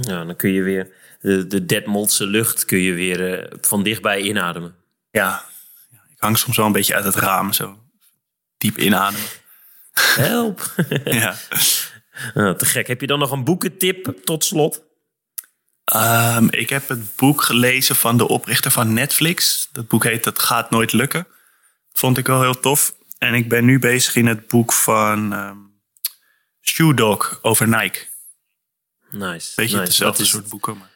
Ja, 0.00 0.24
dan 0.24 0.36
kun 0.36 0.52
je 0.52 0.62
weer 0.62 0.92
de, 1.20 1.46
de 1.46 1.66
Detmoldse 1.66 2.26
lucht 2.26 2.64
kun 2.64 2.78
je 2.78 2.92
weer 2.92 3.34
eh, 3.34 3.58
van 3.60 3.82
dichtbij 3.82 4.20
inademen. 4.20 4.74
Ja, 5.10 5.44
ja, 5.90 6.00
ik 6.08 6.20
hang 6.20 6.38
soms 6.38 6.56
wel 6.56 6.66
een 6.66 6.72
beetje 6.72 6.94
uit 6.94 7.04
het 7.04 7.14
raam 7.14 7.52
zo. 7.52 7.78
diep 8.58 8.78
inademen. 8.78 9.28
Help. 10.00 10.74
ja. 11.04 11.36
Nou, 12.34 12.56
te 12.58 12.66
gek. 12.66 12.86
Heb 12.86 13.00
je 13.00 13.06
dan 13.06 13.18
nog 13.18 13.30
een 13.30 13.44
boekentip 13.44 14.24
tot 14.24 14.44
slot? 14.44 14.82
Ehm, 15.84 16.46
ik 16.50 16.68
heb 16.68 16.88
het 16.88 17.16
boek 17.16 17.42
gelezen 17.42 17.96
van 17.96 18.16
de 18.16 18.28
oprichter 18.28 18.70
van 18.70 18.92
Netflix. 18.92 19.68
Dat 19.72 19.88
boek 19.88 20.04
heet 20.04 20.24
Het 20.24 20.38
gaat 20.38 20.70
nooit 20.70 20.92
lukken. 20.92 21.26
Vond 21.92 22.18
ik 22.18 22.26
wel 22.26 22.42
heel 22.42 22.60
tof. 22.60 22.94
En 23.18 23.34
ik 23.34 23.48
ben 23.48 23.64
nu 23.64 23.78
bezig 23.78 24.16
in 24.16 24.26
het 24.26 24.46
boek 24.48 24.72
van 24.72 25.32
ehm 25.32 25.56
Shoe 26.68 26.94
Dog 26.94 27.38
over 27.42 27.68
Nike. 27.68 28.06
Nice. 29.10 29.52
Weet 29.56 29.70
je, 29.70 29.76
nice. 29.76 29.78
hetzelfde 29.78 30.18
Wat 30.18 30.26
is, 30.26 30.28
soort 30.28 30.48
boeken. 30.48 30.76
Maar... 30.78 30.90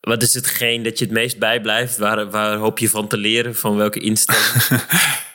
wat 0.00 0.22
is 0.22 0.34
hetgeen 0.34 0.82
dat 0.82 0.98
je 0.98 1.04
het 1.04 1.14
meest 1.14 1.38
bijblijft? 1.38 1.96
Waar, 1.96 2.30
waar 2.30 2.56
hoop 2.56 2.78
je 2.78 2.88
van 2.88 3.08
te 3.08 3.16
leren? 3.16 3.56
Van 3.56 3.76
welke 3.76 4.00
instelling? 4.00 4.52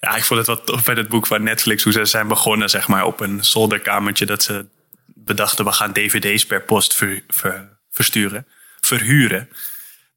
Ja, 0.00 0.16
ik 0.16 0.24
vond 0.24 0.38
het 0.38 0.48
wel 0.48 0.64
tof 0.64 0.84
bij 0.84 0.94
het 0.94 1.08
boek 1.08 1.26
van 1.26 1.42
Netflix. 1.42 1.82
Hoe 1.82 1.92
ze 1.92 2.04
zijn 2.04 2.28
begonnen 2.28 2.70
zeg 2.70 2.88
maar, 2.88 3.04
op 3.04 3.20
een 3.20 3.44
zolderkamertje. 3.44 4.26
Dat 4.26 4.42
ze 4.42 4.66
bedachten, 5.06 5.64
we 5.64 5.72
gaan 5.72 5.92
dvd's 5.92 6.46
per 6.46 6.62
post 6.62 6.94
ver- 6.94 7.22
ver- 7.28 7.78
versturen. 7.90 8.46
Verhuren. 8.80 9.48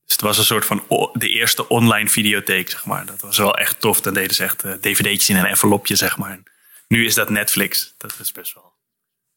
Dus 0.06 0.12
het 0.12 0.22
was 0.22 0.38
een 0.38 0.44
soort 0.44 0.66
van 0.66 0.86
de 1.13 1.30
eerste 1.30 1.68
online 1.70 2.10
videotheek, 2.10 2.70
zeg 2.70 2.86
maar. 2.86 3.06
Dat 3.06 3.22
was 3.22 3.38
wel 3.38 3.56
echt 3.58 3.80
tof. 3.80 4.02
Dan 4.02 4.13
deden 4.13 4.36
ze 4.36 4.44
echt 4.44 4.63
eh, 4.63 4.72
dvd'tjes 4.74 5.30
in 5.30 5.36
een 5.36 5.46
envelopje, 5.46 5.96
zeg 5.96 6.18
maar. 6.18 6.32
En 6.32 6.44
nu 6.88 7.06
is 7.06 7.13
dat 7.13 7.30
Netflix. 7.30 7.94
Dat 7.98 8.16
is 8.20 8.32
best 8.32 8.54
wel, 8.54 8.74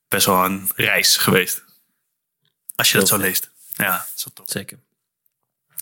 best 0.09 0.27
wel 0.27 0.45
een 0.45 0.71
reis 0.77 1.17
geweest. 1.17 1.65
Als 2.77 2.93
je 2.93 2.99
dat 2.99 3.09
zo 3.09 3.17
leest. 3.19 3.51
Ja, 3.73 3.91
dat 3.97 4.13
is 4.17 4.25
wel 4.25 4.35
tof. 4.35 4.47
Zeker. 4.49 4.79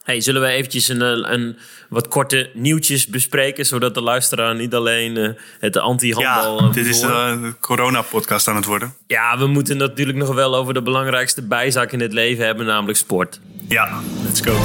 Hey, 0.05 0.21
zullen 0.21 0.43
we 0.43 0.49
eventjes 0.49 0.89
een, 0.89 1.03
eh, 1.03 1.33
een 1.33 1.59
wat 1.89 2.09
korte 2.09 2.51
nieuwtjes 2.55 3.07
bespreken, 3.07 3.67
zodat 3.67 3.95
de 3.95 4.01
luisteraar 4.01 4.55
niet 4.55 4.75
alleen 4.75 5.17
eh, 5.17 5.29
het 5.61 5.77
anti-handbal... 5.77 6.61
Ja, 6.61 6.67
eh, 6.67 6.73
dit 6.73 6.87
is 6.87 7.03
eh, 7.03 7.43
de 7.43 7.55
corona-podcast 7.61 8.49
aan 8.49 8.57
het 8.57 8.65
worden. 8.65 8.95
Ja, 9.07 9.39
we 9.39 9.47
moeten 9.47 9.77
natuurlijk 9.77 10.19
nog 10.19 10.35
wel 10.35 10.57
over 10.57 10.75
de 10.75 10.83
belangrijkste 10.83 11.43
bijzaak 11.43 11.93
in 11.93 12.01
het 12.01 12.13
leven 12.13 12.45
hebben, 12.45 12.67
namelijk 12.67 12.99
sport. 12.99 13.41
Ja, 13.69 14.01
let's 14.25 14.41
go. 14.41 14.57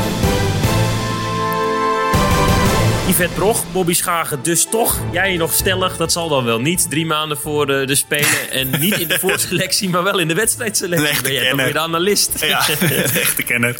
Yvette 3.10 3.34
Brog, 3.34 3.64
Bobby 3.72 3.94
Schagen 3.94 4.40
dus 4.44 4.66
toch. 4.66 5.00
Jij 5.12 5.38
nog 5.38 5.54
stellig, 5.54 5.98
dat 5.98 6.12
zal 6.12 6.30
dan 6.30 6.44
wel 6.46 6.62
niet. 6.62 6.90
Drie 6.90 7.06
maanden 7.06 7.38
voor 7.38 7.66
de, 7.66 7.86
de 7.86 7.96
Spelen. 7.96 8.52
En 8.52 8.80
niet 8.80 9.00
in 9.00 9.08
de 9.08 9.20
voorselectie, 9.26 9.90
maar 9.90 10.04
wel 10.04 10.20
in 10.20 10.28
de 10.28 10.34
wedstrijdselectie. 10.34 11.08
Een 11.08 11.12
echte 11.14 11.24
Ben 11.24 11.32
jij 11.34 11.42
toch 11.42 11.50
kenner. 11.50 11.66
weer 11.66 11.74
de 11.74 11.80
analist? 11.80 12.46
Ja, 12.46 12.66
de 12.80 13.20
echte 13.20 13.44
kenner. 13.44 13.80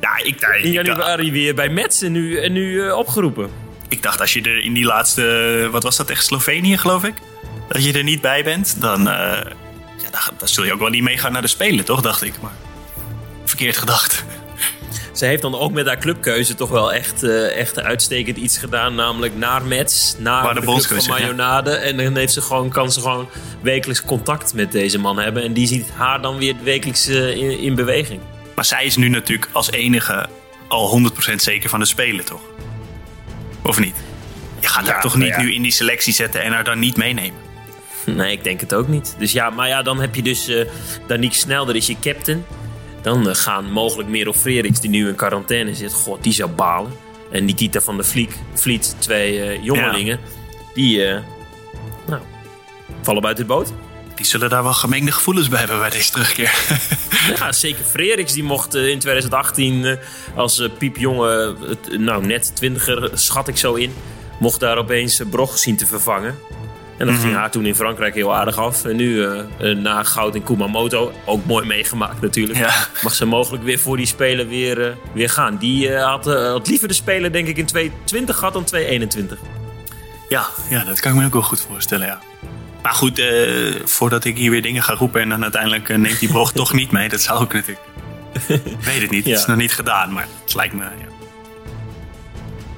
Ja, 0.00 0.16
ik, 0.18 0.24
ik, 0.26 0.64
In 0.64 0.72
dacht, 0.74 0.86
januari 0.86 1.32
weer 1.32 1.54
bij 1.54 1.68
Metz 1.68 2.02
en 2.02 2.12
nu, 2.12 2.38
en 2.38 2.52
nu 2.52 2.86
eh, 2.86 2.96
opgeroepen. 2.96 3.50
ik 3.88 4.02
dacht 4.02 4.20
als 4.20 4.32
je 4.32 4.42
er 4.42 4.64
in 4.64 4.72
die 4.72 4.84
laatste, 4.84 5.68
wat 5.70 5.82
was 5.82 5.96
dat, 5.96 6.10
echt 6.10 6.24
Slovenië 6.24 6.78
geloof 6.78 7.04
ik? 7.04 7.14
Dat 7.68 7.84
je 7.84 7.92
er 7.92 8.02
niet 8.04 8.20
bij 8.20 8.44
bent, 8.44 8.80
dan, 8.80 8.98
eh, 9.08 9.14
ja, 10.02 10.10
dan, 10.10 10.20
dan 10.38 10.48
zul 10.48 10.64
je 10.64 10.72
ook 10.72 10.80
wel 10.80 10.88
niet 10.88 11.02
meegaan 11.02 11.32
naar 11.32 11.42
de 11.42 11.48
Spelen, 11.48 11.84
toch? 11.84 12.00
Dacht 12.00 12.22
ik, 12.22 12.34
maar 12.40 12.52
verkeerd 13.44 13.76
gedacht. 13.76 14.24
Ze 15.14 15.24
heeft 15.24 15.42
dan 15.42 15.58
ook 15.58 15.72
met 15.72 15.86
haar 15.86 15.98
clubkeuze 15.98 16.54
toch 16.54 16.70
wel 16.70 16.92
echt, 16.92 17.22
eh, 17.22 17.56
echt 17.56 17.80
uitstekend 17.80 18.36
iets 18.36 18.58
gedaan. 18.58 18.94
Namelijk 18.94 19.36
naar 19.36 19.62
Metz, 19.62 20.14
naar 20.18 20.54
de 20.54 20.60
de, 20.60 20.66
club 20.66 21.02
van 21.02 21.16
ja. 21.18 21.22
Mayonade. 21.22 21.70
En 21.70 21.96
dan 21.96 22.16
heeft 22.16 22.32
ze 22.32 22.40
gewoon, 22.40 22.70
kan 22.70 22.92
ze 22.92 23.00
gewoon 23.00 23.28
wekelijks 23.60 24.04
contact 24.04 24.54
met 24.54 24.72
deze 24.72 24.98
man 24.98 25.18
hebben. 25.18 25.42
En 25.42 25.52
die 25.52 25.66
ziet 25.66 25.90
haar 25.96 26.22
dan 26.22 26.36
weer 26.38 26.54
wekelijks 26.62 27.06
eh, 27.08 27.36
in, 27.36 27.58
in 27.58 27.74
beweging. 27.74 28.20
Maar 28.54 28.64
zij 28.64 28.84
is 28.84 28.96
nu 28.96 29.08
natuurlijk 29.08 29.48
als 29.52 29.70
enige 29.70 30.26
al 30.68 31.00
100% 31.30 31.34
zeker 31.34 31.68
van 31.68 31.80
de 31.80 31.86
Spelen, 31.86 32.24
toch? 32.24 32.42
Of 33.62 33.78
niet? 33.78 33.96
Je 34.60 34.68
gaat 34.68 34.86
haar 34.86 34.94
Ja, 34.94 35.00
toch 35.00 35.16
niet 35.16 35.28
nou 35.28 35.40
ja. 35.40 35.46
nu 35.46 35.54
in 35.54 35.62
die 35.62 35.72
selectie 35.72 36.12
zetten 36.12 36.42
en 36.42 36.52
haar 36.52 36.64
dan 36.64 36.78
niet 36.78 36.96
meenemen? 36.96 37.38
Nee, 38.06 38.32
ik 38.32 38.44
denk 38.44 38.60
het 38.60 38.74
ook 38.74 38.88
niet. 38.88 39.14
Dus 39.18 39.32
ja, 39.32 39.50
maar 39.50 39.68
ja, 39.68 39.82
dan 39.82 40.00
heb 40.00 40.14
je 40.14 40.22
dus 40.22 40.48
eh 40.48 40.66
Danique 41.06 41.36
Snelder 41.36 41.76
is 41.76 41.86
je 41.86 41.96
captain. 42.00 42.44
Dan 43.04 43.28
eh, 43.28 43.34
gaan 43.34 43.70
mogelijk 43.70 44.08
Merel 44.08 44.32
Freriks, 44.32 44.80
die 44.80 44.90
nu 44.90 45.08
in 45.08 45.14
quarantaine 45.14 45.74
zit. 45.74 45.92
God, 45.92 46.22
die 46.22 46.32
zou 46.32 46.50
balen. 46.50 46.92
En 47.34 47.44
Nikita 47.44 47.80
van 47.80 47.96
der 47.96 48.06
Vliek, 48.06 48.36
Vliet, 48.54 48.96
twee 48.98 49.42
eh, 49.42 49.64
jongelingen. 49.64 50.20
Die, 50.74 51.06
eh, 51.06 51.20
nou, 52.06 52.22
vallen 53.02 53.22
buiten 53.22 53.46
de 53.46 53.52
boot. 53.52 53.72
Die 54.14 54.26
zullen 54.26 54.48
daar 54.48 54.62
wel 54.62 54.72
gemengde 54.72 55.12
gevoelens 55.12 55.48
bij 55.48 55.58
hebben 55.58 55.78
bij 55.78 55.90
deze 55.90 56.10
terugkeer. 56.10 56.54
Ja, 57.38 57.52
zeker 57.52 57.84
Freriks. 57.84 58.32
Die 58.32 58.42
mocht 58.42 58.74
in 58.74 58.98
2018 58.98 59.84
eh, 59.84 59.96
als 60.34 60.68
piepjonge, 60.78 61.54
nou 61.98 62.26
net 62.26 62.56
twintiger, 62.56 63.10
schat 63.14 63.48
ik 63.48 63.56
zo 63.56 63.74
in. 63.74 63.94
Mocht 64.38 64.60
daar 64.60 64.78
opeens 64.78 65.20
Brog 65.30 65.58
zien 65.58 65.76
te 65.76 65.86
vervangen. 65.86 66.38
En 66.98 67.06
dat 67.06 67.18
ging 67.18 67.34
haar 67.34 67.50
toen 67.50 67.66
in 67.66 67.74
Frankrijk 67.74 68.14
heel 68.14 68.34
aardig 68.34 68.58
af. 68.58 68.84
En 68.84 68.96
nu 68.96 69.24
eh, 69.24 69.70
eh, 69.70 69.78
na 69.78 70.02
goud 70.02 70.34
in 70.34 70.42
Kumamoto, 70.42 71.12
ook 71.24 71.46
mooi 71.46 71.66
meegemaakt 71.66 72.20
natuurlijk. 72.20 72.58
Ja. 72.58 72.86
Mag 73.02 73.14
ze 73.14 73.26
mogelijk 73.26 73.64
weer 73.64 73.78
voor 73.78 73.96
die 73.96 74.06
Spelen 74.06 74.48
weer, 74.48 74.86
eh, 74.88 74.96
weer 75.12 75.30
gaan. 75.30 75.56
Die 75.56 75.92
had, 75.96 76.24
had 76.24 76.68
liever 76.68 76.88
de 76.88 76.94
Spelen 76.94 77.32
denk 77.32 77.48
ik 77.48 77.56
in 77.56 77.66
2020 77.66 78.36
gehad 78.36 78.52
dan 78.52 78.64
2021. 78.64 79.38
Ja, 80.28 80.46
ja, 80.70 80.84
dat 80.84 81.00
kan 81.00 81.12
ik 81.12 81.18
me 81.18 81.26
ook 81.26 81.32
wel 81.32 81.42
goed 81.42 81.66
voorstellen, 81.68 82.06
ja. 82.06 82.20
Maar 82.82 82.94
goed, 82.94 83.22
voordat 83.84 84.24
ik 84.24 84.36
hier 84.36 84.50
weer 84.50 84.62
dingen 84.62 84.82
ga 84.82 84.94
roepen 84.94 85.20
en 85.20 85.28
dan 85.28 85.42
uiteindelijk 85.42 85.88
neemt 85.88 86.18
die 86.18 86.28
brog 86.28 86.52
toch 86.62 86.72
niet 86.72 86.90
mee, 86.90 87.08
dat 87.08 87.20
zou 87.20 87.40
ook 87.40 87.52
natuurlijk. 87.52 87.86
Ik 88.78 88.84
weet 88.84 89.00
het 89.00 89.10
niet, 89.10 89.24
het 89.24 89.38
is 89.38 89.46
nog 89.46 89.56
niet 89.56 89.72
gedaan, 89.72 90.12
maar 90.12 90.26
het 90.44 90.54
lijkt 90.54 90.74
me 90.74 90.82
ja, 90.82 90.90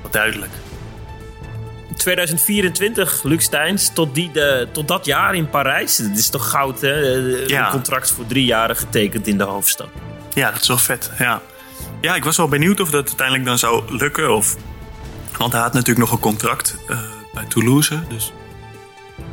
wel 0.03 0.11
duidelijk. 0.11 0.51
2024, 1.97 3.23
Luc 3.23 3.43
Steins, 3.43 3.91
tot, 3.93 4.15
die, 4.15 4.31
de, 4.33 4.69
tot 4.73 4.89
dat 4.89 5.05
jaar 5.05 5.35
in 5.35 5.49
Parijs. 5.51 5.97
Dat 5.97 6.17
is 6.17 6.29
toch 6.29 6.51
goud, 6.51 6.81
hè? 6.81 6.93
Eh, 7.43 7.47
Ja. 7.49 7.65
Een 7.65 7.71
contract 7.71 8.11
voor 8.11 8.27
drie 8.27 8.45
jaren 8.45 8.77
getekend 8.77 9.27
in 9.27 9.39
de 9.39 9.45
hoofdstad. 9.45 9.89
Ja, 10.35 10.51
dat 10.51 10.61
is 10.61 10.69
wel 10.69 10.79
vet, 10.79 11.11
ja. 11.19 11.43
Ja, 12.01 12.15
ik 12.15 12.25
was 12.25 12.37
wel 12.37 12.49
benieuwd 12.49 12.81
of 12.81 12.91
dat 12.91 13.07
uiteindelijk 13.07 13.47
dan 13.47 13.59
zou 13.59 13.97
lukken. 13.97 14.35
Of... 14.35 14.57
Want 15.39 15.53
hij 15.53 15.61
had 15.63 15.73
natuurlijk 15.73 15.99
nog 15.99 16.13
een 16.13 16.19
contract 16.23 16.77
eh, 16.89 16.99
bij 17.33 17.45
Toulouse, 17.49 18.01
dus... 18.09 18.33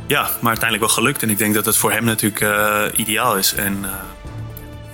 Ja, 0.06 0.20
maar 0.22 0.50
uiteindelijk 0.50 0.80
wel 0.80 0.88
gelukt. 0.88 1.22
En 1.22 1.30
ik 1.30 1.38
denk 1.38 1.54
dat 1.54 1.66
het 1.66 1.76
voor 1.76 1.92
hem 1.92 2.04
natuurlijk 2.04 2.40
eh, 2.40 2.82
ideaal 2.96 3.36
is. 3.36 3.54
En 3.54 3.84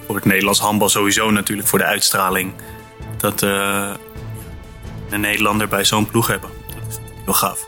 voor 0.06 0.14
het 0.14 0.24
Nederlands 0.24 0.60
handbal 0.60 0.88
sowieso 0.88 1.30
natuurlijk 1.30 1.68
voor 1.68 1.78
de 1.78 1.84
uitstraling. 1.84 2.52
Dat 3.16 3.42
een 5.10 5.20
Nederlander 5.20 5.68
bij 5.68 5.84
zo'n 5.84 6.06
ploeg 6.10 6.26
hebben. 6.26 6.50
Gaaf. 7.34 7.66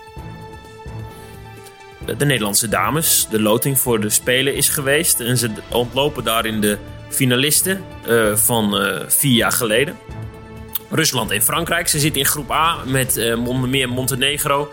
De 2.16 2.24
Nederlandse 2.24 2.68
dames, 2.68 3.26
de 3.30 3.40
loting 3.40 3.80
voor 3.80 4.00
de 4.00 4.10
Spelen 4.10 4.54
is 4.54 4.68
geweest. 4.68 5.20
En 5.20 5.38
ze 5.38 5.50
ontlopen 5.68 6.24
daarin 6.24 6.60
de 6.60 6.78
finalisten 7.08 7.84
eh, 8.06 8.34
van 8.36 8.78
eh, 8.78 9.00
vier 9.08 9.32
jaar 9.34 9.52
geleden. 9.52 9.96
Rusland 10.90 11.30
en 11.30 11.42
Frankrijk. 11.42 11.88
Ze 11.88 11.98
zitten 11.98 12.20
in 12.20 12.26
groep 12.26 12.50
A 12.50 12.76
met 12.86 13.16
eh, 13.16 13.46
onder 13.46 13.68
meer 13.68 13.88
Montenegro, 13.88 14.68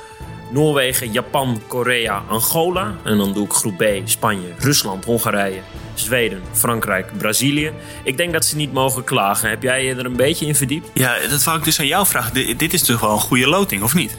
Noorwegen, 0.52 1.12
Japan, 1.12 1.62
Korea, 1.68 2.24
Angola. 2.28 2.96
En 3.04 3.18
dan 3.18 3.34
doe 3.34 3.46
ik 3.46 3.54
groep 3.54 3.78
B, 3.78 3.84
Spanje, 4.06 4.48
Rusland, 4.58 5.06
Hongarije, 5.06 5.60
Zweden, 5.94 6.42
Frankrijk, 6.52 7.18
Brazilië. 7.18 7.72
Ik 8.04 8.18
denk 8.18 8.34
dat 8.34 8.46
ze 8.46 8.56
niet 8.56 8.74
mogen 8.74 9.04
klagen. 9.04 9.50
Heb 9.50 9.64
jij 9.64 9.86
je 9.86 9.96
er 9.96 10.06
een 10.06 10.16
beetje 10.16 10.46
in 10.46 10.56
verdiept? 10.56 10.90
Ja, 10.94 11.16
dat 11.30 11.44
wou 11.44 11.58
ik 11.58 11.64
dus 11.64 11.80
aan 11.80 11.88
jou 11.88 12.06
vragen. 12.08 12.34
Di- 12.34 12.56
Dit 12.56 12.74
is 12.74 12.82
toch 12.84 13.00
wel 13.00 13.12
een 13.12 13.20
goede 13.20 13.48
loting, 13.48 13.84
of 13.84 13.94
niet? 13.96 14.18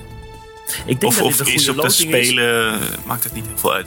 Ik 0.87 1.01
denk 1.01 1.13
Of, 1.13 1.17
dat 1.19 1.27
of 1.27 1.37
dit 1.37 1.47
een 1.47 1.55
is 1.55 1.65
goede 1.67 1.81
op 1.81 1.87
de 1.87 1.93
loting 1.99 2.15
is. 2.15 2.27
Spelen... 2.29 2.79
Maakt 3.05 3.25
het 3.25 3.33
niet 3.35 3.47
heel 3.47 3.59
veel 3.59 3.73
uit? 3.75 3.87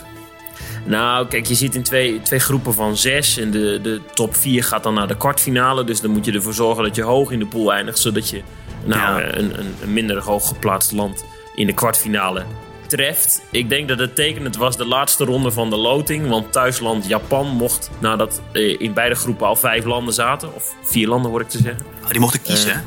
Nou, 0.85 1.27
kijk, 1.27 1.45
je 1.45 1.55
zit 1.55 1.75
in 1.75 1.83
twee, 1.83 2.21
twee 2.21 2.39
groepen 2.39 2.73
van 2.73 2.97
zes. 2.97 3.37
En 3.37 3.51
de, 3.51 3.79
de 3.83 4.01
top 4.13 4.35
vier 4.35 4.63
gaat 4.63 4.83
dan 4.83 4.93
naar 4.93 5.07
de 5.07 5.17
kwartfinale. 5.17 5.83
Dus 5.83 6.01
dan 6.01 6.11
moet 6.11 6.25
je 6.25 6.31
ervoor 6.31 6.53
zorgen 6.53 6.83
dat 6.83 6.95
je 6.95 7.01
hoog 7.01 7.31
in 7.31 7.39
de 7.39 7.45
pool 7.45 7.73
eindigt. 7.73 7.99
Zodat 7.99 8.29
je 8.29 8.41
nou, 8.85 9.21
Ja. 9.21 9.33
een, 9.35 9.59
een, 9.59 9.75
een 9.81 9.93
minder 9.93 10.19
hoog 10.23 10.47
geplaatst 10.47 10.91
land 10.91 11.25
in 11.55 11.67
de 11.67 11.73
kwartfinale 11.73 12.43
treft. 12.87 13.41
Ik 13.51 13.69
denk 13.69 13.87
dat 13.87 13.99
het 13.99 14.15
tekenend 14.15 14.55
was 14.55 14.77
de 14.77 14.85
laatste 14.85 15.23
ronde 15.25 15.51
van 15.51 15.69
de 15.69 15.77
loting. 15.77 16.27
Want 16.29 16.51
thuisland 16.51 17.07
Japan 17.07 17.47
mocht, 17.47 17.89
nadat 17.99 18.41
eh, 18.51 18.79
in 18.81 18.93
beide 18.93 19.15
groepen 19.15 19.47
al 19.47 19.55
vijf 19.55 19.85
landen 19.85 20.13
zaten. 20.13 20.55
Of 20.55 20.75
vier 20.83 21.07
landen 21.07 21.31
hoor 21.31 21.41
ik 21.41 21.49
te 21.49 21.57
zeggen. 21.57 21.85
Oh, 22.03 22.09
die 22.09 22.19
mochten 22.19 22.41
kiezen, 22.41 22.69
Eh, 22.69 22.75
hè? 22.75 22.81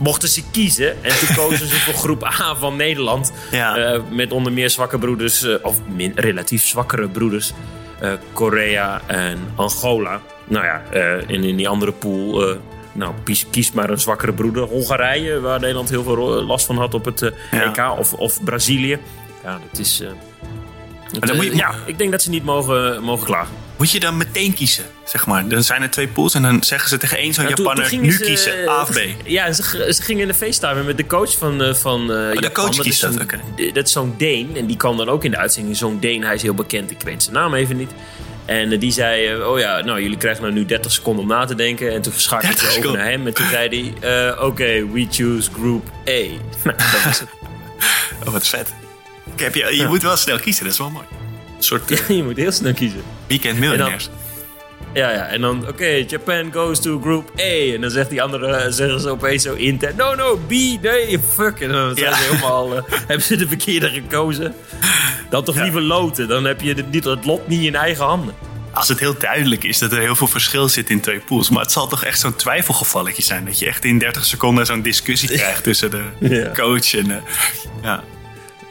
Mochten 0.00 0.28
ze 0.28 0.42
kiezen. 0.50 1.04
En 1.04 1.18
toen 1.18 1.36
kozen 1.36 1.66
ze 1.68 1.80
voor 1.80 1.94
groep 1.94 2.24
A 2.24 2.54
van 2.56 2.76
Nederland. 2.76 3.32
Ja. 3.50 3.76
Eh, 3.76 4.00
met 4.10 4.32
onder 4.32 4.52
meer 4.52 4.70
zwakke 4.70 4.98
broeders, 4.98 5.42
eh, 5.42 5.54
of 5.62 5.80
min, 5.94 6.12
relatief 6.14 6.66
zwakkere 6.66 7.08
broeders. 7.08 7.52
eh, 8.00 8.12
Korea 8.32 9.00
en 9.06 9.38
Angola. 9.54 10.20
Nou 10.48 10.64
ja, 10.64 10.82
en 11.26 11.44
in 11.44 11.56
die 11.56 11.68
andere 11.68 11.92
pool. 11.92 12.56
nou, 12.92 13.14
kies, 13.24 13.46
kies 13.50 13.72
maar 13.72 13.90
een 13.90 13.98
zwakkere 14.00 14.32
broeder. 14.32 14.62
Hongarije, 14.62 15.40
waar 15.40 15.60
Nederland 15.60 15.88
heel 15.90 16.02
veel 16.02 16.16
last 16.42 16.66
van 16.66 16.76
had 16.76 16.94
op 16.94 17.04
het 17.04 17.32
Ja. 17.50 17.62
EK. 17.92 17.98
Of, 17.98 18.12
of 18.12 18.44
Brazilië. 18.44 18.98
Ja, 19.44 19.58
dat 19.70 19.80
is. 19.80 20.02
Eh, 21.12 21.20
het, 21.20 21.26
dan 21.26 21.36
moet 21.36 21.44
je- 21.44 21.50
eh, 21.50 21.56
ja, 21.56 21.74
ik 21.86 21.98
denk 21.98 22.10
dat 22.10 22.22
ze 22.22 22.30
niet 22.30 22.44
mogen, 22.44 23.02
mogen 23.02 23.26
klagen. 23.26 23.54
Moet 23.76 23.90
je 23.90 24.00
dan 24.00 24.16
meteen 24.16 24.54
kiezen, 24.54 24.84
zeg 25.04 25.26
maar. 25.26 25.48
Dan 25.48 25.62
zijn 25.62 25.82
er 25.82 25.90
twee 25.90 26.08
pools 26.08 26.34
en 26.34 26.42
dan 26.42 26.62
zeggen 26.62 26.88
ze 26.88 26.96
tegen 26.98 27.18
één 27.18 27.34
zo'n 27.34 27.44
Nou, 27.44 27.56
toen- 27.56 27.64
Japanner... 27.64 27.90
toen 27.90 27.98
gingen 28.00 28.10
nu 28.18 28.24
ze, 28.24 28.30
kiezen, 28.30 28.62
eh, 28.64 28.68
A 28.70 28.82
of 28.82 28.90
B. 28.90 28.98
Ja, 29.24 29.44
en 29.46 29.54
ze, 29.54 29.92
ze 29.94 30.02
gingen 30.02 30.22
in 30.22 30.28
de 30.28 30.34
FaceTime 30.34 30.82
met 30.82 30.96
de 30.96 31.06
coach 31.06 31.38
van, 31.38 31.62
eh 31.62 31.74
van 31.74 32.00
eh, 32.12 32.32
Japan. 32.32 32.44
Oh, 32.48 32.52
coach 32.52 32.64
dat 32.64 32.70
is 32.74 32.78
kiest 32.82 33.00
dat, 33.00 33.12
zo'n- 33.12 33.22
oké. 33.22 33.40
Dat 33.72 33.86
is 33.86 33.92
zo'n 33.92 34.14
Deen. 34.18 34.50
En 34.56 34.66
die 34.66 34.76
kwam 34.76 34.96
dan 34.96 35.08
ook 35.08 35.24
in 35.24 35.30
de 35.30 35.36
uitzending. 35.36 35.76
Zo'n 35.76 36.00
Deen, 36.00 36.22
hij 36.24 36.34
is 36.34 36.42
heel 36.42 36.54
bekend. 36.54 36.90
Ik 36.90 37.02
weet 37.02 37.22
zijn 37.22 37.34
naam 37.34 37.54
even 37.54 37.76
niet. 37.76 37.90
En 38.44 38.72
eh, 38.72 38.80
die 38.80 38.92
zei, 38.92 39.26
eh, 39.26 39.48
oh 39.48 39.58
ja, 39.58 39.80
nou 39.80 40.02
jullie 40.02 40.16
krijgen 40.16 40.42
nou 40.42 40.54
nu 40.54 40.64
30 40.66 40.92
seconden 40.92 41.22
om 41.22 41.28
na 41.30 41.44
te 41.44 41.54
denken. 41.54 41.92
En 41.92 42.02
toen 42.02 42.12
schakelde 42.16 42.54
30 42.54 42.74
je 42.74 42.86
over 42.86 42.98
naar 42.98 43.06
hem. 43.10 43.26
En 43.26 43.34
toen 43.34 43.46
zei 43.46 43.92
hij, 44.00 44.28
eh, 44.36 44.44
oké, 44.44 44.86
we 44.92 45.06
choose 45.10 45.50
group 45.52 45.86
A. 46.08 46.12
Nou, 46.64 46.76
dat 46.76 47.02
was 47.04 47.18
het. 47.20 47.28
Oh, 48.26 48.32
wat 48.32 48.48
vet. 48.48 48.72
Heb 49.40 49.54
je 49.54 49.76
je 49.76 49.86
moet 49.86 50.02
wel 50.02 50.16
snel 50.16 50.38
kiezen, 50.38 50.64
dat 50.64 50.72
is 50.72 50.78
wel 50.78 50.90
mooi. 50.90 51.06
Een 51.56 51.62
soort 51.64 51.90
eh, 51.90 52.08
je 52.16 52.22
moet 52.24 52.36
heel 52.36 52.52
snel 52.52 52.74
kiezen. 52.74 53.02
weekend 53.26 53.58
miljonairs. 53.58 54.08
Ja, 54.94 55.10
ja, 55.10 55.26
en 55.26 55.40
dan, 55.40 55.68
oké, 55.68 55.86
Japan 55.86 56.52
goes 56.52 56.80
to 56.80 57.00
group 57.00 57.30
A. 57.40 57.74
En 57.74 57.80
dan 57.80 57.90
zegt 57.90 58.10
die 58.10 58.22
andere, 58.22 58.56
eh, 58.56 58.70
zeggen 58.72 59.00
ze 59.00 59.08
opeens 59.08 59.42
zo 59.42 59.54
intern, 59.54 59.96
no, 59.96 60.14
no, 60.14 60.36
B, 60.46 60.50
nee, 60.50 61.18
fuck. 61.34 61.60
En 61.60 61.68
dan 61.72 61.94
zijn 61.96 62.10
Ja. 62.10 62.16
ze 62.16 62.22
helemaal, 62.22 62.76
eh, 62.76 62.82
hebben 63.08 63.22
ze 63.22 63.36
de 63.36 63.48
verkeerde 63.48 63.88
gekozen. 63.88 64.54
Dan 65.30 65.44
toch 65.44 65.54
Ja. 65.54 65.62
liever 65.62 65.80
loten, 65.80 66.28
dan 66.28 66.44
heb 66.44 66.60
je 66.60 66.74
het, 66.74 66.90
niet, 66.90 67.04
het 67.04 67.24
lot 67.24 67.48
niet 67.48 67.62
in 67.64 67.74
eigen 67.74 68.04
handen. 68.04 68.34
Als 68.72 68.88
het 68.88 68.98
heel 68.98 69.18
duidelijk 69.18 69.64
is 69.64 69.78
dat 69.78 69.92
er 69.92 69.98
heel 69.98 70.16
veel 70.16 70.26
verschil 70.26 70.68
zit 70.68 70.90
in 70.90 71.00
twee 71.00 71.18
pools. 71.20 71.50
Maar 71.50 71.62
het 71.62 71.72
zal 71.72 71.86
toch 71.88 72.04
echt 72.04 72.20
zo'n 72.20 72.36
twijfelgevalletje 72.36 73.22
zijn. 73.22 73.44
Dat 73.44 73.58
je 73.58 73.66
echt 73.66 73.84
in 73.84 73.98
30 73.98 74.24
seconden 74.24 74.66
zo'n 74.66 74.82
discussie 74.82 75.28
krijgt 75.38 75.62
tussen 75.62 75.90
de 75.90 76.02
Ja. 76.18 76.50
coach 76.54 76.94
en... 76.94 77.22
ja. 77.82 78.04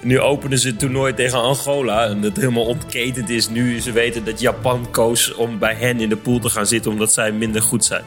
Nu 0.02 0.20
openen 0.20 0.60
ze 0.60 0.68
het 0.68 0.80
toernooi 0.80 1.14
tegen 1.14 1.42
Angola 1.42 2.06
en 2.06 2.22
dat 2.22 2.36
helemaal 2.36 2.66
ontketend 2.66 3.30
is. 3.30 3.50
Nu 3.50 3.80
ze 3.80 3.92
weten 3.92 4.24
dat 4.24 4.40
Japan 4.40 4.88
koos 4.92 5.34
om 5.34 5.60
bij 5.60 5.74
hen 5.74 6.00
in 6.00 6.10
de 6.10 6.18
pool 6.18 6.40
te 6.40 6.50
gaan 6.50 6.66
zitten 6.66 6.92
omdat 6.92 7.14
zij 7.14 7.32
minder 7.32 7.62
goed 7.62 7.86
zijn. 7.86 8.04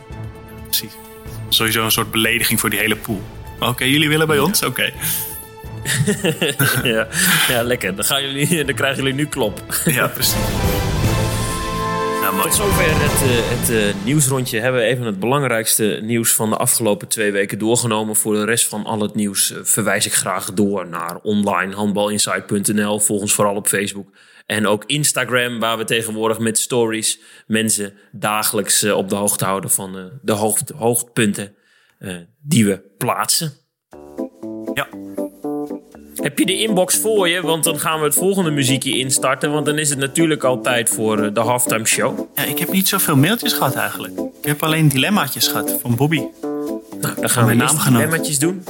precies. 0.67 0.93
Sowieso 1.49 1.85
een 1.85 1.91
soort 1.91 2.11
belediging 2.11 2.61
voor 2.61 2.71
die 2.71 2.79
hele 2.79 2.97
pool. 2.97 3.23
Oké, 3.61 3.85
jullie 3.85 4.09
willen 4.09 4.27
bij 4.27 4.39
ons? 4.39 4.63
Oké. 4.65 4.93
ja, 6.83 7.09
ja, 7.49 7.63
lekker. 7.63 7.95
Dan, 7.95 8.05
gaan 8.05 8.23
jullie, 8.23 8.65
dan 8.65 8.75
krijgen 8.75 9.03
jullie 9.03 9.15
nu 9.15 9.27
klop. 9.27 9.63
Ja, 9.85 10.07
precies. 10.07 10.92
Mooi. 12.33 12.45
Tot 12.45 12.55
zover 12.55 12.85
het, 12.85 13.23
eh, 13.23 13.59
het 13.59 13.97
eh, 13.97 14.05
nieuwsrondje. 14.05 14.61
Hebben 14.61 14.81
we 14.81 14.87
even 14.87 15.07
het 15.07 15.19
belangrijkste 15.19 16.01
nieuws 16.03 16.35
van 16.35 16.51
de 16.51 16.57
afgelopen 16.57 17.09
twee 17.09 17.33
weken 17.33 17.59
doorgenomen. 17.59 18.17
Voor 18.17 18.35
de 18.35 18.45
rest 18.45 18.69
van 18.69 18.85
al 18.85 19.01
het 19.01 19.15
nieuws 19.15 19.53
eh, 19.53 19.59
verwijs 19.63 20.07
ik 20.07 20.13
graag 20.13 20.53
door 20.53 20.89
naar 20.89 21.19
online 21.23 21.75
handbalinsight.nl. 21.75 22.99
Volg 22.99 23.21
ons 23.21 23.33
vooral 23.33 23.55
op 23.55 23.69
Facebook. 23.69 24.09
En 24.47 24.67
ook 24.67 24.85
Instagram, 24.87 25.59
waar 25.59 25.79
we 25.79 25.85
tegenwoordig 25.85 26.39
met 26.39 26.59
stories 26.59 27.21
mensen 27.47 27.95
dagelijks 28.13 28.85
op 28.85 29.09
de 29.09 29.15
hoogte 29.15 29.45
houden 29.45 29.71
van 29.71 30.11
de 30.23 30.33
hoogte, 30.33 30.75
hoogtepunten 30.77 31.55
die 32.43 32.65
we 32.65 32.83
plaatsen. 32.99 33.62
Heb 36.23 36.39
je 36.39 36.47
de 36.47 36.59
inbox 36.59 36.99
voor 36.99 37.29
je? 37.29 37.41
Want 37.41 37.65
dan 37.65 37.79
gaan 37.79 37.99
we 37.99 38.05
het 38.05 38.15
volgende 38.15 38.51
muziekje 38.51 38.99
instarten. 38.99 39.53
Want 39.53 39.67
dan 39.67 39.79
is 39.79 39.91
het 39.91 39.99
natuurlijk 39.99 40.45
al 40.45 40.61
tijd 40.61 40.89
voor 40.89 41.19
eh, 41.19 41.35
de 41.35 41.41
halftime 41.41 41.87
show. 41.87 42.19
ja, 42.35 42.43
ik 42.43 42.59
heb 42.59 42.73
niet 42.73 42.89
zoveel 42.89 43.17
mailtjes 43.17 43.53
gehad 43.53 43.75
eigenlijk. 43.75 44.19
Ik 44.19 44.49
heb 44.49 44.63
alleen 44.63 44.89
dilemmaatjes 44.89 45.49
gehad 45.49 45.79
van 45.81 45.97
Bobby. 45.97 46.23
Nou, 47.01 47.15
dan 47.21 47.31
gaan 47.31 47.47
we 47.47 47.55
naamgenoot. 47.55 48.01
dilemmaatjes 48.01 48.39
doen. 48.39 48.65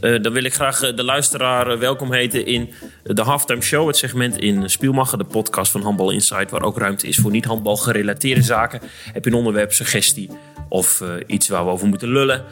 Eh, 0.00 0.22
dan 0.22 0.32
wil 0.32 0.44
ik 0.44 0.54
graag 0.54 0.82
eh, 0.82 0.96
de 0.96 1.04
luisteraar 1.04 1.78
welkom 1.78 2.12
heten 2.12 2.46
in 2.46 2.70
de 3.02 3.22
Halftime 3.22 3.62
Show. 3.62 3.86
Het 3.86 3.96
segment 3.96 4.38
in 4.38 4.70
Spielmacher, 4.70 5.18
de 5.18 5.24
podcast 5.24 5.72
van 5.72 5.82
Handbal 5.82 6.10
Insight. 6.10 6.50
Waar 6.50 6.62
ook 6.62 6.78
ruimte 6.78 7.06
is 7.06 7.16
voor 7.16 7.30
niet-handbal 7.30 7.76
gerelateerde 7.76 8.42
zaken. 8.42 8.80
Heb 9.12 9.24
je 9.24 9.30
een 9.30 9.36
onderwerp, 9.36 9.72
suggestie 9.72 10.30
of 10.68 11.02
iets 11.26 11.48
waar 11.48 11.64
we 11.64 11.70
over 11.70 11.86
moeten 11.86 12.08
lullen? 12.08 12.44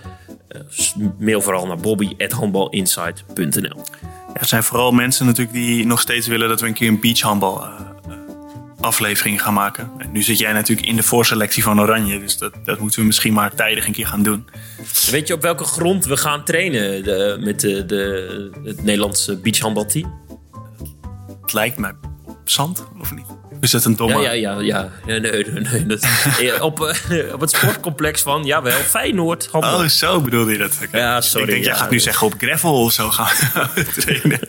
Mail 1.19 1.41
vooral 1.41 1.67
naar 1.67 1.79
bobby.handbalinsight.nl 1.79 3.83
er 4.35 4.47
zijn 4.47 4.63
vooral 4.63 4.93
mensen 4.93 5.27
natuurlijk 5.27 5.57
die 5.57 5.87
nog 5.87 6.01
steeds 6.01 6.27
willen 6.27 6.49
dat 6.49 6.61
we 6.61 6.67
een 6.67 6.75
keer 6.75 6.89
een 6.89 7.01
beachhandbal 7.01 7.65
eh, 7.65 7.69
eh, 8.09 8.17
aflevering 8.81 9.43
gaan 9.43 9.55
maken. 9.55 9.91
En 9.99 10.13
nu 10.13 10.23
zit 10.23 10.39
jij 10.39 10.53
natuurlijk 10.53 10.89
in 10.89 10.97
de 10.97 11.03
voorselectie 11.03 11.63
van 11.63 11.81
Oranje. 11.81 12.21
Dus 12.21 12.39
dat, 12.39 12.55
dat 12.65 12.79
moeten 12.79 13.01
we 13.01 13.07
misschien 13.07 13.33
maar 13.33 13.55
tijdig 13.55 13.87
een 13.87 13.93
keer 13.93 14.07
gaan 14.07 14.23
doen. 14.23 14.49
Weet 15.11 15.29
je 15.29 15.35
op 15.35 15.43
welke 15.43 15.65
grond 15.65 16.05
we 16.05 16.17
gaan 16.17 16.45
trainen 16.45 17.03
de, 17.03 17.37
met 17.41 17.61
de, 17.61 17.87
de, 17.87 18.51
het 18.65 18.83
Nederlandse 18.83 19.37
beachhandbalteam? 19.37 20.23
Het 21.41 21.53
lijkt 21.53 21.79
mij 21.79 21.93
op 22.25 22.51
zand, 22.51 22.85
of 23.01 23.15
niet? 23.15 23.27
Is 23.65 23.71
dat 23.71 23.85
een 23.85 23.97
domme... 23.97 24.21
Ja, 24.21 24.31
ja, 24.31 24.61
ja, 24.61 24.61
ja. 24.61 24.91
nee, 25.07 25.21
nee, 25.21 25.45
nee. 25.45 25.87
Dat, 25.87 26.07
op, 26.61 26.81
eh, 26.81 27.33
op 27.33 27.41
het 27.41 27.51
sportcomplex 27.51 28.23
van, 28.23 28.45
jawel, 28.45 28.79
Feyenoord. 28.79 29.49
Oh, 29.53 29.85
zo 29.85 30.21
bedoelde 30.21 30.53
je 30.53 30.59
dat? 30.59 30.79
Ja, 30.93 31.21
sorry, 31.21 31.47
Ik 31.47 31.51
denk, 31.51 31.65
jij 31.65 31.73
ja. 31.73 31.79
gaat 31.79 31.91
nu 31.91 32.01
zeggen 32.01 32.27
op 32.27 32.35
gravel 32.39 32.83
of 32.83 32.93
zo 32.93 33.11
gaan 33.11 33.75
trainen. 34.01 34.41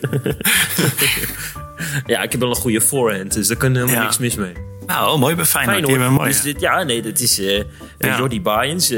Ja, 2.06 2.22
ik 2.22 2.30
heb 2.32 2.40
wel 2.40 2.50
een 2.50 2.56
goede 2.56 2.80
forehand, 2.80 3.32
dus 3.32 3.48
daar 3.48 3.56
kan 3.56 3.74
helemaal 3.74 4.02
niks 4.02 4.18
mis 4.18 4.34
mee. 4.34 4.52
Nou, 4.86 5.18
mooi 5.18 5.34
bij 5.34 5.44
Feyenoord. 5.44 5.92
Feyenoord. 5.92 6.24
Dus 6.24 6.42
dit, 6.42 6.60
ja, 6.60 6.82
nee, 6.82 7.02
dat 7.02 7.18
is 7.20 7.40
eh 7.40 7.62
Ja. 7.98 8.18
Jordi 8.18 8.40
Baaiens. 8.42 8.88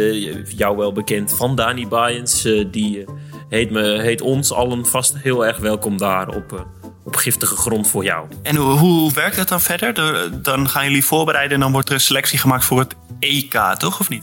jou 0.56 0.76
wel 0.76 0.92
bekend 0.92 1.36
van 1.36 1.54
Dani 1.54 1.88
Baaiens. 1.88 2.42
die 2.70 3.04
heet, 3.48 3.70
me, 3.70 4.00
heet 4.00 4.20
ons 4.20 4.52
allen 4.52 4.86
vast 4.86 5.14
heel 5.18 5.46
erg 5.46 5.56
welkom 5.58 5.98
daar 5.98 6.28
op, 6.28 6.66
op 7.08 7.16
giftige 7.16 7.56
grond 7.56 7.88
voor 7.88 8.04
jou. 8.04 8.26
En 8.42 8.56
hoe, 8.56 8.78
hoe 8.78 9.12
werkt 9.12 9.36
dat 9.36 9.48
dan 9.48 9.60
verder? 9.60 9.94
De- 9.94 10.38
Dan 10.42 10.68
gaan 10.68 10.84
jullie 10.84 11.04
voorbereiden 11.04 11.54
en 11.54 11.60
dan 11.60 11.72
wordt 11.72 11.88
er 11.88 11.94
een 11.94 12.00
selectie 12.00 12.38
gemaakt 12.38 12.64
voor 12.64 12.78
het 12.78 12.94
EK, 13.18 13.52
toch? 13.78 14.00
Of 14.00 14.08
niet? 14.08 14.22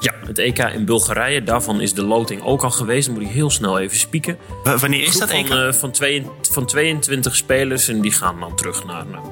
Ja, 0.00 0.12
het 0.26 0.38
EK 0.38 0.58
in 0.58 0.84
Bulgarije, 0.84 1.42
daarvan 1.42 1.80
is 1.80 1.94
de 1.94 2.02
loting 2.04 2.42
ook 2.42 2.62
al 2.62 2.70
geweest. 2.70 3.06
Dan 3.06 3.14
moet 3.14 3.24
ik 3.26 3.30
heel 3.30 3.50
snel 3.50 3.78
even 3.78 3.96
spieken. 3.98 4.38
W- 4.64 4.76
wanneer 4.80 5.02
is 5.02 5.18
dat 5.18 5.30
EK? 5.30 5.46
Van, 5.46 5.58
eh, 5.58 5.72
van, 5.72 5.90
twee- 5.90 6.26
van 6.50 6.66
22 6.66 7.36
spelers 7.36 7.88
en 7.88 8.00
die 8.00 8.12
gaan 8.12 8.40
dan 8.40 8.56
terug 8.56 8.84
naar... 8.84 9.06
Nou, 9.06 9.24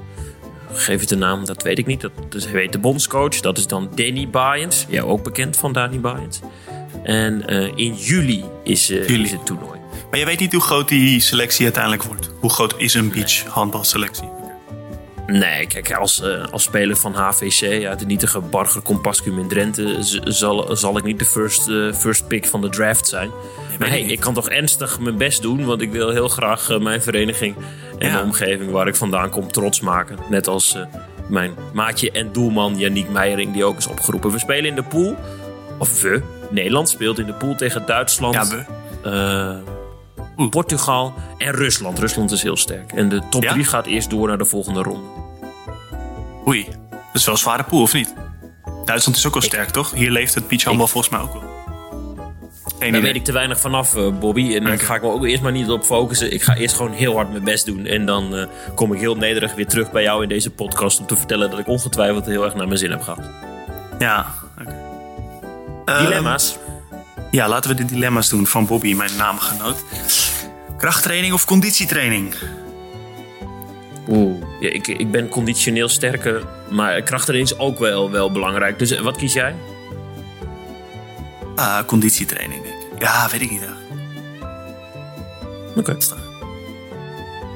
geef 0.73 1.01
het 1.01 1.09
de 1.09 1.17
naam, 1.17 1.45
dat 1.45 1.63
weet 1.63 1.79
ik 1.79 1.87
niet. 1.87 2.01
Dat, 2.01 2.13
dat 2.29 2.51
weet 2.51 2.73
de 2.73 2.79
bondscoach. 2.79 3.41
Dat 3.41 3.59
is 3.59 3.67
dan 3.67 3.91
Danny 3.95 4.29
Baaiens. 4.31 4.87
Jou 4.89 5.09
ook 5.09 5.23
bekend 5.23 5.57
van 5.57 5.73
Danny 5.73 6.01
Baaiens. 6.01 6.41
En 7.03 7.47
eh, 7.47 7.73
in 7.75 7.95
juli 7.95 8.45
is, 8.65 8.91
eh, 8.91 9.09
Juli. 9.09 9.23
is 9.23 9.31
het 9.31 9.47
toernooi. 9.47 9.78
Maar 10.11 10.19
je 10.19 10.25
weet 10.25 10.41
niet 10.41 10.53
hoe 10.53 10.63
groot 10.63 10.89
die 10.89 11.21
selectie 11.21 11.65
uiteindelijk 11.65 12.03
wordt. 12.03 12.31
Hoe 12.41 12.51
groot 12.51 12.75
is 12.77 12.95
een 12.95 13.11
beach 13.11 13.45
handbalselectie? 13.45 14.29
Nee, 15.27 15.67
kijk, 15.67 15.93
als, 15.93 16.21
eh, 16.23 16.45
als 16.51 16.63
speler 16.63 16.97
van 16.97 17.15
HVC 17.15 17.85
uit 17.87 17.99
de 17.99 18.07
nietige 18.07 18.41
Barger 18.41 18.83
Compascum 18.83 19.39
in 19.39 19.49
Drenthe... 19.49 19.97
zal, 20.25 20.77
zal 20.77 20.97
ik 20.97 21.05
niet 21.05 21.19
de 21.19 21.25
first, 21.25 21.69
eh, 21.69 21.93
first 21.93 22.27
pick 22.29 22.47
van 22.47 22.61
de 22.61 22.69
draft 22.69 23.07
zijn. 23.09 23.31
maar 23.79 23.91
weet 23.91 24.05
hey, 24.05 24.13
ik 24.13 24.21
kan 24.21 24.35
toch 24.35 24.49
ernstig 24.49 25.01
mijn 25.01 25.17
best 25.17 25.43
doen... 25.43 25.65
want 25.65 25.81
ik 25.81 25.91
wil 25.93 26.11
heel 26.11 26.29
graag 26.29 26.71
eh, 26.71 26.79
mijn 26.79 27.03
vereniging 27.03 27.57
en 27.99 28.09
Ja. 28.09 28.17
de 28.17 28.23
omgeving 28.23 28.71
waar 28.71 28.87
ik 28.89 28.97
vandaan 28.97 29.31
kom 29.31 29.53
trots 29.53 29.81
maken. 29.81 30.19
Net 30.31 30.47
als 30.49 30.77
mijn 31.29 31.55
maatje 31.73 32.11
en 32.11 32.33
doelman 32.33 32.79
Yannick 32.79 33.09
Meijering 33.09 33.53
die 33.53 33.65
ook 33.65 33.79
is 33.79 33.87
opgeroepen. 33.87 34.31
We 34.31 34.39
spelen 34.39 34.65
in 34.65 34.75
de 34.75 34.83
pool, 34.83 35.17
of 35.79 36.03
we, 36.03 36.23
Nederland 36.51 36.89
speelt 36.89 37.19
in 37.19 37.27
de 37.27 37.35
pool 37.35 37.55
tegen 37.55 37.87
Duitsland... 37.87 38.35
Ja, 38.35 38.49
we. 39.03 39.77
Portugal 40.51 41.15
en 41.39 41.53
Rusland. 41.53 41.99
Rusland 41.99 42.31
is 42.31 42.43
heel 42.43 42.57
sterk. 42.57 42.93
En 42.93 43.09
de 43.09 43.23
top 43.31 43.43
Ja? 43.43 43.53
3 43.53 43.65
gaat 43.65 43.87
eerst 43.87 44.11
door 44.11 44.29
naar 44.29 44.39
de 44.39 44.45
volgende 44.45 44.83
ronde. 44.83 45.09
Oei, 46.47 46.65
dat 46.91 47.01
is 47.13 47.25
wel 47.25 47.35
een 47.35 47.41
zware 47.41 47.63
pool, 47.63 47.83
of 47.83 47.93
niet? 47.93 48.15
Duitsland 48.85 49.19
is 49.19 49.27
ook 49.27 49.33
wel 49.33 49.43
sterk, 49.43 49.71
toch? 49.71 49.91
Hier 49.91 50.11
leeft 50.11 50.35
het 50.35 50.49
beachhandbal 50.49 50.87
volgens 50.87 51.13
mij 51.13 51.21
ook 51.23 51.33
wel. 51.33 51.43
Daar 52.79 52.89
idee. 52.89 53.01
weet 53.01 53.15
ik 53.15 53.25
te 53.25 53.33
weinig 53.33 53.61
vanaf, 53.61 53.97
eh, 53.97 54.19
Bobby. 54.19 54.55
En 54.55 54.65
daar 54.65 54.79
ga 54.79 54.95
ik 54.95 55.03
me 55.03 55.09
ook 55.09 55.25
eerst 55.25 55.43
maar 55.43 55.53
niet 55.53 55.71
op 55.71 55.85
focussen. 55.85 56.33
Ik 56.33 56.43
ga 56.43 56.55
eerst 56.55 56.77
gewoon 56.77 56.93
heel 56.93 57.15
hard 57.15 57.31
mijn 57.31 57.45
best 57.45 57.67
doen. 57.67 57.87
En 57.87 58.07
dan 58.07 58.37
eh, 58.37 58.47
kom 58.75 58.93
ik 58.93 59.01
heel 59.01 59.17
nederig 59.17 59.55
weer 59.55 59.67
terug 59.67 59.91
bij 59.91 60.03
jou 60.03 60.23
in 60.23 60.29
deze 60.29 60.51
podcast... 60.51 61.01
om 61.01 61.07
te 61.07 61.17
vertellen 61.17 61.51
dat 61.51 61.59
ik 61.59 61.69
ongetwijfeld 61.69 62.27
heel 62.27 62.45
erg 62.45 62.55
naar 62.55 62.67
mijn 62.67 62.79
zin 62.79 62.91
heb 62.91 63.03
gehad. 63.03 63.31
Ja, 63.99 64.27
oké. 64.61 64.77
Ehm, 65.85 66.05
Dilemma's. 66.05 66.59
Ja, 67.31 67.49
laten 67.49 67.71
we 67.71 67.77
de 67.77 67.85
dilemma's 67.85 68.29
doen 68.29 68.47
van 68.47 68.67
Bobby, 68.67 68.95
mijn 68.95 69.17
naamgenoot. 69.17 69.85
Krachttraining 70.77 71.33
of 71.33 71.45
conditietraining? 71.45 72.35
Oeh. 74.09 74.43
Ja, 74.61 74.71
ik, 74.71 74.87
ik 74.87 75.11
ben 75.11 75.29
conditioneel 75.29 75.89
sterker, 75.89 76.43
maar 76.71 77.03
kracht 77.03 77.29
erin 77.29 77.41
is 77.41 77.59
ook 77.59 77.79
wel, 77.79 78.11
wel 78.11 78.33
belangrijk. 78.33 78.79
Dus 78.79 78.91
eh, 78.91 79.01
wat 79.01 79.17
kies 79.17 79.33
jij? 79.33 79.55
Ah, 81.55 81.85
conditietraining, 81.87 82.63
denk 82.63 82.75
ik. 82.75 83.03
Ja, 83.03 83.29
weet 83.31 83.41
ik 83.41 83.51
niet. 83.51 83.63
Oké. 85.77 85.97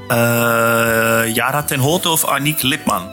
Eh 0.07 1.35
Jara 1.35 1.63
ten 1.63 1.79
Holte 1.79 2.09
of 2.09 2.25
Aniek 2.25 2.61
Lipman? 2.61 3.09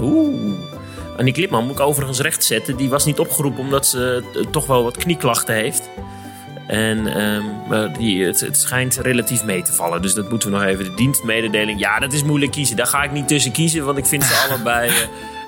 Oeh. 0.00 0.73
Annie 1.16 1.32
Klipman 1.32 1.64
moet 1.64 1.74
ik 1.78 1.80
overigens 1.80 2.20
recht 2.20 2.44
zetten. 2.44 2.76
Die 2.76 2.88
was 2.88 3.04
niet 3.04 3.18
opgeroepen 3.18 3.60
omdat 3.60 3.86
ze 3.86 4.22
eh, 4.34 4.40
toch 4.50 4.66
wel 4.66 4.82
wat 4.82 4.96
knieklachten 4.96 5.54
heeft. 5.54 5.88
En 6.66 7.06
ehm, 7.06 7.42
maar 7.68 7.98
die, 7.98 8.24
het, 8.24 8.40
het 8.40 8.58
schijnt 8.58 8.96
relatief 8.96 9.44
mee 9.44 9.62
te 9.62 9.72
vallen. 9.72 10.02
Dus 10.02 10.14
dat 10.14 10.30
moeten 10.30 10.50
we 10.50 10.56
nog 10.56 10.66
even. 10.66 10.84
De 10.84 10.94
dienstmededeling. 10.94 11.80
Ja, 11.80 11.98
dat 11.98 12.12
is 12.12 12.22
moeilijk 12.22 12.52
kiezen. 12.52 12.76
Daar 12.76 12.86
ga 12.86 13.02
ik 13.02 13.12
niet 13.12 13.28
tussen 13.28 13.52
kiezen. 13.52 13.84
Want 13.84 13.98
ik 13.98 14.06
vind 14.06 14.24
ze 14.24 14.34
allebei. 14.48 14.90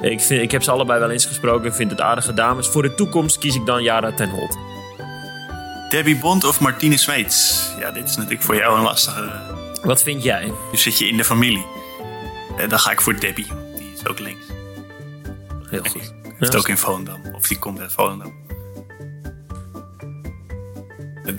eh, 0.02 0.10
Ik, 0.10 0.20
vind, 0.20 0.42
ik 0.42 0.50
heb 0.50 0.62
ze 0.62 0.70
allebei 0.70 1.00
wel 1.00 1.10
eens 1.10 1.24
gesproken. 1.24 1.66
Ik 1.66 1.74
vind 1.74 1.90
het 1.90 2.00
aardige 2.00 2.34
dames. 2.34 2.68
Voor 2.68 2.82
de 2.82 2.94
toekomst 2.94 3.38
kies 3.38 3.54
ik 3.54 3.66
dan 3.66 3.82
Jara 3.82 4.12
ten 4.12 4.30
Holt. 4.30 4.56
Debbie 5.88 6.16
Bond 6.16 6.44
of 6.44 6.60
Martine 6.60 6.96
Smeets? 6.96 7.64
Ja, 7.78 7.90
dit 7.90 8.04
is 8.08 8.16
natuurlijk 8.16 8.42
voor 8.42 8.56
jou 8.56 8.76
een 8.76 8.82
lastige. 8.82 9.30
Wat 9.82 10.02
vind 10.02 10.22
jij? 10.22 10.44
Nu 10.72 10.78
zit 10.78 10.98
je 10.98 11.08
in 11.08 11.16
de 11.16 11.24
familie. 11.24 11.66
Eh, 12.58 12.68
dan 12.68 12.78
ga 12.78 12.90
ik 12.90 13.00
voor 13.00 13.20
Debbie. 13.20 13.46
Die 13.76 13.92
is 13.96 14.06
ook 14.08 14.18
links. 14.18 14.45
Heel 15.70 15.82
goed. 15.82 16.14
Die 16.22 16.32
zit 16.38 16.56
ook 16.56 16.68
in 16.68 16.78
Volendam. 16.78 17.20
Of 17.34 17.48
die 17.48 17.58
komt 17.58 17.80
uit 17.80 17.92
Volendam. 17.92 18.34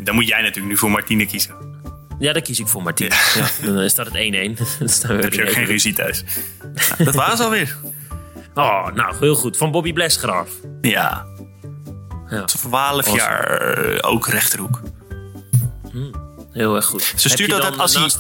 Dan 0.04 0.16
moet 0.16 0.28
jij 0.28 0.42
natuurlijk 0.42 0.68
nu 0.68 0.78
voor 0.78 0.92
Martine 0.92 1.26
kiezen. 1.26 1.56
Ja, 2.20 2.34
dan 2.34 2.42
kies 2.42 2.60
ik 2.60 2.68
voor 2.68 2.84
Martine. 2.84 3.16
Ja. 3.36 3.72
dan 3.74 3.90
staat 3.90 4.06
het 4.12 4.16
1-1. 4.16 4.18
dan 5.08 5.18
heb 5.18 5.34
je 5.34 5.44
ook 5.44 5.52
geen 5.52 5.66
ruzie 5.66 5.94
thuis. 5.94 6.24
Nou, 6.62 7.04
dat 7.04 7.16
was 7.16 7.40
alweer. 7.40 7.78
Oh, 8.54 8.92
nou, 8.94 9.16
heel 9.20 9.36
goed. 9.36 9.58
Van 9.58 9.72
Bobby 9.72 9.94
Blesgraaf. 9.94 10.50
Ja. 10.82 11.26
Ja. 12.30 12.44
12 12.44 13.16
jaar 13.16 13.62
eh, 13.62 14.10
ook 14.12 14.28
rechterhoek. 14.28 14.82
Heel 16.52 16.76
erg 16.76 16.86
goed. 16.86 17.14
Ze 17.16 17.30
stuurt 17.30 17.54
altijd 17.54 17.78
als 17.78 17.94
hij, 17.94 18.12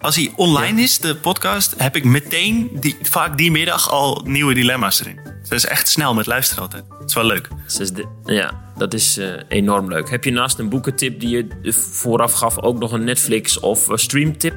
als 0.00 0.16
hij 0.16 0.32
online 0.36 0.80
is, 0.80 0.98
de 0.98 1.16
podcast, 1.16 1.74
heb 1.76 1.96
ik 1.96 2.04
meteen 2.04 2.70
die, 2.72 2.96
vaak 3.02 3.36
die 3.36 3.50
middag 3.50 3.90
al 3.90 4.22
nieuwe 4.24 4.54
dilemma's 4.54 5.00
erin. 5.00 5.20
Ze 5.48 5.54
is 5.54 5.66
echt 5.66 5.88
snel 5.88 6.14
met 6.14 6.26
luisteren 6.26 6.62
altijd. 6.62 6.84
Dat 6.98 7.08
is 7.08 7.14
wel 7.14 7.24
leuk. 7.24 7.48
De- 7.76 8.08
Ja, 8.24 8.72
dat 8.76 8.94
is 8.94 9.16
eh, 9.18 9.32
enorm 9.48 9.88
leuk. 9.88 10.10
Heb 10.10 10.24
je 10.24 10.30
naast 10.30 10.58
een 10.58 10.68
boekentip 10.68 11.20
die 11.20 11.28
je 11.62 11.72
vooraf 11.72 12.32
gaf 12.32 12.58
ook 12.58 12.78
nog 12.78 12.92
een 12.92 13.04
Netflix 13.04 13.60
of 13.60 13.86
streamtip? 13.94 14.54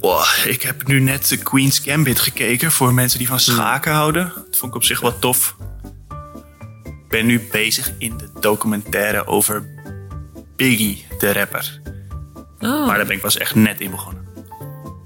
Wow, 0.00 0.24
ik 0.44 0.62
heb 0.62 0.86
nu 0.86 1.00
net 1.00 1.28
de 1.28 1.36
Queen's 1.36 1.78
Gambit 1.78 2.18
gekeken 2.20 2.72
voor 2.72 2.94
mensen 2.94 3.18
die 3.18 3.28
van 3.28 3.40
schaken 3.40 3.92
houden. 3.92 4.32
Dat 4.34 4.56
vond 4.56 4.70
ik 4.72 4.74
op 4.74 4.84
zich 4.84 5.00
wel 5.00 5.18
tof. 5.18 5.56
Ik 6.84 7.08
ben 7.08 7.26
nu 7.26 7.48
bezig 7.52 7.92
in 7.98 8.16
de 8.16 8.28
documentaire 8.40 9.26
over 9.26 9.66
Biggie, 10.56 11.06
de 11.18 11.32
rapper. 11.32 11.80
Oh. 12.60 12.86
Maar 12.86 12.96
daar 12.96 13.06
ben 13.06 13.16
ik 13.16 13.22
pas 13.22 13.36
echt 13.36 13.54
net 13.54 13.80
in 13.80 13.90
begonnen. 13.90 14.23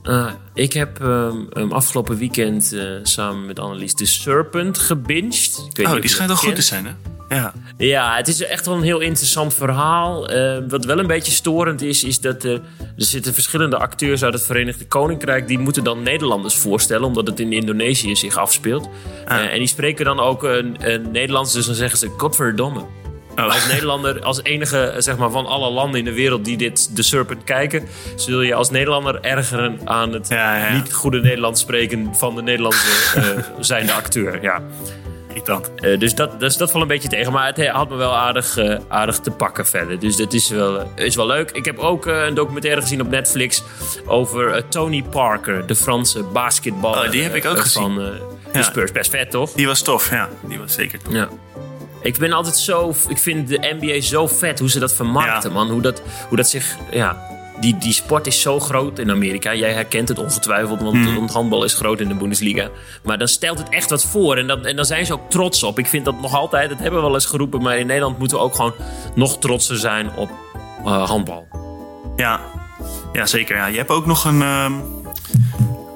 Ah, 0.09 0.33
ik 0.55 0.73
heb 0.73 1.01
ehm, 1.01 1.37
ehm, 1.53 1.73
afgelopen 1.73 2.17
weekend 2.17 2.73
eh, 2.73 2.85
samen 3.03 3.47
met 3.47 3.59
Annelies 3.59 3.95
The 3.95 4.07
Serpent 4.07 4.79
gebinged. 4.79 5.65
Ik 5.71 5.77
weet 5.77 5.87
niet 5.87 5.87
Oh, 5.87 6.01
die 6.01 6.11
schijnt 6.11 6.31
wel 6.31 6.41
dat 6.41 6.47
goed 6.47 6.55
te 6.55 6.63
zijn, 6.63 6.87
hè? 6.87 6.93
Ja. 7.29 7.53
Ja, 7.77 8.17
het 8.17 8.29
is 8.29 8.45
echt 8.45 8.67
wel 8.67 8.75
een 8.75 8.83
heel 8.83 9.01
interessant 9.01 9.55
verhaal. 9.55 10.29
Eh, 10.29 10.59
wat 10.69 10.85
wel 10.85 10.99
een 10.99 11.07
beetje 11.07 11.33
storend 11.33 11.83
is, 11.83 12.05
is 12.05 12.21
dat 12.21 12.45
eh, 12.45 12.53
er 12.53 12.61
zitten 12.97 13.35
verschillende 13.35 13.79
acteurs 13.79 14.25
uit 14.25 14.35
het 14.35 14.43
Verenigd 14.43 14.89
Koninkrijk. 14.89 15.49
Die 15.49 15.59
moeten 15.59 15.85
dan 15.85 16.03
Nederlanders 16.03 16.57
voorstellen, 16.57 17.07
omdat 17.07 17.27
het 17.27 17.41
in 17.41 17.53
Indonesië 17.53 18.17
zich 18.17 18.37
afspeelt. 18.37 18.89
Ah. 19.27 19.39
Eh, 19.39 19.53
en 19.53 19.59
die 19.59 19.67
spreken 19.67 20.05
dan 20.05 20.21
ook 20.21 20.43
een 20.43 20.77
Nederlands, 21.13 21.53
dus 21.53 21.67
dan 21.67 21.75
zeggen 21.75 21.99
ze 21.99 22.15
godverdomme. 22.17 22.85
Oh. 23.39 23.45
Als 23.45 23.67
Nederlander, 23.67 24.23
als 24.23 24.43
enige 24.43 24.79
eh, 24.79 25.01
zeg 25.01 25.17
maar, 25.17 25.31
van 25.31 25.47
alle 25.47 25.71
landen 25.71 25.99
in 25.99 26.05
de 26.05 26.13
wereld 26.13 26.45
die 26.45 26.57
dit 26.57 26.97
The 26.97 27.03
Serpent 27.03 27.45
kijken, 27.45 27.89
zul 28.17 28.41
je 28.41 28.55
als 28.55 28.71
Nederlander 28.71 29.21
ergeren 29.21 29.81
aan 29.85 30.13
het 30.13 30.29
Ja, 30.29 30.57
ja, 30.57 30.67
ja. 30.67 30.73
niet 30.75 30.93
goede 30.93 31.21
Nederlands 31.21 31.61
spreken 31.61 32.15
van 32.17 32.35
de 32.35 32.43
Nederlandse 32.43 33.21
eh, 33.21 33.25
zijnde 33.61 33.93
acteur. 33.93 34.43
Ja. 34.43 34.63
Eh, 35.77 35.99
dus, 35.99 36.15
dat, 36.15 36.41
dus 36.41 36.57
dat 36.57 36.71
valt 36.71 36.83
een 36.83 36.89
beetje 36.89 37.09
tegen. 37.09 37.33
Maar 37.33 37.47
het 37.47 37.67
had 37.69 37.89
me 37.89 37.97
wel 37.97 38.17
aardig, 38.17 38.59
aardig 38.89 39.19
te 39.19 39.31
pakken 39.31 39.67
verder. 39.67 39.99
Dus 39.99 40.17
dat 40.17 40.33
is 40.33 40.49
wel, 40.49 40.93
is 40.95 41.17
wel 41.17 41.27
leuk. 41.27 41.51
Ik 41.51 41.65
heb 41.65 41.79
ook 41.79 42.07
een 42.07 42.35
documentaire 42.35 42.81
gezien 42.81 43.01
op 43.01 43.09
Netflix 43.09 43.63
over 44.07 44.69
Tony 44.69 45.03
Parker, 45.03 45.67
de 45.67 45.75
Franse 45.75 46.23
basketballer. 46.23 47.05
Oh, 47.05 47.11
die 47.11 47.23
heb 47.23 47.35
ik 47.35 47.45
ook 47.45 47.59
gezien. 47.59 47.83
Van 47.95 48.03
Ja. 48.53 48.63
Spurs. 48.63 48.93
Best 48.93 49.11
vet, 49.11 49.31
toch? 49.31 49.53
Die 49.53 49.67
was 49.67 49.83
tof, 49.83 50.11
ja. 50.11 50.29
Die 50.49 50.59
was 50.59 50.73
zeker 50.73 50.99
tof. 51.03 51.13
Ja. 51.13 51.29
Ik 52.03 52.19
ben 52.19 52.33
altijd 52.33 52.57
zo. 52.57 52.95
Ik 53.09 53.19
vind 53.19 53.49
de 53.49 53.77
NBA 53.81 54.01
zo 54.01 54.27
vet 54.27 54.59
hoe 54.59 54.71
ze 54.71 54.79
dat 54.79 54.93
vermarkten, 54.95 55.51
Ja. 55.51 55.57
man. 55.57 55.71
Hoe 55.71 55.81
dat, 55.81 56.03
hoe 56.29 56.37
dat 56.37 56.49
zich. 56.49 56.77
Ja. 56.91 57.27
Die, 57.61 57.79
die 57.79 57.93
sport 57.93 58.27
is 58.27 58.41
zo 58.41 58.61
groot 58.61 58.99
in 58.99 59.11
Amerika. 59.11 59.55
Jij 59.55 59.73
herkent 59.73 60.09
het 60.09 60.19
ongetwijfeld, 60.19 60.81
want, 60.83 60.95
Mhm. 60.95 61.15
want 61.15 61.33
handbal 61.33 61.65
is 61.65 61.75
groot 61.75 62.01
in 62.01 62.09
de 62.09 62.15
Bundesliga. 62.15 62.69
Maar 63.03 63.19
dan 63.19 63.29
stelt 63.29 63.59
het 63.59 63.69
echt 63.69 63.91
wat 63.91 64.05
voor. 64.05 64.37
En, 64.37 64.47
dan, 64.47 64.67
en 64.67 64.77
dan 64.77 64.85
zijn 64.85 65.07
ze 65.07 65.13
ook 65.13 65.31
trots 65.31 65.63
op. 65.63 65.79
Ik 65.79 65.87
vind 65.87 66.05
dat 66.05 66.21
nog 66.21 66.35
altijd, 66.35 66.69
dat 66.69 66.79
hebben 66.79 66.99
we 67.01 67.07
wel 67.07 67.15
eens 67.15 67.27
geroepen. 67.27 67.63
Maar 67.63 67.79
in 67.79 67.87
Nederland 67.87 68.19
moeten 68.19 68.37
we 68.37 68.43
ook 68.43 68.55
gewoon 68.55 68.75
nog 69.15 69.39
trotser 69.39 69.77
zijn 69.77 70.11
op 70.17 70.31
eh, 70.85 71.09
handbal. 71.09 71.47
Ja, 72.17 72.41
ja 73.13 73.27
zeker. 73.27 73.57
Ja. 73.57 73.67
Je 73.67 73.77
hebt 73.77 73.91
ook 73.91 74.07
nog 74.07 74.25
een. 74.25 74.43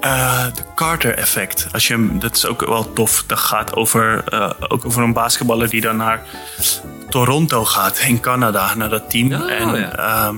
Eh, 0.02 0.44
de 0.54 0.62
Carter-effect. 0.74 1.66
Als 1.72 1.86
je, 1.86 1.92
hem- 1.92 2.18
dat 2.18 2.36
is 2.36 2.46
ook 2.46 2.66
wel 2.66 2.92
tof. 2.92 3.24
Dat 3.26 3.38
gaat 3.38 3.74
over, 3.76 4.24
eh, 4.28 4.50
ook 4.68 4.84
over 4.84 5.02
een 5.02 5.12
basketballer 5.12 5.68
die 5.68 5.80
dan 5.80 5.96
naar 5.96 6.22
Toronto 7.08 7.64
gaat, 7.64 7.98
in 7.98 8.20
Canada, 8.20 8.74
naar 8.74 8.88
dat 8.88 9.10
team. 9.10 9.32
Oh, 9.32 9.50
en 9.50 9.74
ja. 9.74 9.92
ehm, 9.96 10.36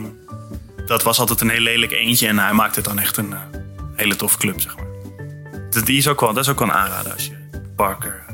dat 0.87 1.03
was 1.03 1.19
altijd 1.19 1.41
een 1.41 1.49
heel 1.51 1.61
lelijk 1.61 1.93
eentje. 1.93 2.29
En 2.29 2.39
hij 2.39 2.53
maakt 2.53 2.77
het 2.77 2.85
dan 2.85 2.99
echt 2.99 3.17
een 3.17 3.33
eh, 3.33 3.39
hele 3.97 4.17
toffe 4.17 4.39
club, 4.39 4.61
zeg 4.61 4.77
maar. 4.77 4.85
Dat, 5.71 5.87
die 5.87 5.99
is 5.99 6.09
ook 6.09 6.21
wel, 6.21 6.33
dat 6.33 6.45
is 6.45 6.51
ook 6.51 6.59
wel 6.59 6.69
een 6.69 6.75
aanrader 6.75 7.13
als 7.13 7.27
je 7.27 7.37
Parker 7.77 8.25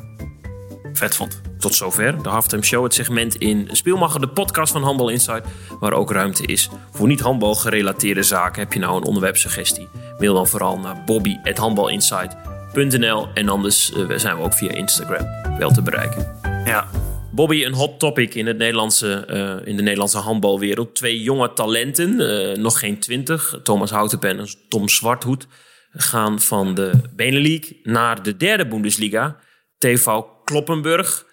vet 0.92 1.16
vond. 1.16 1.40
Tot 1.60 1.74
zover 1.74 2.22
de 2.22 2.28
Halftime 2.28 2.64
Show, 2.64 2.84
het 2.84 2.94
segment 2.94 3.34
in 3.34 3.68
Speelmacher, 3.72 4.20
de 4.20 4.28
podcast 4.28 4.72
van 4.72 4.82
Handbal 4.82 5.08
Insight, 5.08 5.46
waar 5.80 5.92
ook 5.92 6.10
ruimte 6.10 6.46
is 6.46 6.68
voor 6.90 7.08
niet 7.08 7.20
handbal 7.20 7.54
gerelateerde 7.54 8.22
zaken. 8.22 8.62
Heb 8.62 8.72
je 8.72 8.78
nou 8.78 8.96
een 8.96 9.04
onderwerpsuggestie? 9.04 9.88
Mail 10.18 10.34
dan 10.34 10.46
vooral 10.46 10.78
naar 10.78 11.02
bobby@handbalinsight.nl 11.04 13.28
en 13.34 13.48
anders 13.48 13.92
eh, 13.92 14.10
zijn 14.16 14.36
we 14.36 14.42
ook 14.42 14.54
via 14.54 14.70
Instagram 14.70 15.26
wel 15.58 15.70
te 15.70 15.82
bereiken. 15.82 16.38
Ja, 16.64 16.88
Bobby, 17.32 17.64
een 17.64 17.74
hot 17.74 17.98
topic 17.98 18.34
in, 18.34 18.46
het 18.46 18.58
Nederlandse, 18.58 19.14
eh, 19.14 19.68
in 19.68 19.76
de 19.76 19.82
Nederlandse 19.82 20.18
handbalwereld. 20.18 20.94
Twee 20.94 21.22
jonge 21.22 21.52
talenten, 21.52 22.20
eh, 22.20 22.56
nog 22.56 22.78
geen 22.78 22.98
twintig, 22.98 23.60
Thomas 23.62 23.90
Houtenpen 23.90 24.38
en 24.38 24.46
Tom 24.68 24.88
Zwarthoed, 24.88 25.46
gaan 25.90 26.40
van 26.40 26.74
de 26.74 26.90
Benelux 27.16 27.72
naar 27.82 28.22
de 28.22 28.36
derde 28.36 28.66
Bundesliga, 28.66 29.36
TV 29.78 30.20
Kloppenburg. 30.44 31.28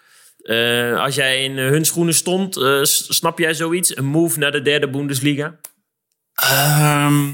Eh, 0.48 1.00
als 1.00 1.14
jij 1.14 1.42
in 1.44 1.58
eh, 1.58 1.68
hun 1.68 1.84
schoenen 1.84 2.14
stond, 2.14 2.56
eh, 2.56 2.80
snap 2.82 3.38
jij 3.38 3.54
zoiets? 3.54 3.96
Een 3.96 4.04
move 4.04 4.38
naar 4.38 4.52
de 4.52 4.62
derde 4.62 4.90
Bundesliga? 4.90 5.56
Ehm 6.34 7.30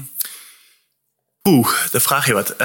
Oeh, 1.43 1.69
daar 1.91 2.01
vraag 2.01 2.25
je 2.25 2.33
wat. 2.33 2.55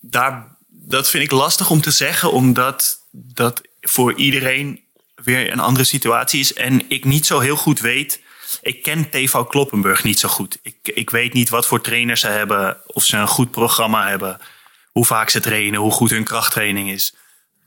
Daar, 0.00 0.56
dat 0.68 1.08
vind 1.08 1.24
ik 1.24 1.30
lastig 1.30 1.70
om 1.70 1.80
te 1.80 1.90
zeggen, 1.90 2.32
omdat 2.32 3.06
dat 3.10 3.62
voor 3.80 4.14
iedereen 4.14 4.80
weer 5.14 5.52
een 5.52 5.60
andere 5.60 5.84
situatie 5.84 6.40
is. 6.40 6.54
En 6.54 6.90
ik 6.90 7.04
niet 7.04 7.26
zo 7.26 7.38
heel 7.38 7.56
goed 7.56 7.80
weet. 7.80 8.20
Ik 8.62 8.82
ken 8.82 9.10
TV 9.10 9.46
Kloppenburg 9.48 10.04
niet 10.04 10.18
zo 10.18 10.28
goed. 10.28 10.58
Ik, 10.62 10.76
ik 10.82 11.10
weet 11.10 11.32
niet 11.32 11.48
wat 11.48 11.66
voor 11.66 11.80
trainers 11.80 12.20
ze 12.20 12.28
hebben, 12.28 12.76
of 12.86 13.04
ze 13.04 13.16
een 13.16 13.28
goed 13.28 13.50
programma 13.50 14.08
hebben, 14.08 14.38
hoe 14.92 15.04
vaak 15.04 15.30
ze 15.30 15.40
trainen, 15.40 15.80
hoe 15.80 15.92
goed 15.92 16.10
hun 16.10 16.24
krachttraining 16.24 16.90
is. 16.90 17.14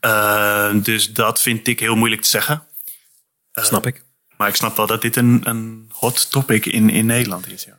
Eh, 0.00 0.74
dus 0.82 1.12
dat 1.12 1.42
vind 1.42 1.66
ik 1.66 1.80
heel 1.80 1.96
moeilijk 1.96 2.22
te 2.22 2.28
zeggen. 2.28 2.66
Snap 3.52 3.86
ik. 3.86 4.02
Maar 4.36 4.48
ik 4.48 4.54
snap 4.54 4.76
wel 4.76 4.86
dat 4.86 5.02
dit 5.02 5.16
een, 5.16 5.40
een 5.44 5.90
hot 5.92 6.30
topic 6.30 6.66
in, 6.66 6.90
in 6.90 7.06
Nederland 7.06 7.52
is. 7.52 7.64
Ja. 7.64 7.76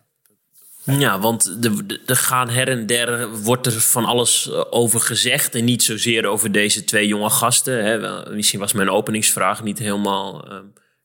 Ja, 0.83 1.19
want 1.19 1.61
de- 1.63 1.85
de- 1.85 2.01
er 2.05 2.15
gaan 2.15 2.49
her 2.49 2.67
en 2.69 2.85
der 2.85 3.29
wordt 3.29 3.65
er 3.65 3.71
van 3.81 4.05
alles 4.05 4.49
eh, 4.51 4.61
over 4.69 4.99
gezegd. 5.01 5.55
En 5.55 5.63
niet 5.65 5.83
zozeer 5.83 6.25
over 6.25 6.51
deze 6.51 6.83
twee 6.83 7.07
jonge 7.07 7.29
gasten. 7.29 7.83
Hè. 7.85 8.29
Misschien 8.35 8.59
was 8.59 8.73
mijn 8.73 8.89
openingsvraag 8.89 9.63
niet 9.63 9.79
helemaal 9.79 10.47
ehm, 10.49 10.63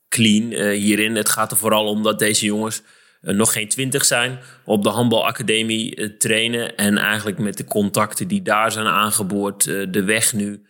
clean 0.09 0.53
eh, 0.53 0.79
hierin. 0.79 1.15
Het 1.17 1.29
gaat 1.29 1.51
er 1.51 1.57
vooral 1.57 1.87
om 1.87 2.03
dat 2.03 2.19
deze 2.19 2.45
jongens 2.45 2.83
eh, 3.21 3.35
nog 3.35 3.53
geen 3.53 3.69
twintig 3.69 4.05
zijn. 4.05 4.39
Op 4.65 4.83
de 4.83 4.89
handbalacademie 4.89 6.17
trainen. 6.17 6.77
En 6.77 6.99
eigenlijk 6.99 7.39
met 7.39 7.57
de 7.57 7.65
contacten 7.65 8.29
die 8.29 8.43
daar 8.43 8.73
zijn 8.73 8.87
aangeboord. 8.87 9.65
de 9.65 10.03
weg 10.05 10.33
nu 10.33 10.67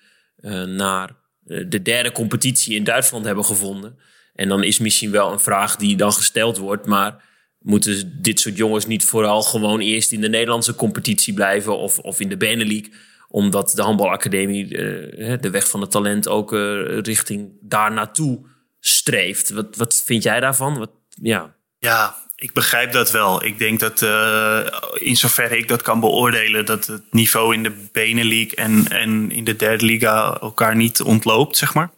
naar 0.52 1.10
eh, 1.46 1.64
de 1.68 1.82
derde 1.82 2.12
competitie 2.12 2.74
in 2.74 2.84
Duitsland 2.84 3.24
hebben 3.24 3.44
gevonden. 3.44 3.98
En 4.34 4.48
dan 4.48 4.62
is 4.62 4.78
misschien 4.78 5.10
wel 5.10 5.32
een 5.32 5.40
vraag 5.40 5.76
die 5.76 5.96
dan 5.96 6.12
gesteld 6.12 6.56
wordt. 6.56 6.86
Maar 6.86 7.24
moeten 7.58 8.22
dit 8.22 8.40
soort 8.40 8.56
jongens 8.56 8.86
niet 8.86 9.04
vooral 9.04 9.42
gewoon 9.42 9.80
eerst 9.80 10.12
in 10.12 10.20
de 10.20 10.28
Nederlandse 10.28 10.74
competitie 10.74 11.34
blijven 11.34 11.78
of, 11.78 11.98
of 11.98 12.20
in 12.20 12.28
de 12.28 12.36
Benelux? 12.36 12.88
Omdat 13.28 13.72
de 13.74 13.82
handbalacademie 13.82 14.76
eh, 14.76 15.40
de 15.40 15.50
weg 15.50 15.68
van 15.68 15.80
het 15.80 15.90
talent 15.90 16.28
ook 16.28 16.52
eh, 16.52 16.98
richting 16.98 17.52
daar 17.60 17.92
naartoe 17.92 18.46
streeft. 18.80 19.50
Wat, 19.50 19.76
wat 19.76 20.02
vind 20.04 20.22
jij 20.22 20.40
daarvan? 20.40 20.78
Wat, 20.78 20.90
ja. 21.08 21.56
Ja, 21.78 22.16
ik 22.36 22.52
begrijp 22.52 22.92
dat 22.92 23.10
wel. 23.10 23.44
Ik 23.44 23.58
denk 23.58 23.80
dat 23.80 24.02
eh, 24.02 24.66
in 24.94 25.16
zoverre 25.16 25.58
ik 25.58 25.68
dat 25.68 25.82
kan 25.82 26.00
beoordelen, 26.00 26.64
dat 26.64 26.86
het 26.86 27.02
niveau 27.10 27.54
in 27.54 27.62
de 27.62 27.88
Benelux 27.92 28.54
en, 28.54 28.88
en 28.88 29.30
in 29.30 29.44
de 29.44 29.56
derde 29.56 29.84
liga 29.84 30.38
elkaar 30.40 30.76
niet 30.76 31.00
ontloopt, 31.00 31.56
zeg 31.56 31.74
maar. 31.74 31.90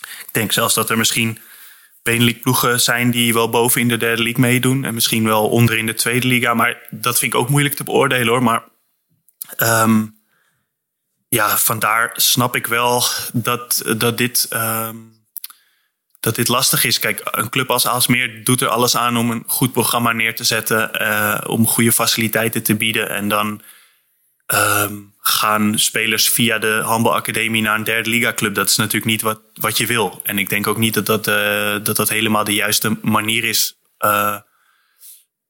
Ik 0.00 0.28
denk 0.32 0.52
zelfs 0.52 0.74
dat 0.74 0.90
er 0.90 0.98
misschien 0.98 1.38
Benelux 2.02 2.40
ploegen 2.40 2.80
zijn 2.80 3.10
die 3.10 3.32
wel 3.32 3.50
boven 3.50 3.80
in 3.80 3.88
de 3.88 3.96
derde 3.96 4.22
league 4.22 4.40
meedoen 4.40 4.84
en 4.84 4.94
misschien 4.94 5.24
wel 5.24 5.48
onder 5.48 5.78
in 5.78 5.86
de 5.86 5.94
tweede 5.94 6.26
liga. 6.26 6.54
Maar 6.54 6.86
dat 6.90 7.18
vind 7.18 7.34
ik 7.34 7.40
ook 7.40 7.48
moeilijk 7.48 7.74
te 7.74 7.84
beoordelen 7.84 8.28
hoor. 8.28 8.42
Maar 8.42 8.64
ehm, 9.56 10.06
ja, 11.28 11.58
vandaar 11.58 12.12
snap 12.14 12.56
ik 12.56 12.66
wel 12.66 13.04
dat, 13.32 13.82
dat 13.96 14.18
dit. 14.18 14.46
ehm, 14.50 14.96
dat 16.20 16.34
dit 16.34 16.48
lastig 16.48 16.84
is. 16.84 16.98
Kijk, 16.98 17.20
een 17.24 17.48
club 17.48 17.70
als 17.70 17.86
Aalsmeer 17.86 18.44
doet 18.44 18.60
er 18.60 18.68
alles 18.68 18.96
aan 18.96 19.16
om 19.16 19.30
een 19.30 19.44
goed 19.46 19.72
programma 19.72 20.12
neer 20.12 20.34
te 20.34 20.44
zetten. 20.44 20.92
eh, 20.92 21.40
om 21.46 21.66
goede 21.66 21.92
faciliteiten 21.92 22.62
te 22.62 22.74
bieden. 22.74 23.10
En 23.10 23.28
dan 23.28 23.62
ehm, 24.46 24.94
gaan 25.20 25.78
spelers 25.78 26.28
via 26.28 26.58
de 26.58 26.80
handbalacademie 26.84 27.62
naar 27.62 27.74
een 27.74 27.84
derde 27.84 28.10
liga 28.10 28.32
club. 28.32 28.54
Dat 28.54 28.68
is 28.68 28.76
natuurlijk 28.76 29.04
niet 29.04 29.22
wat, 29.22 29.40
wat 29.54 29.78
je 29.78 29.86
wil. 29.86 30.20
En 30.24 30.38
ik 30.38 30.48
denk 30.48 30.66
ook 30.66 30.76
niet 30.76 30.94
dat 30.94 31.06
dat, 31.06 31.26
eh, 31.26 31.76
dat, 31.82 31.96
dat 31.96 32.08
helemaal 32.08 32.44
de 32.44 32.54
juiste 32.54 32.98
manier 33.02 33.44
is 33.44 33.76
eh, 33.98 34.36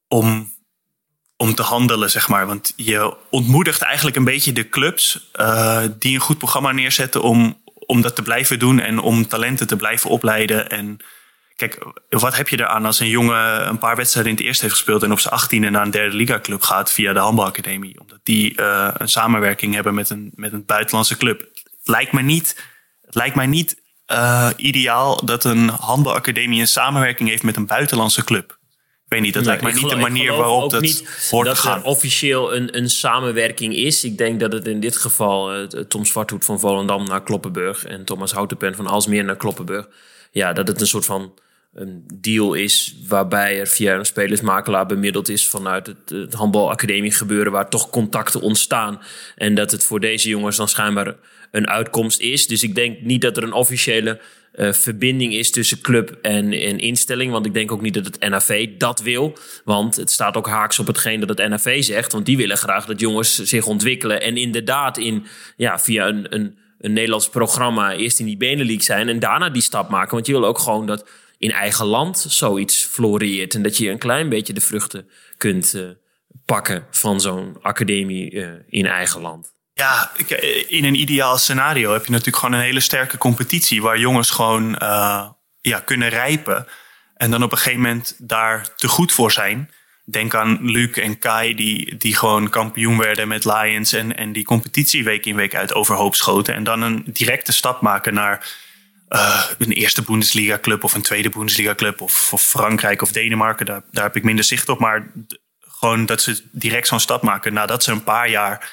om, 0.07 0.53
om 1.37 1.55
te 1.55 1.61
handelen, 1.61 2.09
zeg 2.11 2.27
maar. 2.27 2.47
Want 2.47 2.73
je 2.75 3.15
ontmoedigt 3.29 3.81
eigenlijk 3.81 4.15
een 4.15 4.23
beetje 4.23 4.53
de 4.53 4.69
clubs 4.69 5.29
die 5.99 6.13
een 6.13 6.19
goed 6.19 6.37
programma 6.37 6.71
neerzetten 6.71 7.21
om, 7.21 7.60
om 7.91 8.01
dat 8.01 8.15
te 8.15 8.21
blijven 8.21 8.59
doen 8.59 8.79
en 8.79 8.99
om 8.99 9.27
talenten 9.27 9.67
te 9.67 9.75
blijven 9.75 10.09
opleiden. 10.09 10.69
En 10.69 10.97
kijk, 11.55 11.85
wat 12.09 12.35
heb 12.35 12.47
je 12.47 12.59
eraan 12.59 12.85
als 12.85 12.99
een 12.99 13.09
jongen 13.09 13.67
een 13.67 13.77
paar 13.77 13.95
wedstrijden 13.95 14.31
in 14.31 14.37
het 14.37 14.45
eerste 14.45 14.63
heeft 14.63 14.75
gespeeld 14.75 15.03
en 15.03 15.11
op 15.11 15.19
zijn 15.19 15.33
achttiende 15.33 15.69
naar 15.69 15.81
een 15.81 15.91
derde 15.91 16.15
liga 16.15 16.39
club 16.39 16.61
gaat 16.61 16.91
via 16.91 17.13
de 17.13 17.19
handbalacademie? 17.19 17.99
Omdat 17.99 18.19
die 18.23 18.55
eh, 18.55 18.89
een 18.97 19.09
samenwerking 19.09 19.73
hebben 19.73 19.93
met 19.93 20.09
een, 20.09 20.31
met 20.35 20.53
een 20.53 20.65
buitenlandse 20.65 21.17
club. 21.17 21.39
Het 21.39 21.87
lijkt 21.87 22.11
me 22.11 22.21
niet, 22.21 22.63
het 23.01 23.15
lijkt 23.15 23.35
mij 23.35 23.47
niet 23.47 23.81
eh, 24.05 24.49
ideaal 24.55 25.25
dat 25.25 25.43
een 25.43 25.69
handbalacademie 25.69 26.59
een 26.59 26.67
samenwerking 26.67 27.29
heeft 27.29 27.43
met 27.43 27.55
een 27.55 27.65
buitenlandse 27.65 28.23
club. 28.23 28.59
Ik 29.11 29.17
weet 29.17 29.25
niet, 29.25 29.35
dat 29.35 29.45
lijkt 29.45 29.61
mij 29.61 29.71
Ik 29.71 29.81
niet 29.81 29.89
de 29.89 29.95
manier 29.95 30.35
waarop 30.35 30.69
dat 30.69 30.81
niet 30.81 31.27
hoort 31.29 31.45
dat 31.45 31.55
te 31.55 31.61
gaan. 31.61 31.79
er 31.79 31.85
officieel 31.85 32.55
een, 32.55 32.77
een 32.77 32.89
samenwerking 32.89 33.75
is. 33.75 34.03
Ik 34.03 34.17
denk 34.17 34.39
dat 34.39 34.51
het 34.51 34.67
in 34.67 34.79
dit 34.79 34.97
geval 34.97 35.53
eh, 35.53 35.63
Tom 35.63 36.05
Zwarthoed 36.05 36.45
van 36.45 36.59
Volendam 36.59 37.05
naar 37.05 37.23
Kloppenburg 37.23 37.85
en 37.85 38.05
Thomas 38.05 38.31
Houtenpen 38.31 38.75
van 38.75 38.87
Alsmeer 38.87 39.23
naar 39.23 39.35
Kloppenburg. 39.35 39.87
Ja, 40.31 40.53
dat 40.53 40.67
het 40.67 40.81
een 40.81 40.87
soort 40.87 41.05
van 41.05 41.33
een 41.73 42.03
deal 42.13 42.53
is 42.53 42.95
waarbij 43.07 43.59
er 43.59 43.67
via 43.67 43.95
een 43.95 44.05
spelersmakelaar 44.05 44.85
bemiddeld 44.85 45.29
is 45.29 45.47
vanuit 45.47 45.87
het, 45.87 46.09
het 46.09 46.33
handbalacademie 46.33 47.11
gebeuren 47.11 47.51
waar 47.51 47.69
toch 47.69 47.89
contacten 47.89 48.41
ontstaan. 48.41 49.01
En 49.35 49.55
dat 49.55 49.71
het 49.71 49.83
voor 49.83 49.99
deze 49.99 50.29
jongens 50.29 50.57
dan 50.57 50.67
schijnbaar 50.67 51.15
een 51.51 51.67
uitkomst 51.67 52.19
is. 52.19 52.47
Dus 52.47 52.63
ik 52.63 52.75
denk 52.75 53.01
niet 53.01 53.21
dat 53.21 53.37
er 53.37 53.43
een 53.43 53.53
officiële 53.53 54.19
eh, 54.51 54.73
verbinding 54.73 55.33
is 55.33 55.51
tussen 55.51 55.81
club 55.81 56.17
en, 56.21 56.53
instelling. 56.79 57.31
Want 57.31 57.45
ik 57.45 57.53
denk 57.53 57.71
ook 57.71 57.81
niet 57.81 57.93
dat 57.93 58.05
het 58.05 58.29
NAV 58.29 58.69
dat 58.77 59.01
wil. 59.01 59.37
Want 59.63 59.95
het 59.95 60.11
staat 60.11 60.35
ook 60.35 60.47
haaks 60.47 60.79
op 60.79 60.87
hetgeen 60.87 61.19
dat 61.19 61.29
het 61.29 61.49
NAV 61.49 61.83
zegt. 61.83 62.11
Want 62.11 62.25
die 62.25 62.37
willen 62.37 62.57
graag 62.57 62.85
dat 62.85 62.99
jongens 62.99 63.35
zich 63.35 63.65
ontwikkelen. 63.65 64.21
En 64.21 64.37
inderdaad 64.37 64.97
in, 64.97 65.25
ja, 65.55 65.79
via 65.79 66.07
een, 66.07 66.35
een, 66.35 66.57
een 66.79 66.93
Nederlands 66.93 67.29
programma 67.29 67.93
eerst 67.93 68.19
in 68.19 68.25
die 68.25 68.37
Benelux 68.37 68.85
zijn. 68.85 69.09
En 69.09 69.19
daarna 69.19 69.49
die 69.49 69.61
stap 69.61 69.89
maken. 69.89 70.13
Want 70.13 70.27
je 70.27 70.33
wil 70.33 70.45
ook 70.45 70.59
gewoon 70.59 70.85
dat 70.85 71.05
in 71.41 71.51
eigen 71.51 71.85
land 71.85 72.25
zoiets 72.29 72.85
floreert. 72.85 73.53
En 73.55 73.61
dat 73.61 73.77
je 73.77 73.89
een 73.89 73.97
klein 73.97 74.29
beetje 74.29 74.53
de 74.53 74.61
vruchten 74.61 75.09
kunt 75.37 75.73
eh, 75.73 75.83
pakken 76.45 76.85
van 76.91 77.21
zo'n 77.21 77.57
academie 77.61 78.41
eh, 78.41 78.49
in 78.67 78.85
eigen 78.85 79.21
land. 79.21 79.53
Ja, 79.73 80.11
ik- 80.15 80.29
in 80.67 80.83
een 80.85 80.95
ideaal 80.99 81.37
scenario 81.37 81.91
heb 81.93 82.05
je 82.05 82.11
natuurlijk 82.11 82.37
gewoon 82.37 82.55
een 82.55 82.65
hele 82.65 82.79
sterke 82.79 83.17
competitie 83.17 83.81
waar 83.81 83.99
jongens 83.99 84.29
gewoon 84.31 84.77
eh, 84.77 85.29
ja, 85.61 85.79
kunnen 85.79 86.09
rijpen. 86.09 86.67
En 87.15 87.31
dan 87.31 87.43
op 87.43 87.51
een 87.51 87.57
gegeven 87.57 87.81
moment 87.81 88.15
daar 88.17 88.75
te 88.75 88.87
goed 88.87 89.11
voor 89.11 89.31
zijn. 89.31 89.69
Denk 90.05 90.35
aan 90.35 90.57
Luc 90.71 90.91
en 90.97 91.19
Kai, 91.19 91.55
die, 91.55 91.97
die 91.97 92.15
gewoon 92.15 92.49
kampioen 92.49 92.97
werden 92.97 93.27
met 93.27 93.45
Lions. 93.45 93.93
En, 93.93 94.17
en 94.17 94.31
die 94.31 94.43
competitie 94.43 95.03
week 95.03 95.25
in 95.25 95.35
week 95.35 95.55
uit 95.55 95.73
overhoop 95.73 96.15
schoten. 96.15 96.53
En 96.55 96.63
dan 96.63 96.81
een 96.81 97.03
directe 97.05 97.53
stap 97.53 97.81
maken 97.81 98.13
naar 98.13 98.59
eh, 99.11 99.43
een 99.57 99.71
eerste 99.71 100.01
Bundesliga 100.01 100.59
club 100.59 100.83
of 100.83 100.93
een 100.93 101.01
tweede 101.01 101.29
Bundesliga 101.29 101.75
club. 101.75 102.01
Of, 102.01 102.33
Frankrijk 102.37 103.01
of 103.01 103.11
Denemarken. 103.11 103.65
Daar, 103.65 103.83
daar 103.91 104.03
heb 104.03 104.15
ik 104.15 104.23
minder 104.23 104.45
zicht 104.45 104.69
op. 104.69 104.79
Maar 104.79 105.11
gewoon 105.59 106.05
dat 106.05 106.21
ze 106.21 106.43
direct 106.51 106.87
zo'n 106.87 106.99
stap 106.99 107.21
maken 107.21 107.53
nadat 107.53 107.83
ze 107.83 107.91
een 107.91 108.03
paar 108.03 108.29
jaar 108.29 108.71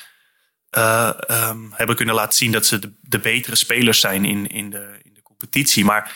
eh, 0.71 1.11
ehm, 1.27 1.59
hebben 1.71 1.97
kunnen 1.97 2.15
laten 2.15 2.39
zien 2.39 2.53
dat 2.53 2.67
ze 2.67 2.79
de, 3.01 3.19
betere 3.19 3.57
spelers 3.57 4.01
zijn 4.01 4.25
in, 4.25 4.47
in, 4.47 4.71
de, 4.71 4.99
in 5.03 5.15
de 5.15 5.23
competitie. 5.23 5.85
Maar 5.85 6.13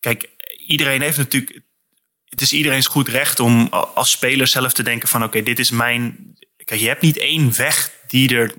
kijk, 0.00 0.28
iedereen 0.66 1.02
heeft 1.02 1.18
natuurlijk. 1.18 1.60
Het 2.24 2.40
is 2.40 2.52
iedereen's 2.52 2.86
goed 2.86 3.08
recht 3.08 3.40
om 3.40 3.66
als 3.70 4.10
speler 4.10 4.46
zelf 4.46 4.72
te 4.72 4.82
denken: 4.82 5.08
van 5.08 5.24
oké, 5.24 5.42
dit 5.42 5.58
is 5.58 5.70
mijn. 5.70 6.34
Kijk, 6.64 6.80
je 6.80 6.88
hebt 6.88 7.02
niet 7.02 7.18
één 7.18 7.56
weg 7.56 7.90
die 8.06 8.36
er 8.36 8.54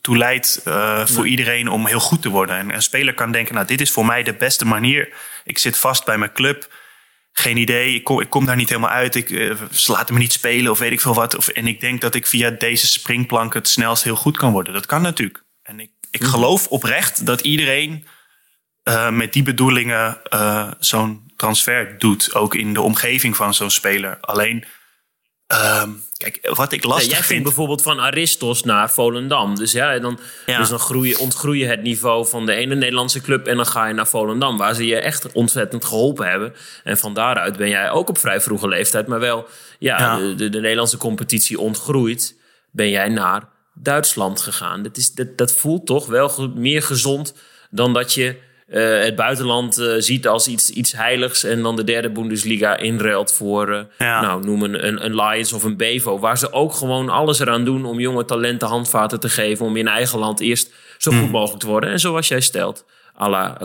toe 0.00 0.16
leidt 0.16 0.60
eh, 0.64 1.06
voor 1.06 1.26
iedereen 1.26 1.68
om 1.68 1.86
heel 1.86 2.00
goed 2.00 2.22
te 2.22 2.28
worden. 2.28 2.56
En 2.56 2.74
een 2.74 2.82
speler 2.82 3.14
kan 3.14 3.32
denken: 3.32 3.54
nou, 3.54 3.66
dit 3.66 3.80
is 3.80 3.90
voor 3.90 4.06
mij 4.06 4.22
de 4.22 4.34
beste 4.34 4.64
manier. 4.66 5.12
Ik 5.44 5.58
zit 5.58 5.78
vast 5.78 6.04
bij 6.04 6.18
mijn 6.18 6.32
club. 6.32 6.72
Geen 7.32 7.56
idee, 7.56 7.94
ik 7.94 8.04
kom, 8.04 8.20
ik 8.20 8.30
kom 8.30 8.46
daar 8.46 8.56
niet 8.56 8.68
helemaal 8.68 8.90
uit. 8.90 9.14
Ik, 9.14 9.30
eh, 9.30 9.54
ze 9.70 9.92
laten 9.92 10.14
me 10.14 10.20
niet 10.20 10.32
spelen 10.32 10.70
of 10.70 10.78
weet 10.78 10.92
ik 10.92 11.00
veel 11.00 11.14
wat. 11.14 11.36
Of, 11.36 11.48
en 11.48 11.66
ik 11.66 11.80
denk 11.80 12.00
dat 12.00 12.14
ik 12.14 12.26
via 12.26 12.50
deze 12.50 12.86
springplank 12.86 13.54
het 13.54 13.68
snelst 13.68 14.02
heel 14.02 14.16
goed 14.16 14.36
kan 14.36 14.52
worden. 14.52 14.72
Dat 14.72 14.86
kan 14.86 15.02
natuurlijk. 15.02 15.44
En 15.62 15.80
ik, 15.80 15.90
ik 16.10 16.24
geloof 16.24 16.66
oprecht 16.66 17.26
dat 17.26 17.40
iedereen 17.40 18.06
eh, 18.82 19.10
met 19.10 19.32
die 19.32 19.42
bedoelingen 19.42 20.20
zo'n 20.78 21.32
transfer 21.36 21.98
doet. 21.98 22.34
Ook 22.34 22.54
in 22.54 22.74
de 22.74 22.80
omgeving 22.80 23.36
van 23.36 23.54
zo'n 23.54 23.70
speler. 23.70 24.18
Alleen, 24.20 24.64
ehm, 25.48 25.90
kijk, 26.16 26.48
wat 26.54 26.72
ik 26.72 26.82
Ja, 26.82 26.88
lastig 26.88 27.06
jij 27.08 27.16
ging 27.16 27.26
vind... 27.28 27.42
bijvoorbeeld 27.42 27.82
van 27.82 28.00
Aristos 28.00 28.62
naar 28.62 28.90
Volendam. 28.90 29.54
Dus 29.56 29.72
ja, 29.72 29.98
dan, 29.98 30.18
Ja. 30.46 30.58
dus 30.58 30.68
dan 30.68 30.78
groei, 30.78 31.08
je- 31.08 31.18
ontgroei 31.18 31.58
je 31.60 31.66
het 31.66 31.82
niveau 31.82 32.26
van 32.26 32.46
de 32.46 32.52
ene 32.52 32.74
Nederlandse 32.74 33.20
club... 33.20 33.46
en 33.46 33.56
dan 33.56 33.66
ga 33.66 33.86
je 33.86 33.94
naar 33.94 34.06
Volendam, 34.06 34.56
waar 34.56 34.74
ze 34.74 34.86
je 34.86 34.96
echt 34.96 35.32
ontzettend 35.32 35.84
geholpen 35.84 36.28
hebben. 36.30 36.54
En 36.84 36.98
van 36.98 37.14
daaruit 37.14 37.56
ben 37.56 37.68
jij 37.68 37.90
ook 37.90 38.08
op 38.08 38.18
vrij 38.18 38.40
vroege 38.40 38.68
leeftijd... 38.68 39.06
maar 39.06 39.20
wel 39.20 39.46
ja, 39.78 39.98
Ja. 39.98 40.16
De, 40.16 40.34
de, 40.34 40.48
de 40.48 40.60
Nederlandse 40.60 40.96
competitie 40.96 41.58
ontgroeit... 41.60 42.36
ben 42.70 42.90
jij 42.90 43.08
naar 43.08 43.48
Duitsland 43.74 44.40
gegaan. 44.40 44.82
Dat, 44.82 44.96
is, 44.96 45.12
dat, 45.12 45.38
dat 45.38 45.52
voelt 45.52 45.86
toch 45.86 46.06
wel 46.06 46.52
meer 46.54 46.82
gezond 46.82 47.34
dan 47.70 47.92
dat 47.92 48.14
je... 48.14 48.46
eh, 48.68 49.00
het 49.02 49.14
buitenland 49.16 49.78
eh, 49.78 49.94
ziet 49.98 50.26
als 50.28 50.46
iets, 50.48 50.70
iets 50.70 50.92
heiligs 50.92 51.44
en 51.44 51.62
dan 51.62 51.76
de 51.76 51.84
derde 51.84 52.10
Bundesliga 52.10 52.76
inruilt 52.76 53.32
voor, 53.32 53.72
eh, 53.72 53.80
Ja. 53.98 54.20
nou, 54.20 54.44
noem 54.44 54.62
een, 54.62 54.86
een, 54.86 55.04
een 55.04 55.14
Lions 55.14 55.52
of 55.52 55.62
een 55.62 55.76
Bevo. 55.76 56.18
Waar 56.18 56.38
ze 56.38 56.52
ook 56.52 56.72
gewoon 56.72 57.08
alles 57.08 57.38
eraan 57.38 57.64
doen 57.64 57.84
om 57.84 58.00
jonge 58.00 58.24
talenten 58.24 58.68
handvaten 58.68 59.20
te 59.20 59.28
geven. 59.28 59.66
Om 59.66 59.76
in 59.76 59.88
eigen 59.88 60.18
land 60.18 60.40
eerst 60.40 60.70
zo 60.98 61.10
Hmm. 61.10 61.20
goed 61.20 61.30
mogelijk 61.30 61.60
te 61.60 61.66
worden. 61.66 61.90
En 61.90 62.00
zoals 62.00 62.28
jij 62.28 62.40
stelt, 62.40 62.84
à 63.20 63.28
la 63.28 63.56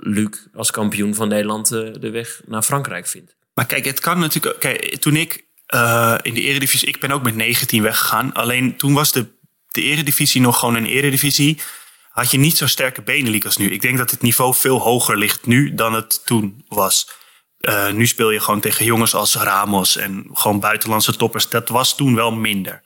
Luc 0.00 0.28
als 0.54 0.70
kampioen 0.70 1.14
van 1.14 1.28
Nederland 1.28 1.68
de 1.68 2.10
weg 2.10 2.40
naar 2.46 2.62
Frankrijk 2.62 3.06
vindt. 3.06 3.34
Maar 3.54 3.66
kijk, 3.66 3.84
het 3.84 4.00
kan 4.00 4.18
natuurlijk. 4.18 4.60
Kijk, 4.60 4.96
toen 4.96 5.16
ik 5.16 5.44
in 6.22 6.34
de 6.34 6.40
Eredivisie. 6.42 6.88
Ik 6.88 7.00
ben 7.00 7.10
ook 7.10 7.22
met 7.22 7.34
19 7.34 7.82
weggegaan. 7.82 8.32
Alleen 8.32 8.76
toen 8.76 8.94
was 8.94 9.12
de, 9.12 9.26
de 9.68 9.82
Eredivisie 9.82 10.40
nog 10.40 10.58
gewoon 10.58 10.74
een 10.74 10.86
Eredivisie. 10.86 11.58
Had 12.12 12.30
je 12.30 12.38
niet 12.38 12.56
zo'n 12.56 12.68
sterke 12.68 13.02
Benelux 13.02 13.44
als 13.44 13.56
nu. 13.56 13.70
Ik 13.70 13.80
denk 13.80 13.98
dat 13.98 14.10
het 14.10 14.22
niveau 14.22 14.54
veel 14.54 14.78
hoger 14.78 15.18
ligt 15.18 15.46
nu 15.46 15.74
dan 15.74 15.94
het 15.94 16.26
toen 16.26 16.64
was. 16.68 17.08
Eh, 17.62 17.90
nu 17.90 18.06
speel 18.06 18.30
je 18.30 18.40
gewoon 18.40 18.60
tegen 18.60 18.84
jongens 18.84 19.14
als 19.14 19.34
Ramos 19.34 19.96
en 19.96 20.26
gewoon 20.32 20.60
buitenlandse 20.60 21.16
toppers. 21.16 21.48
Dat 21.48 21.68
was 21.68 21.96
toen 21.96 22.14
wel 22.14 22.32
minder. 22.32 22.82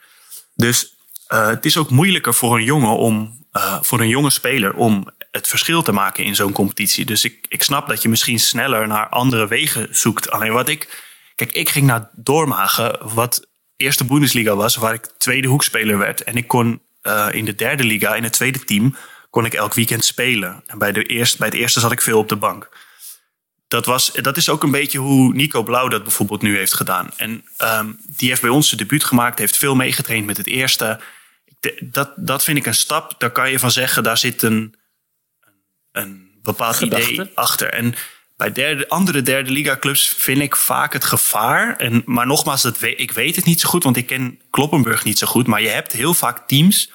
Dus 0.55 0.95
eh, 1.27 1.47
het 1.47 1.65
is 1.65 1.77
ook 1.77 1.91
moeilijker 1.91 2.35
voor 2.35 2.57
een 2.57 2.65
jongen 2.65 2.97
om, 2.97 3.47
eh, 3.53 3.79
voor 3.81 4.01
een 4.01 4.09
jonge 4.09 4.31
speler 4.31 4.75
om 4.75 5.09
het 5.31 5.49
verschil 5.49 5.83
te 5.83 5.93
maken 5.93 6.25
in 6.25 6.35
zo'n 6.35 6.53
competitie. 6.53 7.05
Dus 7.05 7.25
ik, 7.25 7.47
ik 7.49 7.63
snap 7.63 7.89
dat 7.89 8.03
je 8.03 8.09
misschien 8.09 8.41
sneller 8.41 8.87
naar 8.87 9.09
andere 9.09 9.47
wegen 9.47 9.89
zoekt. 9.91 10.31
Alleen 10.31 10.53
wat 10.53 10.69
ik. 10.69 11.05
Kijk, 11.35 11.53
ik 11.53 11.69
ging 11.69 11.87
naar 11.87 12.11
Doormagen, 12.13 12.99
wat 13.15 13.47
eerste 13.77 14.05
Bundesliga 14.05 14.55
was, 14.57 14.77
waar 14.77 14.95
ik 14.95 15.11
tweede 15.19 15.49
hoekspeler 15.49 15.99
werd. 15.99 16.23
En 16.23 16.37
ik 16.37 16.49
kon 16.49 16.81
in 17.31 17.45
de 17.45 17.55
derde 17.55 17.85
liga, 17.85 18.15
in 18.15 18.23
het 18.23 18.33
tweede 18.33 18.65
team, 18.65 18.97
kon 19.37 19.45
ik 19.45 19.55
elk 19.55 19.75
weekend 19.75 20.05
spelen. 20.05 20.63
En 20.67 20.79
bij, 20.79 20.93
de 20.93 21.03
eerste, 21.03 21.37
bij 21.39 21.47
het 21.47 21.57
eerste 21.57 21.81
zat 21.81 21.93
ik 21.93 22.01
veel 22.01 22.19
op 22.19 22.29
de 22.29 22.37
bank 22.37 22.69
dat, 23.69 23.87
was, 23.87 24.13
dat 24.13 24.37
is 24.37 24.49
ook 24.49 24.63
een 24.63 24.71
beetje 24.71 24.99
hoe 24.99 25.35
Nico 25.35 25.63
Blauw 25.63 25.89
dat 25.89 26.03
bijvoorbeeld 26.03 26.43
nu 26.43 26.57
heeft 26.57 26.75
gedaan. 26.75 27.11
En 27.17 27.45
ehm, 27.57 27.93
die 28.07 28.29
heeft 28.29 28.41
bij 28.41 28.51
ons 28.51 28.69
zijn 28.69 28.81
debuut 28.81 29.05
gemaakt, 29.05 29.39
heeft 29.39 29.57
veel 29.57 29.75
meegetraind 29.75 30.27
met 30.27 30.37
het 30.37 30.47
eerste. 30.47 31.01
Dat, 31.81 32.13
dat 32.17 32.45
vind 32.45 32.59
ik 32.59 32.67
een 32.67 32.75
stap, 32.75 33.15
daar 33.19 33.31
kan 33.31 33.51
je 33.51 33.59
van 33.59 33.71
zeggen, 33.71 34.03
daar 34.03 34.19
zit 34.19 34.43
een, 34.43 34.75
een, 35.93 36.03
een 36.03 36.31
bepaald 36.43 36.77
Gedachte. 36.77 37.13
idee 37.13 37.31
achter. 37.35 37.73
En 37.73 37.95
bij 38.37 38.53
derde, 38.53 38.89
andere 38.89 39.23
derde 39.23 39.51
liga 39.51 39.77
clubs 39.77 40.09
vind 40.09 40.41
ik 40.41 40.57
vaak 40.57 40.93
het 40.93 41.05
gevaar. 41.05 41.77
En, 41.77 42.03
maar 42.05 42.27
nogmaals, 42.27 42.63
dat 42.63 42.79
we, 42.79 42.95
ik 42.95 43.11
weet 43.11 43.37
het 43.37 43.45
niet 43.45 43.61
zo 43.61 43.69
goed, 43.69 43.85
want 43.85 43.97
ik 43.97 44.07
ken 44.07 44.41
Kloppenburg 44.51 45.05
niet 45.05 45.19
zo 45.19 45.27
goed. 45.27 45.47
Maar 45.47 45.63
je 45.63 45.69
hebt 45.69 45.93
heel 45.93 46.15
vaak 46.15 46.49
teams 46.49 46.91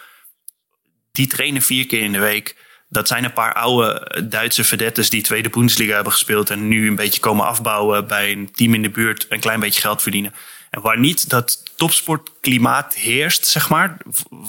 die 1.11 1.27
trainen 1.27 1.61
vier 1.61 1.85
keer 1.85 2.01
in 2.01 2.11
de 2.11 2.19
week. 2.19 2.55
Dat 2.89 3.07
zijn 3.07 3.23
een 3.23 3.33
paar 3.33 3.53
oude 3.53 4.23
Duitse 4.29 4.63
vedettes 4.63 5.09
die 5.09 5.21
tweede 5.21 5.49
Bundesliga 5.49 5.93
hebben 5.93 6.11
gespeeld. 6.11 6.49
En 6.49 6.67
nu 6.67 6.87
een 6.87 6.95
beetje 6.95 7.19
komen 7.19 7.45
afbouwen 7.45 8.07
bij 8.07 8.31
een 8.31 8.51
team 8.51 8.73
in 8.73 8.81
de 8.81 8.89
buurt. 8.89 9.25
Een 9.29 9.39
klein 9.39 9.59
beetje 9.59 9.81
geld 9.81 10.01
verdienen. 10.01 10.33
En 10.69 10.81
waar 10.81 10.99
niet 10.99 11.29
dat 11.29 11.63
topsportklimaat 11.75 12.95
heerst, 12.95 13.45
zeg 13.45 13.69
maar. 13.69 13.97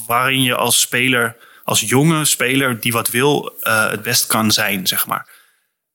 Waarin 0.06 0.42
je 0.42 0.54
als 0.54 0.80
speler 0.80 1.36
als 1.64 1.80
jonge 1.80 2.24
speler 2.24 2.80
die 2.80 2.92
wat 2.92 3.10
wil, 3.10 3.56
uh, 3.62 3.90
het 3.90 4.02
best 4.02 4.26
kan 4.26 4.50
zijn, 4.50 4.86
zeg 4.86 5.06
maar. 5.06 5.26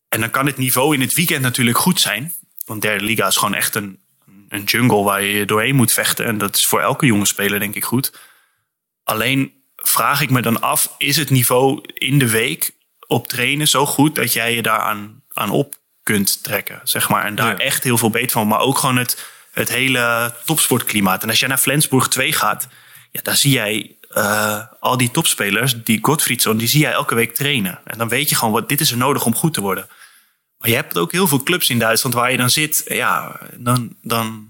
En 0.09 0.19
dan 0.19 0.29
kan 0.29 0.45
het 0.45 0.57
niveau 0.57 0.93
in 0.93 1.01
het 1.01 1.13
weekend 1.13 1.41
natuurlijk 1.41 1.77
goed 1.77 1.99
zijn. 1.99 2.33
Want 2.65 2.81
derde 2.81 3.03
liga 3.03 3.27
is 3.27 3.37
gewoon 3.37 3.53
echt 3.53 3.75
een, 3.75 3.99
een 4.49 4.63
jungle 4.63 5.03
waar 5.03 5.21
je 5.21 5.45
doorheen 5.45 5.75
moet 5.75 5.91
vechten. 5.91 6.25
En 6.25 6.37
dat 6.37 6.55
is 6.55 6.65
voor 6.65 6.81
elke 6.81 7.05
jonge 7.05 7.25
speler 7.25 7.59
denk 7.59 7.75
ik 7.75 7.83
goed. 7.83 8.13
Alleen 9.03 9.56
vraag 9.83 10.21
ik 10.21 10.29
me 10.29 10.41
dan 10.41 10.61
af, 10.61 10.93
is 10.97 11.17
het 11.17 11.29
niveau 11.29 11.81
in 11.93 12.19
de 12.19 12.29
week 12.29 12.71
op 13.07 13.27
trainen 13.27 13.67
zo 13.67 13.85
goed 13.85 14.15
dat 14.15 14.33
jij 14.33 14.55
je 14.55 14.61
daaraan 14.61 15.23
aan 15.33 15.49
op 15.49 15.75
kunt 16.03 16.43
trekken, 16.43 16.81
zeg 16.83 17.09
maar. 17.09 17.25
En 17.25 17.35
daar 17.35 17.57
echt 17.57 17.83
heel 17.83 17.97
veel 17.97 18.09
beter 18.09 18.31
van. 18.31 18.47
Maar 18.47 18.59
ook 18.59 18.77
gewoon 18.77 18.97
het, 18.97 19.25
het 19.51 19.69
hele 19.69 20.33
topsportklimaat. 20.45 21.23
En 21.23 21.29
als 21.29 21.39
jij 21.39 21.47
naar 21.47 21.57
Flensburg 21.57 22.07
2 22.07 22.33
gaat, 22.33 22.67
ja, 23.11 23.19
daar 23.23 23.35
zie 23.35 23.51
jij 23.51 23.97
uh, 24.11 24.63
al 24.79 24.97
die 24.97 25.11
topspelers, 25.11 25.83
die 25.83 25.99
Gottfriedson, 26.01 26.57
die 26.57 26.67
zie 26.67 26.81
jij 26.81 26.91
elke 26.91 27.15
week 27.15 27.35
trainen. 27.35 27.79
En 27.83 27.97
dan 27.97 28.07
weet 28.07 28.29
je 28.29 28.35
gewoon, 28.35 28.53
wat, 28.53 28.69
dit 28.69 28.81
is 28.81 28.91
er 28.91 28.97
nodig 28.97 29.25
om 29.25 29.35
goed 29.35 29.53
te 29.53 29.61
worden. 29.61 29.87
Maar 30.57 30.69
je 30.69 30.75
hebt 30.75 30.97
ook 30.97 31.11
heel 31.11 31.27
veel 31.27 31.43
clubs 31.43 31.69
in 31.69 31.79
Duitsland 31.79 32.15
waar 32.15 32.31
je 32.31 32.37
dan 32.37 32.49
zit. 32.49 32.83
Ja, 32.87 33.39
dan, 33.57 33.95
dan 34.01 34.49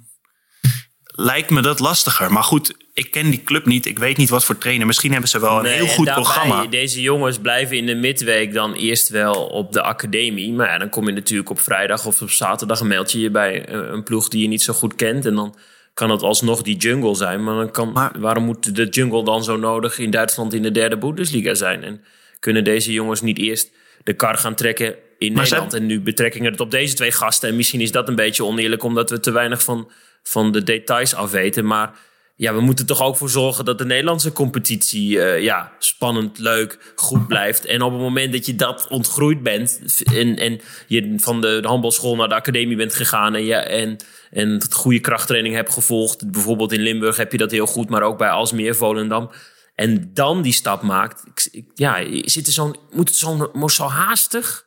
lijkt 1.19 1.49
me 1.49 1.61
dat 1.61 1.79
lastiger. 1.79 2.31
Maar 2.31 2.43
goed, 2.43 2.73
ik 2.93 3.11
ken 3.11 3.29
die 3.29 3.43
club 3.43 3.65
niet. 3.65 3.85
Ik 3.85 3.99
weet 3.99 4.17
niet 4.17 4.29
wat 4.29 4.45
voor 4.45 4.57
trainer. 4.57 4.87
Misschien 4.87 5.11
hebben 5.11 5.29
ze 5.29 5.39
wel 5.39 5.59
een 5.59 5.65
heel 5.65 5.87
goed 5.87 6.11
programma. 6.13 6.65
Deze 6.65 7.01
jongens 7.01 7.37
blijven 7.37 7.77
in 7.77 7.85
de 7.85 7.95
midweek 7.95 8.53
dan 8.53 8.73
eerst 8.73 9.09
wel 9.09 9.33
op 9.33 9.73
de 9.73 9.81
academie. 9.81 10.53
Maar 10.53 10.67
ja, 10.67 10.77
dan 10.77 10.89
kom 10.89 11.07
je 11.07 11.13
natuurlijk 11.13 11.49
op 11.49 11.59
vrijdag 11.59 12.05
of 12.05 12.21
op 12.21 12.29
zaterdag... 12.29 12.79
een 12.79 12.87
meld 12.87 13.11
je 13.11 13.19
je 13.19 13.31
bij 13.31 13.69
een 13.69 14.03
ploeg 14.03 14.27
die 14.27 14.41
je 14.41 14.47
niet 14.47 14.61
zo 14.61 14.73
goed 14.73 14.95
kent. 14.95 15.25
En 15.25 15.35
dan 15.35 15.55
kan 15.93 16.09
het 16.09 16.21
alsnog 16.21 16.61
die 16.61 16.77
jungle 16.77 17.15
zijn. 17.15 17.43
Maar, 17.43 17.55
dan 17.55 17.71
kan, 17.71 17.91
maar 17.91 18.11
waarom 18.19 18.43
moet 18.43 18.75
de 18.75 18.85
jungle 18.85 19.23
dan 19.23 19.43
zo 19.43 19.57
nodig 19.57 19.99
in 19.99 20.11
Duitsland 20.11 20.53
in 20.53 20.61
de 20.61 20.71
derde 20.71 20.97
Bundesliga 20.97 21.53
zijn? 21.53 21.83
En 21.83 22.01
kunnen 22.39 22.63
deze 22.63 22.91
jongens 22.91 23.21
niet 23.21 23.37
eerst 23.37 23.71
de 24.03 24.13
kar 24.13 24.37
gaan 24.37 24.55
trekken 24.55 24.95
in 25.17 25.33
Nederland? 25.33 25.73
En 25.73 25.85
nu 25.85 26.01
betrekkingen 26.01 26.51
het 26.51 26.59
op 26.59 26.71
deze 26.71 26.93
twee 26.93 27.11
gasten. 27.11 27.49
En 27.49 27.55
misschien 27.55 27.81
is 27.81 27.91
dat 27.91 28.07
een 28.07 28.15
beetje 28.15 28.45
oneerlijk, 28.45 28.83
omdat 28.83 29.09
we 29.09 29.19
te 29.19 29.31
weinig 29.31 29.63
van, 29.63 29.91
van 30.27 30.51
de 30.51 30.63
details 30.63 31.15
afweten. 31.15 31.65
Maar 31.65 31.91
ja, 32.35 32.53
we 32.53 32.61
moeten 32.61 32.85
toch 32.85 33.01
ook 33.01 33.17
voor 33.17 33.29
zorgen 33.29 33.65
dat 33.65 33.77
de 33.77 33.85
Nederlandse 33.85 34.31
competitie 34.31 35.09
uh, 35.09 35.41
ja, 35.41 35.71
spannend, 35.79 36.39
leuk, 36.39 36.93
goed 36.95 37.27
blijft. 37.27 37.65
En 37.65 37.81
op 37.81 37.91
het 37.91 38.01
moment 38.01 38.31
dat 38.33 38.45
je 38.45 38.55
dat 38.55 38.87
ontgroeid 38.89 39.43
bent 39.43 40.03
en, 40.03 40.37
en 40.37 40.61
je 40.87 41.13
van 41.17 41.41
de, 41.41 41.59
de 41.61 41.67
handbalschool 41.67 42.15
naar 42.15 42.27
de 42.27 42.35
academie 42.35 42.75
bent 42.75 42.93
gegaan 42.93 43.35
en, 43.35 43.45
je, 43.45 43.55
en, 43.55 43.97
en 44.31 44.49
het 44.49 44.73
goede 44.73 44.99
krachttraining 44.99 45.55
hebt 45.55 45.73
gevolgd. 45.73 46.31
Bijvoorbeeld 46.31 46.71
in 46.71 46.81
Limburg 46.81 47.17
heb 47.17 47.31
je 47.31 47.37
dat 47.37 47.51
heel 47.51 47.67
goed, 47.67 47.89
maar 47.89 48.01
ook 48.01 48.17
bij 48.17 48.29
Alsmeer, 48.29 48.75
Volendam. 48.75 49.31
En 49.75 50.11
dan 50.13 50.41
die 50.41 50.53
stap 50.53 50.81
maakt. 50.81 51.23
Ik, 51.51 51.65
ja, 51.73 52.03
zit 52.21 52.47
er 52.47 52.53
zo'n, 52.53 52.75
moet 52.91 53.07
het 53.07 53.17
zo, 53.17 53.51
zo 53.65 53.87
haastig? 53.87 54.65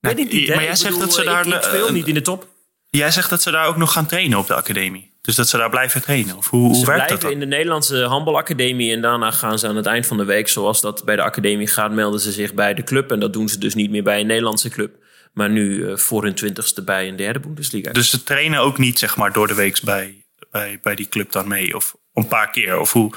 Nou, 0.00 0.14
Weet 0.14 0.26
ik 0.26 0.32
niet, 0.32 0.48
maar 0.48 0.64
jij 0.64 0.76
zegt 0.76 1.00
dat 1.00 1.14
ze 1.14 1.24
daar. 1.24 1.46
Ik, 1.46 1.86
ik 1.86 1.90
niet 1.90 2.08
in 2.08 2.14
de 2.14 2.22
top. 2.22 2.51
Jij 2.98 3.10
zegt 3.10 3.30
dat 3.30 3.42
ze 3.42 3.50
daar 3.50 3.66
ook 3.66 3.76
nog 3.76 3.92
gaan 3.92 4.06
trainen 4.06 4.38
op 4.38 4.46
de 4.46 4.54
academie. 4.54 5.12
Dus 5.20 5.34
dat 5.34 5.48
ze 5.48 5.56
daar 5.56 5.70
blijven 5.70 6.02
trainen? 6.02 6.36
Of 6.36 6.48
hoe, 6.48 6.60
hoe 6.60 6.74
ze 6.74 6.86
werkt 6.86 7.04
blijven 7.04 7.20
dat 7.20 7.30
in 7.30 7.40
de 7.40 7.46
Nederlandse 7.46 8.02
handbalacademie. 8.02 8.92
En 8.92 9.00
daarna 9.00 9.30
gaan 9.30 9.58
ze 9.58 9.68
aan 9.68 9.76
het 9.76 9.86
eind 9.86 10.06
van 10.06 10.16
de 10.16 10.24
week, 10.24 10.48
zoals 10.48 10.80
dat 10.80 11.04
bij 11.04 11.16
de 11.16 11.22
academie 11.22 11.66
gaat, 11.66 11.92
melden 11.92 12.20
ze 12.20 12.32
zich 12.32 12.54
bij 12.54 12.74
de 12.74 12.82
club. 12.82 13.10
En 13.10 13.20
dat 13.20 13.32
doen 13.32 13.48
ze 13.48 13.58
dus 13.58 13.74
niet 13.74 13.90
meer 13.90 14.02
bij 14.02 14.20
een 14.20 14.26
Nederlandse 14.26 14.68
club. 14.68 14.94
Maar 15.32 15.50
nu 15.50 15.74
uh, 15.74 15.96
voor 15.96 16.22
hun 16.22 16.34
twintigste 16.34 16.84
bij 16.84 17.08
een 17.08 17.16
derde 17.16 17.40
Bundesliga. 17.40 17.92
Dus 17.92 18.10
ze 18.10 18.22
trainen 18.22 18.60
ook 18.60 18.78
niet 18.78 18.98
zeg 18.98 19.16
maar 19.16 19.32
door 19.32 19.46
de 19.46 19.54
week 19.54 19.80
bij, 19.82 20.26
bij, 20.50 20.78
bij 20.82 20.94
die 20.94 21.08
club 21.08 21.32
dan 21.32 21.48
mee? 21.48 21.76
Of 21.76 21.96
een 22.14 22.28
paar 22.28 22.50
keer? 22.50 22.78
Of 22.78 22.92
hoe? 22.92 23.14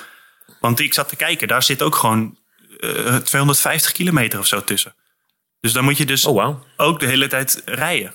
Want 0.59 0.79
ik 0.79 0.93
zat 0.93 1.09
te 1.09 1.15
kijken, 1.15 1.47
daar 1.47 1.63
zit 1.63 1.81
ook 1.81 1.95
gewoon 1.95 2.37
uh, 2.79 3.15
eh, 3.15 3.15
250 3.15 3.91
kilometer 3.91 4.39
of 4.39 4.47
zo 4.47 4.63
tussen. 4.63 4.95
Dus 5.59 5.73
dan 5.73 5.83
moet 5.83 5.97
je 5.97 6.05
dus 6.05 6.25
oh, 6.25 6.43
wow. 6.43 6.63
ook 6.77 6.99
de 6.99 7.05
hele 7.05 7.27
tijd 7.27 7.61
rijden. 7.65 8.13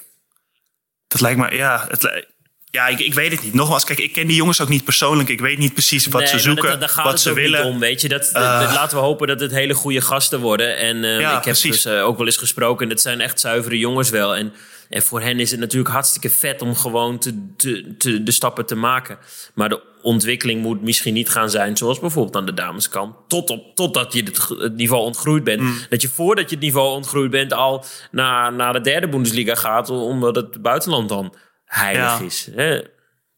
Dat 1.11 1.21
lijkt 1.21 1.39
me, 1.39 1.57
ja, 1.57 1.87
het, 1.89 2.27
ja, 2.71 2.87
ik, 2.87 2.99
ik 2.99 3.15
weet 3.15 3.33
het 3.33 3.43
niet. 3.43 3.55
Nogmaals, 3.55 3.85
kijk, 3.85 3.99
ik 3.99 4.13
ken 4.13 4.27
die 4.27 4.37
jongens 4.37 4.61
ook 4.61 4.69
niet 4.69 4.85
persoonlijk. 4.85 5.29
Ik 5.29 5.41
weet 5.41 5.59
niet 5.59 5.73
precies 5.73 6.07
wat 6.07 6.29
ze 6.29 6.39
zoeken, 6.39 6.81
dat, 6.81 6.95
wat 6.95 7.21
ze 7.21 7.33
willen. 7.33 7.65
Om, 7.65 7.79
weet 7.79 8.01
je. 8.01 8.09
Dat, 8.09 8.27
uh, 8.27 8.33
laten 8.75 8.97
we 8.97 9.03
hopen 9.03 9.27
dat 9.27 9.41
het 9.41 9.51
hele 9.51 9.75
goede 9.75 10.01
gasten 10.01 10.41
worden. 10.41 10.77
En 10.77 10.97
uh, 10.97 11.21
ja, 11.21 11.39
ik 11.39 11.45
heb 11.45 11.57
dus 11.61 11.87
uh, 11.87 12.05
ook 12.07 12.17
wel 12.17 12.27
eens 12.27 12.37
gesproken. 12.37 12.89
Dat 12.89 13.01
zijn 13.01 13.21
echt 13.21 13.41
zuivere 13.41 13.79
jongens 13.79 14.11
wel. 14.11 14.37
En, 14.37 14.53
en 14.89 15.03
voor 15.03 15.21
hen 15.21 15.41
is 15.41 15.51
het 15.51 15.61
natuurlijk 15.61 15.91
hartstikke 15.91 16.31
vet 16.31 16.63
om 16.63 16.77
gewoon 16.77 17.19
te, 17.19 17.53
te, 17.57 17.95
te, 17.99 18.23
de 18.23 18.33
stappen 18.33 18.67
te 18.67 18.75
maken. 18.75 19.19
Maar 19.55 19.69
de 19.69 19.81
ontwikkeling 20.03 20.63
moet 20.63 20.83
misschien 20.83 21.15
niet 21.15 21.29
gaan 21.29 21.51
zijn 21.51 21.77
zoals 21.77 22.01
bijvoorbeeld 22.01 22.37
aan 22.37 22.47
de 22.47 22.55
dameskant. 22.55 23.17
Tot 23.29 23.51
op, 23.51 23.75
totdat 23.75 24.13
je 24.13 24.23
het, 24.23 24.49
het 24.49 24.77
niveau 24.77 25.03
ontgroeid 25.03 25.45
bent. 25.45 25.61
Mm. 25.61 25.79
Dat 25.89 26.03
je 26.03 26.09
voordat 26.09 26.49
je 26.49 26.55
het 26.55 26.65
niveau 26.65 26.95
ontgroeid 26.95 27.31
bent 27.31 27.53
al 27.53 27.85
naar, 28.11 28.53
naar 28.53 28.73
de 28.73 28.81
derde 28.81 29.09
Bundesliga 29.09 29.55
gaat. 29.55 29.91
Omdat 29.91 30.37
het 30.37 30.63
buitenland 30.63 31.09
dan 31.09 31.35
heilig 31.65 32.21
is. 32.21 32.49
Hè? 32.55 32.81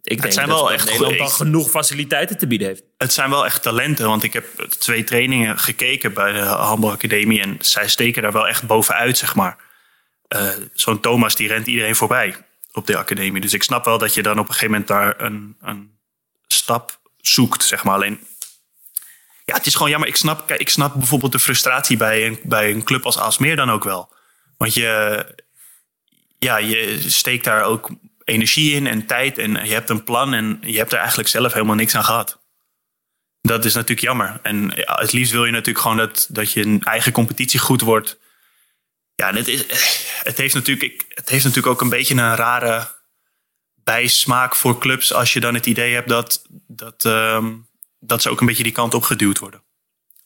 Ik 0.03 0.21
denk 0.21 0.33
zijn 0.33 0.49
dat 0.49 0.59
wel 0.61 0.73
echt 0.73 0.91
Nederland 0.91 1.19
dan 1.19 1.31
genoeg 1.31 1.71
faciliteiten 1.71 2.39
te 2.39 2.47
bieden 2.47 2.69
heeft. 2.69 2.83
Het 2.97 3.13
zijn 3.13 3.31
wel 3.31 3.45
echt 3.45 3.63
talenten, 3.63 4.07
want 4.07 4.23
ik 4.23 4.33
heb 4.33 4.45
twee 4.79 5.05
trainingen 5.05 5.59
gekeken 5.59 6.15
bij 6.15 6.33
de 6.33 6.39
handbalacademie 6.39 7.41
en 7.41 7.57
zij 7.61 7.89
steken 7.89 8.23
daar 8.23 8.33
wel 8.33 8.49
echt 8.49 8.67
bovenuit, 8.67 9.19
zeg 9.19 9.35
maar. 9.35 9.57
Uh, 10.37 10.49
Zo'n 10.73 11.01
Thomas 11.01 11.35
die 11.35 11.49
rent 11.49 11.67
iedereen 11.67 11.97
voorbij 11.97 12.37
op 12.73 12.87
de 12.87 12.97
academie. 12.97 13.41
Dus 13.41 13.53
ik 13.53 13.63
snap 13.63 13.85
wel 13.85 13.99
dat 13.99 14.15
je 14.15 14.23
dan 14.23 14.39
op 14.39 14.49
een 14.49 14.55
gegeven 14.55 14.71
moment 14.71 14.89
daar 14.89 15.21
een, 15.21 15.57
een 15.61 15.92
stap 16.53 17.01
zoekt, 17.21 17.65
zeg 17.65 17.85
maar. 17.85 17.95
Alleen, 17.95 18.27
ja, 19.45 19.55
het 19.55 19.67
is 19.67 19.75
gewoon 19.75 19.91
jammer. 19.91 20.09
Ik 20.09 20.17
snap, 20.17 20.51
ik 20.51 20.69
snap 20.69 20.95
bijvoorbeeld 20.95 21.33
de 21.33 21.39
frustratie 21.39 21.97
bij 21.97 22.27
een, 22.27 22.41
bij 22.43 22.71
een 22.71 22.85
club 22.85 23.05
als 23.05 23.19
Aalsmeer 23.19 23.57
dan 23.57 23.71
ook 23.71 23.85
wel. 23.85 24.13
Want 24.57 24.75
je, 24.75 25.27
ja, 26.39 26.57
je 26.57 27.11
steekt 27.11 27.45
daar 27.45 27.65
ook 27.65 27.91
energie 28.25 28.75
in 28.75 28.87
en 28.87 29.07
tijd 29.07 29.39
en 29.39 29.65
je 29.65 29.73
hebt 29.73 29.91
een 29.91 30.05
plan 30.05 30.35
en 30.35 30.59
je 30.61 30.79
hebt 30.79 30.93
er 30.93 30.99
eigenlijk 30.99 31.29
zelf 31.29 31.53
helemaal 31.53 31.75
niks 31.75 31.95
aan 31.95 32.05
gehad. 32.05 32.41
Dat 33.41 33.65
is 33.65 33.75
natuurlijk 33.75 34.01
jammer. 34.01 34.41
En 34.43 34.73
het 34.75 35.13
liefst 35.13 35.33
wil 35.33 35.45
je 35.45 35.51
natuurlijk 35.51 35.79
gewoon 35.79 35.97
dat, 35.97 36.27
dat 36.31 36.53
je 36.53 36.63
een 36.63 36.83
eigen 36.83 37.13
competitie 37.13 37.61
goed 37.61 37.81
wordt. 37.81 38.19
Ja, 39.15 39.35
het, 39.35 39.49
is, 39.49 39.65
het, 40.23 40.37
heeft 40.37 40.55
natuurlijk, 40.55 41.05
het 41.09 41.29
heeft 41.29 41.45
natuurlijk 41.45 41.75
ook 41.75 41.81
een 41.81 41.89
beetje 41.89 42.15
een 42.15 42.37
rare 42.37 42.89
bijsmaak 43.85 44.57
voor 44.57 44.79
clubs 44.79 45.13
als 45.13 45.33
je 45.33 45.41
dan 45.41 45.55
het 45.55 45.67
idee 45.67 45.95
hebt 45.95 46.09
dat, 46.09 46.45
dat, 46.67 47.05
ehm, 47.05 47.53
dat 48.01 48.23
ze 48.23 48.31
ook 48.31 48.41
een 48.41 48.47
beetje 48.47 48.63
die 48.63 48.73
kant 48.73 48.95
op 48.95 49.03
geduwd 49.03 49.39
worden. 49.39 49.63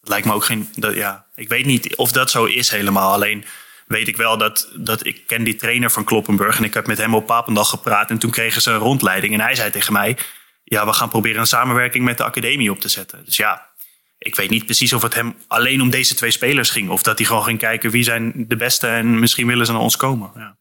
Lijkt 0.00 0.26
me 0.26 0.32
ook 0.32 0.44
geen. 0.44 0.68
Dat, 0.74 0.94
ja, 0.94 1.26
ik 1.34 1.48
weet 1.48 1.66
niet 1.66 1.96
of 1.96 2.12
dat 2.12 2.30
zo 2.30 2.44
is 2.44 2.70
helemaal. 2.70 3.12
Alleen 3.12 3.44
weet 3.86 4.08
ik 4.08 4.16
wel 4.16 4.38
dat, 4.38 4.70
dat 4.74 5.06
ik 5.06 5.26
ken 5.26 5.44
die 5.44 5.56
trainer 5.56 5.90
van 5.90 6.04
Kloppenburg. 6.04 6.58
En 6.58 6.64
ik 6.64 6.74
heb 6.74 6.86
met 6.86 6.98
hem 6.98 7.14
op 7.14 7.26
Papendal 7.26 7.64
gepraat. 7.64 8.10
En 8.10 8.18
toen 8.18 8.30
kregen 8.30 8.62
ze 8.62 8.70
een 8.70 8.78
rondleiding. 8.78 9.34
En 9.34 9.40
hij 9.40 9.54
zei 9.54 9.70
tegen 9.70 9.92
mij: 9.92 10.16
Ja, 10.64 10.86
we 10.86 10.92
gaan 10.92 11.08
proberen 11.08 11.40
een 11.40 11.46
samenwerking 11.46 12.04
met 12.04 12.16
de 12.16 12.24
academie 12.24 12.70
op 12.70 12.80
te 12.80 12.88
zetten. 12.88 13.24
Dus 13.24 13.36
ja, 13.36 13.70
ik 14.18 14.34
weet 14.34 14.50
niet 14.50 14.64
precies 14.64 14.92
of 14.92 15.02
het 15.02 15.14
hem 15.14 15.36
alleen 15.46 15.80
om 15.80 15.90
deze 15.90 16.14
twee 16.14 16.30
spelers 16.30 16.70
ging. 16.70 16.88
Of 16.90 17.02
dat 17.02 17.18
hij 17.18 17.26
gewoon 17.26 17.44
ging 17.44 17.58
kijken 17.58 17.90
wie 17.90 18.02
zijn 18.02 18.32
de 18.48 18.56
beste. 18.56 18.86
En 18.86 19.18
misschien 19.18 19.46
willen 19.46 19.66
ze 19.66 19.72
naar 19.72 19.80
ons 19.80 19.96
komen. 19.96 20.30
Ja. 20.34 20.56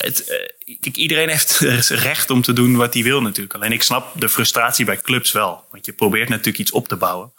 Het, 0.00 0.46
kijk, 0.80 0.96
iedereen 0.96 1.28
heeft 1.28 1.58
recht 2.08 2.30
om 2.30 2.42
te 2.42 2.52
doen 2.52 2.76
wat 2.76 2.94
hij 2.94 3.02
wil 3.02 3.22
natuurlijk. 3.22 3.54
Alleen 3.54 3.72
ik 3.72 3.82
snap 3.82 4.20
de 4.20 4.28
frustratie 4.28 4.84
bij 4.84 4.96
clubs 4.96 5.32
wel. 5.32 5.64
Want 5.70 5.86
je 5.86 5.92
probeert 5.92 6.28
natuurlijk 6.28 6.58
iets 6.58 6.70
op 6.70 6.88
te 6.88 6.96
bouwen. 6.96 7.32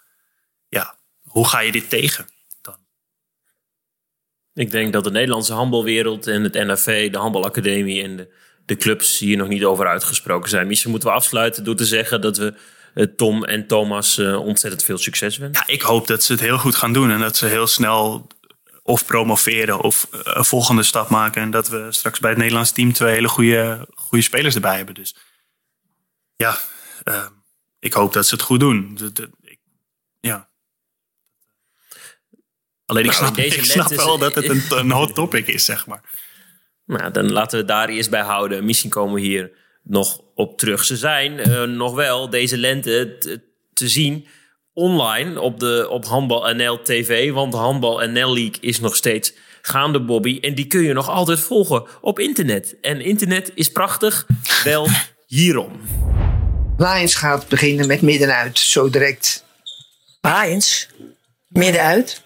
Ja, 0.69 0.95
hoe 1.21 1.47
ga 1.47 1.59
je 1.59 1.71
dit 1.71 1.89
tegen? 1.89 2.27
Ik 4.53 4.71
denk 4.71 4.93
dat 4.93 5.03
de 5.03 5.11
Nederlandse 5.11 5.53
handbalwereld 5.53 6.27
en 6.27 6.43
het 6.43 6.53
NAV, 6.53 7.11
de 7.11 7.17
handbalacademie 7.17 8.03
en 8.03 8.17
de, 8.17 8.33
de 8.65 8.75
clubs 8.75 9.19
hier 9.19 9.37
nog 9.37 9.47
niet 9.47 9.63
over 9.63 9.87
uitgesproken 9.87 10.49
zijn. 10.49 10.67
Misschien 10.67 10.91
moeten 10.91 11.09
we 11.09 11.15
afsluiten 11.15 11.63
door 11.63 11.75
te 11.75 11.85
zeggen 11.85 12.21
dat 12.21 12.37
we 12.37 12.53
uh, 12.95 13.05
Tom 13.15 13.43
en 13.43 13.67
Thomas 13.67 14.17
uh, 14.17 14.39
ontzettend 14.39 14.83
veel 14.83 14.97
succes 14.97 15.37
wensen. 15.37 15.65
Ja, 15.67 15.73
ik 15.73 15.81
hoop 15.81 16.07
dat 16.07 16.23
ze 16.23 16.31
het 16.31 16.41
heel 16.41 16.57
goed 16.57 16.75
gaan 16.75 16.93
doen 16.93 17.11
en 17.11 17.19
dat 17.19 17.37
ze 17.37 17.45
heel 17.45 17.67
snel 17.67 18.27
of 18.91 19.05
promoveren 19.05 19.79
of 19.79 20.07
uh, 20.13 20.19
een 20.23 20.45
volgende 20.45 20.83
stap 20.83 21.09
maken. 21.09 21.41
En 21.41 21.51
dat 21.51 21.67
we 21.67 21.87
straks 21.89 22.19
bij 22.19 22.29
het 22.29 22.39
Nederlands 22.39 22.71
team 22.71 22.93
twee 22.93 23.13
hele 23.13 23.27
goede, 23.27 23.87
goede 23.95 24.23
spelers 24.23 24.55
erbij 24.55 24.75
hebben. 24.75 24.95
Dus 24.95 25.15
ja, 26.35 26.57
ik 27.79 27.93
hoop 27.93 28.13
dat 28.13 28.27
ze 28.27 28.35
het 28.35 28.43
goed 28.43 28.59
doen. 28.59 28.95
De, 28.95 29.11
de, 29.11 29.29
ik, 29.41 29.59
ja. 30.19 30.49
Alleen 32.85 33.05
ik, 33.05 33.11
nou, 33.11 33.23
snap, 33.23 33.37
ik 33.37 33.63
snap 33.63 33.89
wel 33.89 34.17
dat 34.17 34.35
het 34.35 34.49
een, 34.49 34.63
een 34.79 34.91
hot 34.91 35.15
topic 35.15 35.47
is, 35.47 35.65
zeg 35.65 35.87
maar. 35.87 36.01
Nou, 36.85 37.11
dan 37.11 37.31
laten 37.31 37.59
we 37.59 37.65
daar 37.65 37.89
eerst 37.89 38.09
bij 38.09 38.23
houden. 38.23 38.65
Misschien 38.65 38.89
komen 38.89 39.13
we 39.13 39.21
hier 39.21 39.51
nog 39.83 40.21
op 40.35 40.57
terug. 40.57 40.83
Ze 40.83 40.97
zijn 40.97 41.49
uh, 41.49 41.63
nog 41.63 41.93
wel 41.93 42.29
deze 42.29 42.57
lente 42.57 43.17
te 43.73 43.89
zien 43.89 44.27
online 44.73 45.41
op, 45.41 45.59
de, 45.59 45.87
op 45.89 46.05
Handbal 46.05 46.53
NL 46.53 46.81
TV. 46.81 47.31
Want 47.31 47.51
de 47.51 47.57
Handbal 47.57 47.97
NL 47.97 48.33
League 48.33 48.57
is 48.59 48.79
nog 48.79 48.95
steeds 48.95 49.33
gaande, 49.61 50.01
Bobby. 50.01 50.37
En 50.41 50.55
die 50.55 50.65
kun 50.65 50.81
je 50.81 50.93
nog 50.93 51.09
altijd 51.09 51.39
volgen 51.39 51.85
op 52.01 52.19
internet. 52.19 52.75
En 52.81 53.01
internet 53.01 53.51
is 53.55 53.71
prachtig, 53.71 54.25
wel 54.63 54.87
hierom. 55.27 55.81
Lions 56.77 57.15
gaat 57.15 57.47
beginnen 57.47 57.87
met 57.87 58.01
middenuit, 58.01 58.59
zo 58.59 58.89
direct. 58.89 59.43
Lions? 60.21 60.87
Middenuit. 61.47 62.21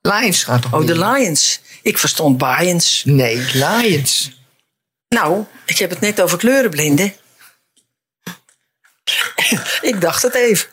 Lions 0.00 0.44
gaat 0.44 0.62
toch 0.62 0.74
Oh, 0.74 0.86
de? 0.86 0.98
Lions. 0.98 1.60
Ik 1.82 1.98
verstond 1.98 2.42
Lions. 2.42 3.02
Nee, 3.04 3.36
Lions. 3.52 4.30
Nou, 5.08 5.44
ik 5.66 5.78
heb 5.78 5.90
het 5.90 6.00
net 6.00 6.20
over 6.20 6.38
kleurenblinden. 6.38 7.14
ik 9.90 10.00
dacht 10.00 10.22
het 10.22 10.34
even. 10.34 10.68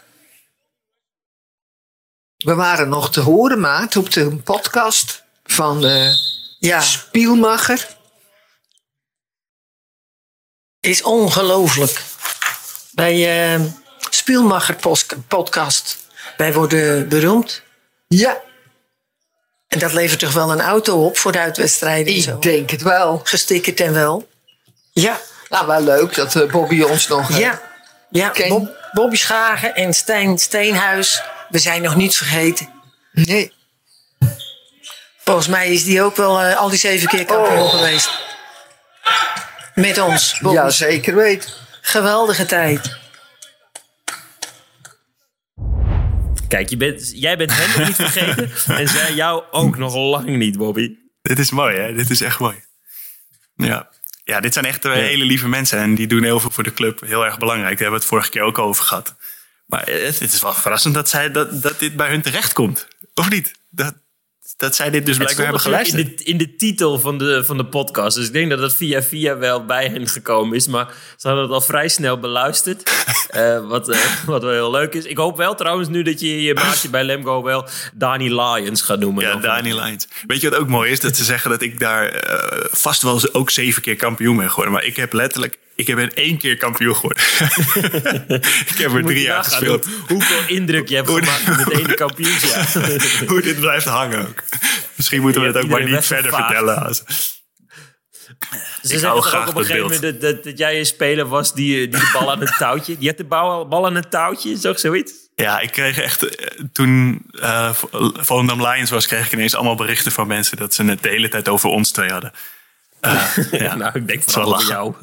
We 2.45 2.55
waren 2.55 2.89
nog 2.89 3.11
te 3.11 3.19
horen, 3.19 3.59
maat, 3.59 3.95
op 3.95 4.11
de 4.11 4.35
podcast 4.35 5.23
van 5.43 5.81
de 5.81 6.13
Ja, 6.59 6.81
Spielmacher. 6.81 7.87
is 10.79 11.01
ongelooflijk. 11.01 12.01
Bij 12.91 13.51
eh 13.53 13.61
Spielmacher 14.09 14.75
podcast. 15.27 15.97
Wij 16.37 16.53
worden 16.53 17.09
beroemd. 17.09 17.61
Ja, 18.07 18.41
En 19.67 19.79
dat 19.79 19.93
levert 19.93 20.19
toch 20.19 20.33
wel 20.33 20.51
een 20.51 20.61
auto 20.61 21.05
op 21.05 21.17
voor 21.17 21.31
de 21.31 21.39
uitwedstrijden 21.39 22.13
en 22.13 22.21
zo. 22.21 22.35
ik 22.35 22.41
denk 22.41 22.69
het 22.69 22.81
wel. 22.81 23.21
Gestickerd 23.23 23.79
en 23.79 23.93
wel. 23.93 24.29
Ja, 24.91 25.19
Nou, 25.49 25.67
wel 25.67 25.81
leuk 25.81 26.15
dat 26.15 26.35
eh, 26.35 26.51
Bobby 26.51 26.81
ons 26.81 27.07
nog... 27.07 27.37
ja. 27.37 27.61
ja. 28.09 28.31
Bob, 28.47 28.89
Bobby 28.91 29.15
Schagen 29.15 29.75
en 29.75 29.93
Stijn 29.93 30.37
Steenhuis. 30.37 31.21
We 31.49 31.59
zijn 31.59 31.81
nog 31.81 31.95
niet 31.95 32.17
vergeten. 32.17 32.69
Nee. 33.11 33.53
Volgens 35.23 35.47
mij 35.47 35.73
is 35.73 35.83
die 35.83 36.01
ook 36.01 36.15
wel 36.15 36.41
eh, 36.41 36.57
al 36.57 36.69
die 36.69 36.79
zeven 36.79 37.07
keer 37.07 37.25
kampioen 37.25 37.69
geweest. 37.69 38.09
Met 39.75 39.97
ons. 39.97 40.39
Bobby. 40.39 40.57
Ja, 40.57 40.69
zeker 40.69 41.15
weten. 41.15 41.51
Geweldige 41.81 42.45
tijd. 42.45 42.97
Kijk, 46.47 46.69
je 46.69 46.77
bent, 46.77 47.11
jij 47.15 47.37
bent 47.37 47.51
hem 47.55 47.69
nog 47.77 47.87
niet 47.87 47.95
vergeten. 47.95 48.51
en 48.77 48.87
zij 48.87 49.13
jou 49.13 49.43
ook 49.51 49.77
nog 49.77 49.95
lang 49.95 50.27
niet, 50.27 50.57
Bobby. 50.57 50.95
Dit 51.21 51.39
is 51.39 51.51
mooi, 51.51 51.77
hè? 51.77 51.93
Dit 51.93 52.09
is 52.09 52.21
echt 52.21 52.39
mooi. 52.39 52.63
Ja. 53.55 53.89
Ja, 54.23 54.39
dit 54.39 54.53
zijn 54.53 54.65
echt 54.65 54.83
hele 54.83 55.25
lieve 55.25 55.47
mensen. 55.47 55.79
En 55.79 55.95
die 55.95 56.07
doen 56.07 56.23
heel 56.23 56.39
veel 56.39 56.51
voor 56.51 56.63
de 56.63 56.73
club. 56.73 57.01
Heel 57.05 57.25
erg 57.25 57.37
belangrijk. 57.37 57.71
Daar 57.71 57.81
hebben 57.81 57.99
we 57.99 58.05
het 58.05 58.13
vorige 58.13 58.29
keer 58.29 58.41
ook 58.41 58.57
over 58.57 58.83
gehad. 58.83 59.15
Maar 59.69 59.83
eh, 59.83 60.05
het, 60.05 60.19
het 60.19 60.33
is 60.33 60.41
wel 60.41 60.53
verrassend 60.53 60.93
dat, 60.93 61.09
zij, 61.09 61.31
dat, 61.31 61.61
dat 61.61 61.79
dit 61.79 61.95
bij 61.95 62.09
hun 62.09 62.21
terecht 62.21 62.53
komt. 62.53 62.87
Of 63.13 63.29
niet? 63.29 63.51
Dat, 63.69 63.93
dat 64.57 64.75
zij 64.75 64.89
dit 64.89 65.05
dus 65.05 65.17
blijkbaar 65.17 65.43
hebben 65.43 65.61
geluisterd. 65.61 66.07
In 66.07 66.15
de, 66.15 66.23
in 66.23 66.37
de 66.37 66.55
titel 66.55 66.99
van 66.99 67.17
de, 67.17 67.43
van 67.43 67.57
de 67.57 67.65
podcast. 67.65 68.15
Dus 68.15 68.27
ik 68.27 68.33
denk 68.33 68.49
dat 68.49 68.59
het 68.59 68.75
via 68.75 69.03
via 69.03 69.37
wel 69.37 69.65
bij 69.65 69.87
hen 69.87 70.07
gekomen 70.07 70.55
is. 70.55 70.67
Maar 70.67 70.93
ze 71.17 71.27
hadden 71.27 71.45
het 71.45 71.53
al 71.53 71.61
vrij 71.61 71.87
snel 71.87 72.19
beluisterd. 72.19 72.89
Eh, 73.29 73.67
wat, 73.67 73.89
eh, 73.89 73.99
wat 74.25 74.43
wel 74.43 74.51
heel 74.51 74.71
leuk 74.71 74.93
is. 74.93 75.05
Ik 75.05 75.17
hoop 75.17 75.37
wel 75.37 75.55
trouwens 75.55 75.89
nu 75.89 76.01
dat 76.01 76.19
je 76.19 76.41
je 76.41 76.53
maatje 76.53 76.89
bij 76.89 77.03
Lemgo 77.03 77.43
wel 77.43 77.67
Dani 77.93 78.35
Lions 78.35 78.81
gaat 78.81 78.99
noemen. 78.99 79.23
Ja, 79.23 79.31
dan. 79.31 79.41
Dani 79.41 79.73
Lions. 79.73 80.07
Weet 80.27 80.41
je 80.41 80.49
wat 80.49 80.59
ook 80.59 80.67
mooi 80.67 80.91
is? 80.91 80.99
Dat 80.99 81.15
ze 81.15 81.23
zeggen 81.23 81.49
dat 81.49 81.61
ik 81.61 81.79
daar 81.79 82.23
vast 82.71 83.01
wel 83.01 83.21
ook 83.31 83.49
zeven 83.49 83.81
keer 83.81 83.95
kampioen 83.95 84.37
ben 84.37 84.49
geworden. 84.49 84.73
Maar 84.73 84.83
ik 84.83 84.95
heb 84.95 85.13
letterlijk... 85.13 85.57
Ik 85.79 85.87
heb 85.87 85.97
in 85.97 86.13
één 86.13 86.37
keer 86.37 86.57
kampioen 86.57 86.95
geworden. 86.95 87.23
ik 88.71 88.77
heb 88.77 88.93
er 88.93 89.03
drie 89.03 89.21
jaar 89.21 89.43
gespeeld. 89.43 89.85
hoe- 89.85 89.93
hoeveel 90.07 90.47
indruk 90.47 90.87
je 90.89 90.95
hebt 90.95 91.09
gemaakt 91.09 91.41
in 91.47 91.53
het 91.53 91.69
ene 91.71 91.93
kampioensjaar. 91.93 92.69
Hoe 93.27 93.41
dit 93.41 93.59
blijft 93.59 93.85
hangen 93.85 94.27
ook. 94.27 94.43
Misschien 94.95 95.21
moeten 95.21 95.41
we 95.41 95.47
het 95.47 95.57
ook 95.57 95.67
maar 95.69 95.83
niet 95.89 96.05
verder 96.05 96.33
vertellen. 96.33 96.95
Ze 96.95 97.03
Ik 98.81 98.99
zeggen 98.99 99.09
toch 99.13 99.35
ook 99.35 99.47
op 99.47 99.55
een 99.55 99.65
gegeven 99.65 99.81
moment 99.83 100.01
dat, 100.01 100.21
dat, 100.21 100.43
dat 100.43 100.57
jij 100.57 100.79
een 100.79 100.85
speler 100.85 101.27
was 101.27 101.53
die, 101.53 101.75
die 101.87 101.99
de 101.99 102.09
bal 102.13 102.31
aan 102.31 102.39
het 102.39 102.57
touwtje... 102.57 102.97
Die 102.97 103.07
had 103.07 103.17
de 103.17 103.23
bal, 103.23 103.67
bal 103.67 103.85
aan 103.85 103.95
het 103.95 104.11
touwtje, 104.11 104.59
toch 104.59 104.79
zoiets? 104.79 105.13
Ja, 105.35 105.59
ik 105.59 105.71
kreeg 105.71 105.97
echt. 105.99 106.23
eh, 106.35 106.47
Toen 106.73 107.21
eh 107.39 107.71
Volendam 108.13 108.67
Lions 108.67 108.89
was, 108.89 109.07
kreeg 109.07 109.25
ik 109.25 109.31
ineens 109.31 109.55
allemaal 109.55 109.75
berichten 109.75 110.11
van 110.11 110.27
mensen 110.27 110.57
dat 110.57 110.73
ze 110.73 110.83
het 110.83 111.03
de 111.03 111.09
hele 111.09 111.29
tijd 111.29 111.47
over 111.49 111.69
ons 111.69 111.91
twee 111.91 112.09
hadden. 112.09 112.31
Eh, 112.99 113.37
ja, 113.51 113.75
nou, 113.75 113.91
ik 113.99 114.07
denk 114.07 114.23
vooral 114.25 114.45
wel 114.49 114.55
over 114.55 114.69
jou. 114.69 114.93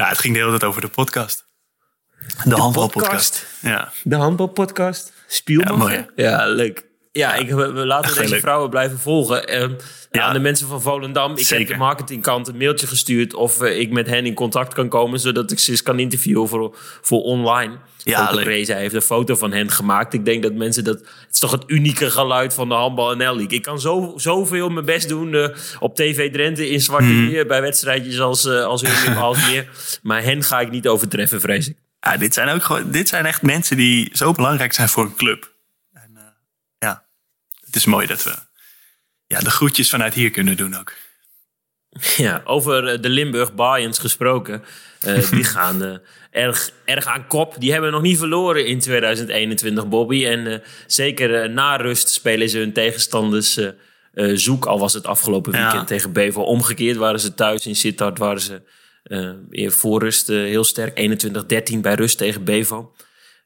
Nou, 0.00 0.12
het 0.12 0.20
ging 0.20 0.34
de 0.34 0.40
hele 0.40 0.50
tijd 0.50 0.64
over 0.64 0.80
de 0.80 0.88
podcast. 0.88 1.44
De 2.44 2.54
handbalpodcast. 2.54 3.46
Ja. 3.60 3.92
De 4.02 4.16
handbalpodcast. 4.16 5.12
Spielman. 5.26 5.72
Ja, 5.72 5.76
mooi, 5.76 6.06
Ja, 6.16 6.46
leuk. 6.46 6.84
Ja, 7.12 7.34
ik, 7.34 7.50
we, 7.50 7.72
we 7.72 7.86
laten 7.86 8.14
deze 8.14 8.30
leuk. 8.30 8.40
vrouwen 8.40 8.70
blijven 8.70 8.98
volgen. 8.98 9.46
Ehm, 9.48 9.72
Ja. 10.12 10.22
Aan 10.22 10.32
de 10.32 10.38
mensen 10.38 10.68
van 10.68 10.82
Volendam. 10.82 11.36
Ik 11.36 11.46
heb 11.48 11.66
de 11.66 11.76
marketingkant 11.76 12.48
een 12.48 12.56
mailtje 12.56 12.86
gestuurd... 12.86 13.34
of 13.34 13.60
eh, 13.60 13.78
ik 13.78 13.90
met 13.90 14.06
hen 14.06 14.26
in 14.26 14.34
contact 14.34 14.74
kan 14.74 14.88
komen... 14.88 15.20
zodat 15.20 15.50
ik 15.50 15.58
ze 15.58 15.70
eens 15.70 15.82
kan 15.82 15.98
interviewen 15.98 16.48
voor, 16.48 16.76
voor 17.00 17.20
online. 17.22 17.78
Ja. 18.04 18.30
Reza 18.30 18.74
heeft 18.76 18.94
een 18.94 19.02
foto 19.02 19.34
van 19.36 19.52
hen 19.52 19.70
gemaakt. 19.70 20.14
Ik 20.14 20.24
denk 20.24 20.42
dat 20.42 20.52
mensen 20.52 20.84
dat... 20.84 20.98
Het 20.98 21.28
is 21.32 21.38
toch 21.38 21.50
het 21.50 21.62
unieke 21.66 22.10
geluid 22.10 22.54
van 22.54 22.68
de 22.68 22.74
handbal 22.74 23.10
en 23.10 23.16
League. 23.18 23.48
Ik 23.48 23.62
kan 23.62 23.80
zo, 23.80 24.12
zoveel 24.16 24.68
mijn 24.68 24.84
best 24.84 25.08
doen 25.08 25.34
eh, 25.34 25.48
op 25.78 25.94
TV 25.96 26.32
Drenthe 26.32 26.68
in 26.68 26.80
Zwarte. 26.80 27.06
Meer... 27.06 27.46
bij 27.46 27.60
wedstrijdjes 27.60 28.20
als, 28.20 28.44
eh 28.46 28.64
als 28.64 28.82
meer. 28.82 29.68
Maar 30.02 30.22
hen 30.22 30.42
ga 30.42 30.60
ik 30.60 30.70
niet 30.70 30.88
overtreffen, 30.88 31.40
vrees 31.40 31.68
ik. 31.68 31.76
Ja, 32.00 32.16
dit 32.16 32.34
zijn 32.34 32.48
ook 32.48 32.62
gewoon. 32.62 32.90
Dit 32.90 33.08
zijn 33.08 33.26
echt 33.26 33.42
mensen 33.42 33.76
die 33.76 34.08
zo 34.12 34.32
belangrijk 34.32 34.72
zijn 34.72 34.88
voor 34.88 35.04
een 35.04 35.16
club. 35.16 35.50
Het 37.70 37.78
is 37.78 37.84
mooi 37.84 38.06
dat 38.06 38.22
we 38.22 38.34
ja, 39.26 39.40
de 39.40 39.50
groetjes 39.50 39.90
vanuit 39.90 40.14
hier 40.14 40.30
kunnen 40.30 40.56
doen 40.56 40.76
ook. 40.78 40.92
Ja, 42.16 42.42
over 42.44 42.86
eh, 42.88 43.00
de 43.00 43.08
Limburg 43.08 43.50
Lions 43.56 43.98
gesproken. 43.98 44.64
Eh, 45.00 45.30
die 45.36 45.44
gaan 45.44 45.84
eh, 45.84 45.94
erg, 46.30 46.70
erg 46.84 47.06
aan 47.06 47.26
kop. 47.26 47.54
Die 47.58 47.72
hebben 47.72 47.92
nog 47.92 48.02
niet 48.02 48.18
verloren 48.18 48.66
in 48.66 48.80
2021, 48.80 49.88
Bobby. 49.88 50.26
En 50.26 50.62
zeker 50.86 51.50
na 51.50 51.76
rust 51.76 52.08
spelen 52.08 52.48
ze 52.48 52.58
hun 52.58 52.72
tegenstanders 52.72 53.58
zoek. 54.34 54.66
Al 54.66 54.78
was 54.78 54.92
het 54.92 55.06
afgelopen 55.06 55.52
Ja. 55.52 55.62
weekend 55.62 55.86
tegen 55.86 56.12
Bevo. 56.12 56.42
Omgekeerd 56.42 56.96
waren 56.96 57.20
ze 57.20 57.34
thuis 57.34 57.66
in 57.66 57.76
Sittard. 57.76 58.18
Waren 58.18 58.40
ze 58.40 58.62
in 59.50 59.70
voor 59.70 60.02
rust 60.02 60.26
heel 60.26 60.64
sterk. 60.64 60.98
21-13 61.74 61.80
bij 61.80 61.94
rust 61.94 62.18
tegen 62.18 62.44
Bevo. 62.44 62.94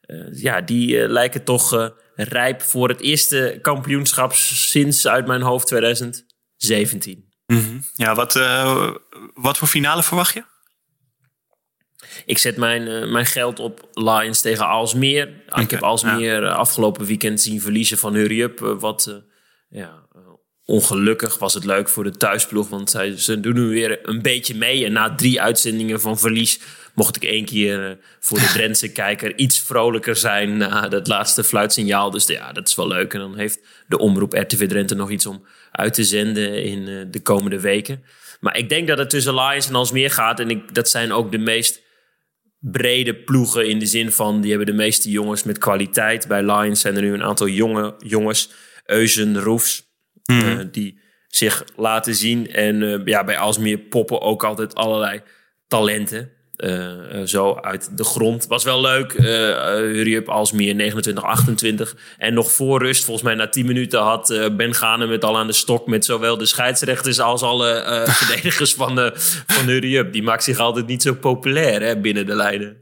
Eh, 0.05 0.17
ja, 0.31 0.61
die 0.61 1.07
lijken 1.07 1.43
toch 1.43 1.91
rijp 2.15 2.61
voor 2.61 2.89
het 2.89 3.01
eerste 3.01 3.59
kampioenschap 3.61 4.33
sinds 4.33 5.07
uit 5.07 5.27
mijn 5.27 5.41
hoofd 5.41 5.67
2017. 5.67 7.33
Ja, 7.93 8.15
wat, 8.15 8.35
eh, 8.35 8.91
wat 9.33 9.57
voor 9.57 9.67
finale 9.67 10.03
verwacht 10.03 10.33
je? 10.33 10.43
Ik 12.25 12.37
zet 12.37 12.57
mijn, 12.57 12.87
eh, 12.87 13.11
mijn 13.11 13.25
geld 13.25 13.59
op 13.59 13.89
Lions 13.93 14.41
tegen 14.41 14.67
Alsmeer. 14.67 15.43
ik 15.55 15.71
heb 15.71 15.83
Alsmeer 15.83 16.43
eh, 16.43 16.55
afgelopen 16.55 17.05
weekend 17.05 17.41
zien 17.41 17.61
verliezen 17.61 17.97
van 17.97 18.13
Hurry 18.13 18.41
Up. 18.41 18.59
wat 18.59 19.21
ja, 19.69 20.07
ongelukkig 20.65 21.37
was 21.37 21.53
het 21.53 21.65
leuk 21.65 21.89
voor 21.89 22.03
de 22.03 22.11
thuisploeg. 22.11 22.69
Want 22.69 22.89
zij, 22.89 23.17
ze 23.17 23.39
doen 23.39 23.53
nu 23.53 23.67
weer 23.67 24.09
een 24.09 24.21
beetje 24.21 24.55
mee. 24.55 24.85
En 24.85 24.91
na 24.91 25.15
drie 25.15 25.41
uitzendingen 25.41 26.01
van 26.01 26.19
verlies... 26.19 26.59
mocht 26.95 27.15
ik 27.15 27.23
één 27.23 27.45
keer 27.45 27.89
eh, 27.89 27.95
voor 28.19 28.39
de 28.39 28.51
Drentse 28.53 28.91
kijker 28.91 29.37
iets 29.37 29.61
vrolijker 29.61 30.15
zijn... 30.15 30.57
na 30.57 30.87
dat 30.87 31.07
laatste 31.07 31.43
fluitsignaal. 31.43 32.11
Dus 32.11 32.27
ja, 32.27 32.51
dat 32.51 32.67
is 32.67 32.75
wel 32.75 32.87
leuk. 32.87 33.13
En 33.13 33.19
dan 33.19 33.37
heeft 33.37 33.59
de 33.87 33.97
omroep 33.97 34.33
RTV 34.33 34.67
Drenthe 34.67 34.95
nog 34.95 35.11
iets 35.11 35.25
om 35.25 35.45
uit 35.71 35.93
te 35.93 36.03
zenden... 36.03 36.63
in 36.63 36.87
eh, 36.87 37.05
de 37.11 37.21
komende 37.21 37.59
weken. 37.59 38.03
Maar 38.39 38.57
ik 38.57 38.69
denk 38.69 38.87
dat 38.87 38.97
het 38.97 39.09
tussen 39.09 39.35
Lions 39.35 39.67
en 39.67 39.75
Alsmeer 39.75 40.11
gaat. 40.11 40.39
En 40.39 40.49
ik, 40.49 40.73
dat 40.73 40.89
zijn 40.89 41.11
ook 41.11 41.31
de 41.31 41.37
meest 41.37 41.83
brede 42.59 43.15
ploegen 43.15 43.69
in 43.69 43.79
de 43.79 43.85
zin 43.85 44.11
van 44.11 44.41
die 44.41 44.49
hebben 44.49 44.67
de 44.67 44.81
meeste 44.83 45.09
jongens 45.09 45.43
met 45.43 45.57
kwaliteit. 45.57 46.27
Bij 46.27 46.43
Lions 46.43 46.81
zijn 46.81 46.95
er 46.95 47.01
nu 47.01 47.13
een 47.13 47.23
aantal 47.23 47.47
jonge 47.47 47.95
jongens, 47.97 48.51
Eusen, 48.85 49.39
Roefs, 49.39 49.83
eh, 50.23 50.59
die 50.71 50.99
zich 51.27 51.65
laten 51.75 52.15
zien. 52.15 52.51
En 52.51 53.01
ja, 53.05 53.23
bij 53.23 53.37
Alsmeer 53.37 53.77
poppen 53.77 54.21
ook 54.21 54.43
altijd 54.43 54.75
allerlei 54.75 55.21
talenten. 55.67 56.34
Eh, 56.55 57.21
eh, 57.21 57.27
zo 57.27 57.55
uit 57.55 57.97
de 57.97 58.03
grond. 58.03 58.47
Was 58.47 58.63
wel 58.63 58.81
leuk. 58.81 59.13
eh, 59.13 59.25
Hurry 59.25 60.15
Up 60.15 60.29
Alsmeer 60.29 60.75
29-28. 60.75 61.95
En 62.17 62.33
nog 62.33 62.51
voor 62.51 62.81
rust, 62.81 63.03
volgens 63.03 63.25
mij 63.25 63.35
na 63.35 63.49
10 63.49 63.65
minuten, 63.65 63.99
had 63.99 64.49
Ben 64.57 64.73
Gane 64.73 65.07
met 65.07 65.23
al 65.23 65.37
aan 65.37 65.47
de 65.47 65.53
stok 65.53 65.87
met 65.87 66.05
zowel 66.05 66.37
de 66.37 66.45
scheidsrechters 66.45 67.19
als 67.19 67.41
alle 67.41 67.83
verdedigers 68.07 68.73
van, 68.73 68.95
de, 68.95 69.11
van 69.47 69.65
Hurry 69.65 69.97
Up. 69.97 70.13
Die 70.13 70.23
maakt 70.23 70.43
zich 70.43 70.57
altijd 70.57 70.87
niet 70.87 71.01
zo 71.01 71.13
populair 71.13 71.81
hè, 71.81 71.99
binnen 71.99 72.25
de 72.25 72.35
lijnen. 72.35 72.77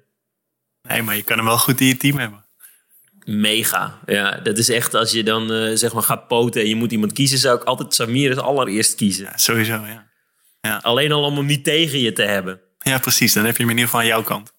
Nee, 0.87 1.01
maar 1.01 1.15
je 1.15 1.23
kan 1.23 1.37
hem 1.37 1.45
wel 1.45 1.57
goed 1.57 1.79
in 1.81 1.87
je 1.87 1.97
team 1.97 2.17
hebben. 2.17 2.45
Mega. 3.25 3.99
Ja, 4.05 4.39
dat 4.43 4.57
is 4.57 4.69
echt 4.69 4.93
als 4.93 5.11
je 5.11 5.23
dan 5.23 5.77
zeg 5.77 5.93
maar 5.93 6.03
gaat 6.03 6.27
poten 6.27 6.61
en 6.61 6.67
je 6.67 6.75
moet 6.75 6.91
iemand 6.91 7.13
kiezen, 7.13 7.37
zou 7.37 7.57
ik 7.57 7.63
altijd 7.63 7.93
Samir 7.93 8.29
als 8.29 8.45
allereerst 8.45 8.95
kiezen. 8.95 9.31
Sowieso, 9.35 9.81
ja. 10.61 10.79
Alleen 10.81 11.11
al 11.11 11.23
om 11.23 11.37
hem 11.37 11.45
niet 11.45 11.63
tegen 11.63 11.99
je 11.99 12.13
te 12.13 12.23
hebben. 12.23 12.61
Ja, 12.83 12.97
precies. 12.97 13.33
Dan 13.33 13.45
heb 13.45 13.57
je 13.57 13.61
hem 13.61 13.71
in 13.71 13.77
ieder 13.77 13.89
geval 13.91 13.99
aan 14.01 14.11
jouw 14.15 14.23
kant. 14.23 14.53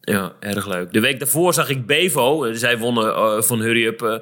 Ja, 0.00 0.32
erg 0.40 0.66
leuk. 0.66 0.92
De 0.92 1.00
week 1.00 1.18
daarvoor 1.18 1.54
zag 1.54 1.68
ik 1.68 1.86
Bevo. 1.86 2.44
eh, 2.44 2.54
Zij 2.54 2.78
wonnen 2.78 3.14
eh, 3.14 3.42
van 3.42 3.60
Hurry 3.60 3.86
Up. 3.86 4.02
eh, 4.02 4.16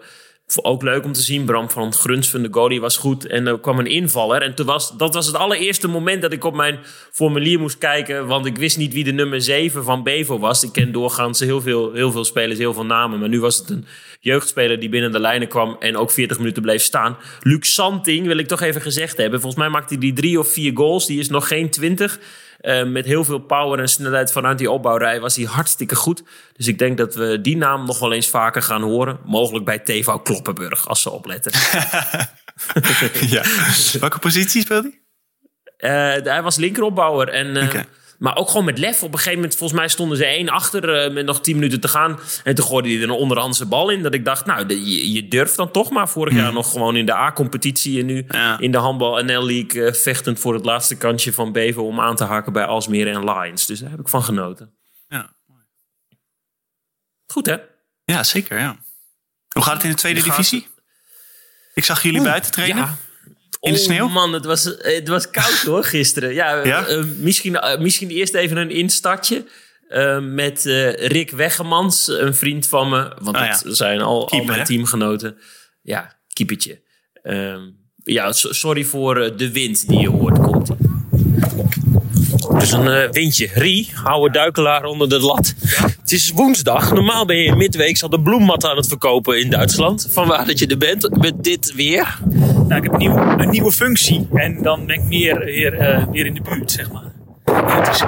Ook 0.63 0.83
leuk 0.83 1.05
om 1.05 1.13
te 1.13 1.21
zien. 1.21 1.45
Bram 1.45 1.71
van 1.71 1.93
Gruns 1.93 2.31
van 2.31 2.43
de 2.43 2.49
goalie 2.51 2.81
was 2.81 2.97
goed. 2.97 3.27
En 3.27 3.47
er 3.47 3.61
kwam 3.61 3.79
een 3.79 3.87
invaller. 3.87 4.43
En 4.43 4.55
toen 4.55 4.67
was, 4.67 4.97
dat 4.97 5.15
was 5.15 5.27
het 5.27 5.35
allereerste 5.37 5.89
moment 5.89 6.23
dat 6.23 6.33
ik 6.33 6.45
op 6.45 6.55
mijn 6.55 6.79
formulier 7.13 7.59
moest 7.61 7.79
kijken. 7.79 8.27
Want 8.27 8.47
ik 8.47 8.57
wist 8.59 8.77
niet 8.77 8.93
wie 8.93 9.05
de 9.05 9.13
nummer 9.13 9.43
7 9.43 9.85
van 9.85 10.03
Bevo 10.03 10.39
was. 10.39 10.63
Ik 10.65 10.73
ken 10.73 10.93
doorgaans 10.93 11.41
heel 11.41 11.61
veel, 11.61 11.93
heel 11.93 12.13
veel 12.13 12.25
spelers, 12.25 12.59
heel 12.59 12.75
veel 12.75 12.85
namen. 12.87 13.19
Maar 13.19 13.29
nu 13.29 13.41
was 13.41 13.57
het 13.57 13.71
een 13.71 13.87
jeugdspeler 14.21 14.81
die 14.81 14.89
binnen 14.89 15.13
de 15.13 15.21
lijnen 15.21 15.49
kwam. 15.49 15.77
En 15.81 15.97
ook 15.97 16.11
40 16.11 16.39
minuten 16.39 16.63
bleef 16.63 16.83
staan. 16.83 17.17
Luc 17.41 17.73
Santing 17.75 18.27
wil 18.27 18.37
ik 18.39 18.47
toch 18.47 18.61
even 18.61 18.81
gezegd 18.81 19.17
hebben. 19.17 19.41
Volgens 19.41 19.63
mij 19.63 19.71
maakte 19.71 19.93
hij 19.95 20.03
die 20.03 20.13
drie 20.13 20.39
of 20.39 20.49
vier 20.53 20.73
goals. 20.77 21.07
Die 21.07 21.19
is 21.19 21.29
nog 21.29 21.49
geen 21.49 21.71
20. 21.71 22.19
Uh, 22.63 22.85
met 22.85 23.05
heel 23.05 23.25
veel 23.25 23.39
power 23.39 23.79
en 23.79 23.89
snelheid 23.89 24.33
vanuit 24.33 24.59
die 24.59 24.71
opbouwrij 24.71 25.21
was 25.21 25.37
hij 25.37 25.45
hartstikke 25.45 25.95
goed. 25.95 26.23
Dus 26.53 26.67
ik 26.67 26.79
denk 26.79 26.99
dat 26.99 27.15
we 27.15 27.41
die 27.41 27.57
naam 27.57 27.87
nog 27.87 27.99
wel 27.99 28.13
eens 28.13 28.29
vaker 28.29 28.63
gaan 28.63 28.83
horen. 28.83 29.19
Mogelijk 29.25 29.65
bij 29.65 29.79
TV 29.79 30.09
Kloppenburg, 30.23 30.89
als 30.89 31.03
ze 31.03 31.11
opletten. 31.11 31.53
ja. 33.37 33.43
Welke 34.01 34.19
positie 34.19 34.61
speelde 34.61 34.91
hij? 34.91 35.01
Uh, 36.19 36.25
hij 36.25 36.43
was 36.43 36.57
linkeropbouwer. 36.57 37.29
En, 37.29 37.63
okay. 37.63 37.87
Maar 38.23 38.37
ook 38.37 38.49
gewoon 38.49 38.65
met 38.65 38.79
lef. 38.79 39.03
Op 39.03 39.13
een 39.13 39.19
gegeven 39.19 39.39
moment, 39.39 39.57
volgens 39.57 39.79
mij 39.79 39.89
stonden 39.89 40.17
ze 40.17 40.27
één 40.27 40.49
achter 40.49 41.07
uh, 41.07 41.15
met 41.15 41.27
nog 41.27 41.41
tien 41.41 41.55
minuten 41.55 41.81
te 41.81 41.89
gaan. 41.89 42.19
En 42.45 42.55
toen 42.55 42.67
gooide 42.67 42.89
hij 42.89 42.97
er 42.97 43.03
een 43.03 43.11
onderhandse 43.11 43.67
bal 43.67 43.91
in. 43.91 44.03
Dat 44.03 44.15
ik 44.15 44.25
dacht, 44.25 44.47
nou, 44.47 44.67
je, 44.69 45.13
je, 45.13 45.29
durft 45.29 45.57
dan 45.57 45.71
toch 45.71 45.91
maar. 45.91 46.09
Vorig 46.09 46.35
jaar 46.35 46.53
nog 46.53 46.71
gewoon 46.71 46.97
in 46.97 47.07
de 47.07 47.15
A-competitie 47.15 48.01
en 48.01 48.07
nu 48.07 48.25
Ja. 48.29 48.59
in 48.59 48.71
de 48.71 48.79
handbal 48.79 49.25
NL 49.25 49.45
League 49.45 49.83
uh, 49.83 49.93
vechtend 49.93 50.39
voor 50.39 50.55
het 50.55 50.65
laatste 50.65 50.97
kantje 50.97 51.33
van 51.33 51.53
Beven 51.53 51.83
om 51.83 52.01
aan 52.01 52.17
te 52.17 52.25
haken 52.25 52.53
bij 52.53 52.65
Alsmere 52.65 53.11
en 53.11 53.25
Lions. 53.25 53.67
Dus 53.67 53.81
daar 53.81 53.91
heb 53.91 54.01
ik 54.01 54.09
van 54.09 54.23
genoten. 54.23 54.75
Ja. 55.09 55.33
Goed 57.27 57.47
hè? 57.47 57.57
Ja, 58.05 58.23
zeker. 58.23 58.59
Ja. 58.59 58.77
Hoe 59.49 59.63
gaat 59.63 59.75
het 59.75 59.85
in 59.85 59.91
de 59.91 59.97
tweede 59.97 60.23
divisie? 60.23 60.67
Ik 61.75 61.85
zag 61.85 62.03
jullie 62.03 62.23
buiten 62.23 62.53
trainen. 62.53 62.83
Ja. 62.83 62.97
In 63.63 63.73
de 63.73 63.79
Oh, 63.79 63.85
sneeuw? 63.85 64.09
man, 64.09 64.33
het 64.33 64.45
was, 64.45 64.65
het 64.79 65.09
was 65.09 65.31
koud 65.31 65.63
hoor 65.67 65.85
gisteren. 65.85 66.35
Ja, 66.35 66.65
Ja? 66.65 66.87
eh, 66.87 67.05
misschien, 67.19 67.57
eh, 67.57 67.79
misschien 67.81 68.11
eerst 68.11 68.35
even 68.35 68.57
een 68.57 68.71
instartje. 68.71 69.45
eh, 69.89 70.19
met 70.21 70.67
eh, 70.67 70.93
Rick 71.07 71.31
Weggemans, 71.31 72.09
een 72.09 72.35
vriend 72.35 72.67
van 72.69 72.89
me. 72.89 73.13
Want 73.21 73.37
Ah, 73.37 73.49
dat 73.49 73.63
ja. 73.65 73.75
zijn 73.75 74.01
al, 74.01 74.29
al 74.31 74.45
mijn 74.45 74.59
hè? 74.59 74.65
teamgenoten. 74.65 75.37
Ja, 75.83 76.17
keepertje. 76.33 76.81
Ehm, 77.23 77.61
ja, 78.05 78.33
so- 78.33 78.53
sorry 78.53 78.85
voor 78.85 79.21
eh, 79.21 79.37
de 79.37 79.53
wind 79.53 79.89
die 79.89 79.99
je 79.99 80.09
hoort. 80.09 80.39
Komt 80.39 80.71
dus 82.61 82.73
een 82.73 82.89
eh, 82.89 83.11
windje. 83.11 83.49
Rie, 83.55 83.93
oude 84.05 84.33
duikelaar 84.33 84.85
onder 84.85 85.09
de 85.09 85.19
lat. 85.19 85.55
Het 86.01 86.13
is 86.13 86.31
woensdag. 86.31 86.93
Normaal 86.93 87.25
ben 87.27 87.37
je 87.37 87.45
in 87.45 87.57
midweek 87.57 88.03
al 88.03 88.09
de 88.09 88.21
bloemmat 88.21 88.65
aan 88.65 88.77
het 88.77 88.89
verkopen 88.89 89.41
in 89.41 89.51
Duitsland. 89.51 90.09
Vanwaar 90.11 90.47
dat 90.47 90.59
je 90.59 90.67
er 90.67 90.79
bent 90.79 91.17
met 91.17 91.45
dit 91.45 91.73
weer. 91.75 92.19
Nou, 92.69 92.75
ik 92.75 92.83
heb 92.83 92.93
een, 92.93 92.99
nieuw, 92.99 93.17
een 93.17 93.51
nieuwe 93.51 93.73
functie 93.73 94.29
en 94.35 94.63
dan 94.63 94.87
ben 94.87 94.95
ik 94.95 95.03
meer, 95.03 95.39
weer, 95.39 95.79
eh, 95.79 96.05
weer 96.11 96.27
in 96.27 96.35
de 96.35 96.41
buurt, 96.41 96.71
zeg 96.71 96.93
maar. 96.93 97.13
En 97.45 97.83
het 97.83 97.89
is 97.89 98.05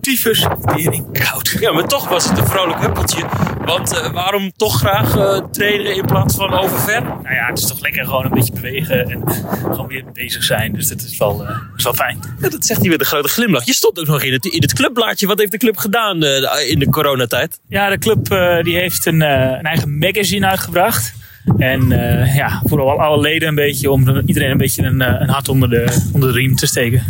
tyfus 0.00 0.46
tering 0.64 1.12
koud. 1.12 1.56
Ja, 1.60 1.72
maar 1.72 1.86
toch 1.86 2.08
was 2.08 2.28
het 2.28 2.38
een 2.38 2.46
vrolijk 2.46 2.80
huppeltje. 2.80 3.24
Want 3.64 3.96
eh, 3.96 4.12
waarom 4.12 4.52
toch 4.56 4.78
graag 4.78 5.16
eh, 5.16 5.38
trainen 5.50 5.96
in 5.96 6.04
plaats 6.04 6.34
van 6.34 6.52
overver? 6.52 7.02
Nou 7.02 7.34
ja, 7.34 7.46
het 7.46 7.58
is 7.58 7.66
toch 7.66 7.80
lekker 7.80 8.04
gewoon 8.04 8.24
een 8.24 8.30
beetje 8.30 8.52
bewegen 8.52 9.10
en 9.10 9.22
gewoon 9.60 9.86
weer 9.86 10.04
bezig 10.12 10.42
zijn. 10.42 10.72
Dus 10.72 10.88
dat 10.88 11.00
is 11.00 11.16
wel, 11.16 11.46
is 11.76 11.84
wel 11.84 11.94
fijn. 11.94 12.18
Ja, 12.40 12.48
dat 12.48 12.66
zegt 12.66 12.80
hij 12.80 12.88
met 12.88 13.00
een 13.00 13.06
grote 13.06 13.28
glimlach. 13.28 13.64
Je 13.64 13.74
stond 13.74 14.00
ook 14.00 14.06
nog 14.06 14.22
in 14.22 14.32
het, 14.32 14.44
in 14.44 14.62
het 14.62 14.72
clubblaadje. 14.72 15.26
Wat 15.26 15.38
heeft 15.38 15.52
de 15.52 15.58
club 15.58 15.76
gedaan 15.76 16.24
in 16.66 16.78
de 16.78 16.88
coronatijd? 16.90 17.60
Ja, 17.68 17.88
de 17.88 17.98
club 17.98 18.28
die 18.64 18.76
heeft 18.76 19.06
een, 19.06 19.20
een 19.20 19.64
eigen 19.64 19.98
magazine 19.98 20.46
uitgebracht. 20.46 21.20
En 21.58 21.92
eh, 21.92 22.36
ja, 22.36 22.62
voor 22.64 22.98
alle, 22.98 23.20
leden 23.20 23.48
een 23.48 23.54
beetje, 23.54 23.90
om 23.90 24.22
iedereen 24.26 24.50
een 24.50 24.56
beetje 24.56 24.82
een, 24.82 25.00
eh, 25.00 25.20
een 25.20 25.28
hart 25.28 25.48
onder 25.48 25.70
de, 25.70 26.02
onder 26.12 26.32
de 26.32 26.38
riem 26.38 26.56
te 26.56 26.66
steken. 26.66 27.04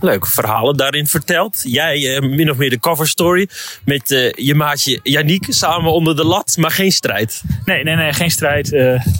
Leuke 0.00 0.30
verhalen 0.30 0.76
daarin 0.76 1.06
verteld. 1.06 1.62
Jij 1.64 2.16
eh, 2.16 2.22
min 2.22 2.50
of 2.50 2.56
meer 2.56 2.70
de 2.70 2.78
cover 2.78 3.08
story. 3.08 3.48
Met 3.84 4.32
je 4.34 4.54
maatje 4.54 5.00
Yannick 5.02 5.46
samen 5.48 5.92
onder 5.92 6.16
de 6.16 6.24
lat, 6.24 6.56
maar 6.56 6.70
geen 6.70 6.92
strijd. 6.92 7.42
Nee, 7.64 7.82
nee, 7.82 7.96
nee, 7.96 8.12
geen 8.12 8.30
strijd. 8.30 8.68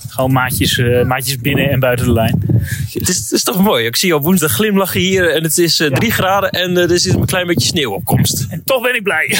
gewoon 0.08 0.32
maatjes, 0.32 0.82
maatjes 1.06 1.38
binnen 1.38 1.70
en 1.70 1.80
buiten 1.80 2.06
de 2.06 2.12
lijn. 2.12 2.56
Het 2.92 3.08
is, 3.08 3.16
het 3.16 3.32
is 3.32 3.42
toch 3.42 3.62
mooi. 3.62 3.86
Ik 3.86 3.96
zie 3.96 4.08
je 4.08 4.14
op 4.14 4.22
woensdag 4.22 4.52
glimlachen 4.52 5.00
hier. 5.00 5.34
En 5.34 5.42
het 5.42 5.58
is 5.58 5.80
eh, 5.80 5.90
drie 5.90 6.10
graden 6.10 6.50
en 6.50 6.76
er 6.76 6.92
is 6.92 7.04
een 7.04 7.26
klein 7.26 7.46
beetje 7.46 7.68
sneeuw 7.68 7.92
op 7.92 8.04
komst. 8.04 8.46
En 8.48 8.62
toch 8.64 8.82
ben 8.82 8.94
ik 8.94 9.02
blij. 9.02 9.24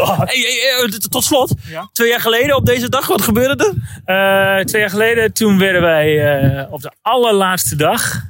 Hey, 0.00 0.38
hey, 0.38 0.88
hey, 0.90 0.98
tot 1.08 1.24
slot. 1.24 1.54
Ja? 1.70 1.88
Twee 1.92 2.08
jaar 2.08 2.20
geleden 2.20 2.56
op 2.56 2.66
deze 2.66 2.88
dag, 2.88 3.06
wat 3.06 3.22
gebeurde 3.22 3.74
er? 4.04 4.64
Twee 4.70 4.82
jaar 4.82 4.90
geleden, 4.90 5.32
toen 5.32 5.58
werden 5.58 5.82
wij 5.82 6.38
eh, 6.38 6.72
op 6.72 6.80
de 6.80 6.92
allerlaatste 7.02 7.76
dag, 7.76 8.22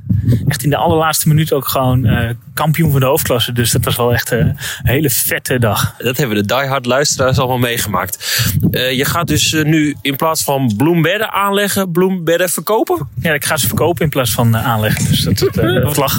echt 0.47 0.63
in 0.63 0.71
de 0.71 0.77
allerlaatste 0.77 1.29
minuut 1.29 1.53
ook 1.53 1.69
gewoon 1.69 2.05
eh, 2.05 2.31
kampioen 2.55 2.91
van 2.91 3.01
de 3.01 3.07
hoofdklasse. 3.07 3.53
Dus 3.53 3.71
dat 3.71 3.85
was 3.85 3.97
wel 3.97 4.13
echt 4.13 4.33
eh, 4.33 4.39
een 4.39 4.57
hele 4.83 5.11
vette 5.11 5.59
dag. 5.59 5.95
Dat 5.99 6.17
hebben 6.17 6.37
de 6.37 6.45
diehard 6.45 6.87
luisteraars 6.87 7.39
allemaal 7.39 7.59
meegemaakt. 7.59 8.45
Eh, 8.71 8.93
je 8.93 9.05
gaat 9.05 9.27
dus 9.27 9.53
nu 9.53 9.97
in 10.03 10.17
plaats 10.17 10.45
van 10.45 10.75
bloembedden 10.77 11.33
aanleggen, 11.33 11.91
bloembedden 11.91 12.49
verkopen? 12.49 13.09
Ja, 13.21 13.33
ik 13.33 13.45
ga 13.45 13.57
ze 13.57 13.67
verkopen 13.67 14.05
in 14.05 14.11
plaats 14.11 14.33
van 14.33 14.57
aanleggen. 14.57 15.05
Dus 15.05 15.21
dat, 15.21 15.39
dat, 15.39 15.57
eh. 15.57 16.19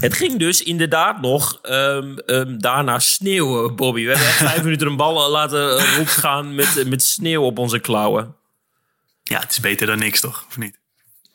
Het 0.00 0.14
ging 0.14 0.38
dus 0.38 0.62
inderdaad 0.62 1.20
nog 1.20 1.58
ehm, 1.62 2.16
ehm, 2.26 2.58
daarna 2.58 2.98
sneeuwen, 2.98 3.76
Bobby. 3.76 4.02
We 4.02 4.08
hebben 4.08 4.26
echt 4.26 4.36
vijf 4.36 4.62
minuten 4.68 4.86
een 4.86 4.96
bal 4.96 5.30
laten 5.30 5.70
rondgaan 5.96 6.54
met, 6.54 6.84
met 6.86 7.02
sneeuw 7.02 7.42
op 7.42 7.58
onze 7.58 7.78
klauwen. 7.78 8.37
Ja, 9.28 9.40
het 9.40 9.50
is 9.50 9.60
beter 9.60 9.86
dan 9.86 9.98
niks, 9.98 10.20
toch? 10.20 10.44
Of 10.48 10.56
niet? 10.56 10.78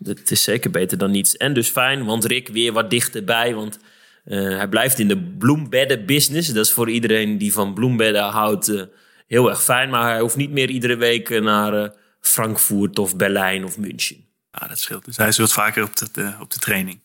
Het 0.03 0.31
is 0.31 0.43
zeker 0.43 0.71
beter 0.71 0.97
dan 0.97 1.11
niets. 1.11 1.37
En 1.37 1.53
dus 1.53 1.69
fijn, 1.69 2.05
want 2.05 2.25
Rick 2.25 2.47
weer 2.47 2.73
wat 2.73 2.89
dichterbij. 2.89 3.53
Want 3.53 3.79
eh, 4.23 4.37
hij 4.37 4.67
blijft 4.67 4.99
in 4.99 5.07
de 5.07 5.21
bloembedden 5.21 6.05
business. 6.05 6.47
Dat 6.53 6.65
is 6.65 6.71
voor 6.71 6.89
iedereen 6.89 7.37
die 7.37 7.53
van 7.53 7.73
bloembedden 7.73 8.23
houdt 8.23 8.67
eh, 8.67 8.81
heel 9.27 9.49
erg 9.49 9.63
fijn. 9.63 9.89
Maar 9.89 10.11
hij 10.11 10.19
hoeft 10.19 10.35
niet 10.35 10.51
meer 10.51 10.69
iedere 10.69 10.95
week 10.95 11.29
naar 11.29 11.83
eh, 11.83 11.89
Frankfurt 12.19 12.99
of 12.99 13.15
Berlijn 13.15 13.63
of 13.63 13.77
München. 13.77 14.25
Ja, 14.51 14.67
dat 14.67 14.79
scheelt. 14.79 15.05
Dus 15.05 15.17
hij 15.17 15.31
zult 15.31 15.53
vaker 15.53 15.83
op 15.83 15.95
de, 15.95 16.33
op 16.39 16.51
de 16.51 16.59
training. 16.59 17.01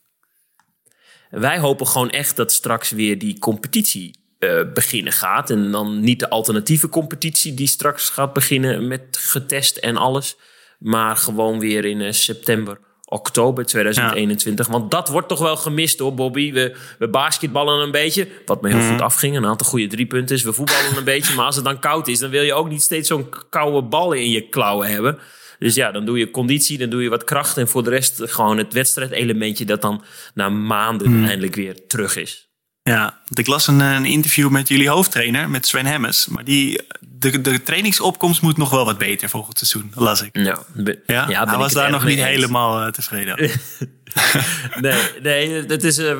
Wij 1.29 1.59
hopen 1.59 1.87
gewoon 1.87 2.09
echt 2.09 2.35
dat 2.35 2.51
straks 2.51 2.91
weer 2.91 3.19
die 3.19 3.39
competitie 3.39 4.17
beginnen 4.73 5.13
gaat. 5.13 5.49
En 5.49 5.71
dan 5.71 5.99
niet 5.99 6.19
de 6.19 6.29
alternatieve 6.29 6.89
competitie 6.89 7.53
die 7.53 7.67
straks 7.67 8.09
gaat 8.09 8.33
beginnen 8.33 8.87
met 8.87 9.17
getest 9.17 9.77
en 9.77 9.97
alles. 9.97 10.37
Maar 10.79 11.15
gewoon 11.15 11.59
weer 11.59 11.85
in 11.85 12.01
eh, 12.01 12.11
september, 12.11 12.79
oktober 13.05 13.65
2021. 13.65 14.67
Want 14.67 14.91
dat 14.91 15.09
wordt 15.09 15.27
toch 15.27 15.39
wel 15.39 15.55
gemist 15.55 15.99
hoor, 15.99 16.13
Bobby. 16.13 16.53
We, 16.53 16.75
we 16.99 17.09
basketballen 17.09 17.83
een 17.83 17.91
beetje. 17.91 18.27
Wat 18.45 18.61
me 18.61 18.69
heel 18.69 18.91
goed 18.91 19.01
afging. 19.01 19.35
Een 19.35 19.45
aantal 19.45 19.67
goede 19.67 19.87
driepunten 19.87 20.35
is. 20.35 20.43
We 20.43 20.53
voetballen 20.53 20.97
een 20.97 21.03
beetje. 21.03 21.35
Maar 21.35 21.45
als 21.45 21.55
het 21.55 21.65
dan 21.65 21.79
koud 21.79 22.07
is, 22.07 22.19
dan 22.19 22.29
wil 22.29 22.43
je 22.43 22.53
ook 22.53 22.69
niet 22.69 22.81
steeds 22.81 23.07
zo'n 23.07 23.29
koude 23.49 23.87
bal 23.87 24.11
in 24.13 24.29
je 24.29 24.49
klauwen 24.49 24.87
hebben. 24.87 25.19
Dus 25.59 25.75
ja, 25.75 25.91
dan 25.91 26.05
doe 26.05 26.17
je 26.17 26.31
conditie, 26.31 26.77
dan 26.77 26.89
doe 26.89 27.03
je 27.03 27.09
wat 27.09 27.23
kracht. 27.23 27.57
En 27.57 27.67
voor 27.67 27.83
de 27.83 27.89
rest 27.89 28.21
gewoon 28.23 28.57
het 28.57 28.73
wedstrijdelementje 28.73 29.65
dat 29.65 29.81
dan 29.81 30.03
na 30.33 30.49
maanden 30.49 31.25
eindelijk 31.25 31.55
weer 31.55 31.87
terug 31.87 32.15
is. 32.15 32.48
Ja, 32.89 33.01
want 33.25 33.39
ik 33.39 33.47
las 33.47 33.67
een, 33.67 33.79
een 33.79 34.05
interview 34.05 34.49
met 34.49 34.67
jullie 34.67 34.89
hoofdtrainer, 34.89 35.49
met 35.49 35.67
Sven 35.67 35.85
Hemmers. 35.85 36.27
Maar 36.27 36.43
die, 36.43 36.81
de, 37.19 37.41
de 37.41 37.63
trainingsopkomst 37.63 38.41
moet 38.41 38.57
nog 38.57 38.69
wel 38.69 38.85
wat 38.85 38.97
beter 38.97 39.29
volgend 39.29 39.57
seizoen, 39.57 39.91
las 39.95 40.21
ik. 40.21 40.29
Ja, 40.31 40.57
be- 40.73 40.99
Ja, 41.07 41.25
hij 41.45 41.57
was 41.57 41.73
daar 41.73 41.91
nog 41.91 42.05
niet 42.05 42.17
eens. 42.17 42.27
helemaal 42.27 42.81
eh, 42.85 42.91
tevreden. 42.91 43.49
Nee, 44.81 45.01
nee 45.21 45.63
het 45.67 45.83
is, 45.83 45.97
eh, 45.97 46.17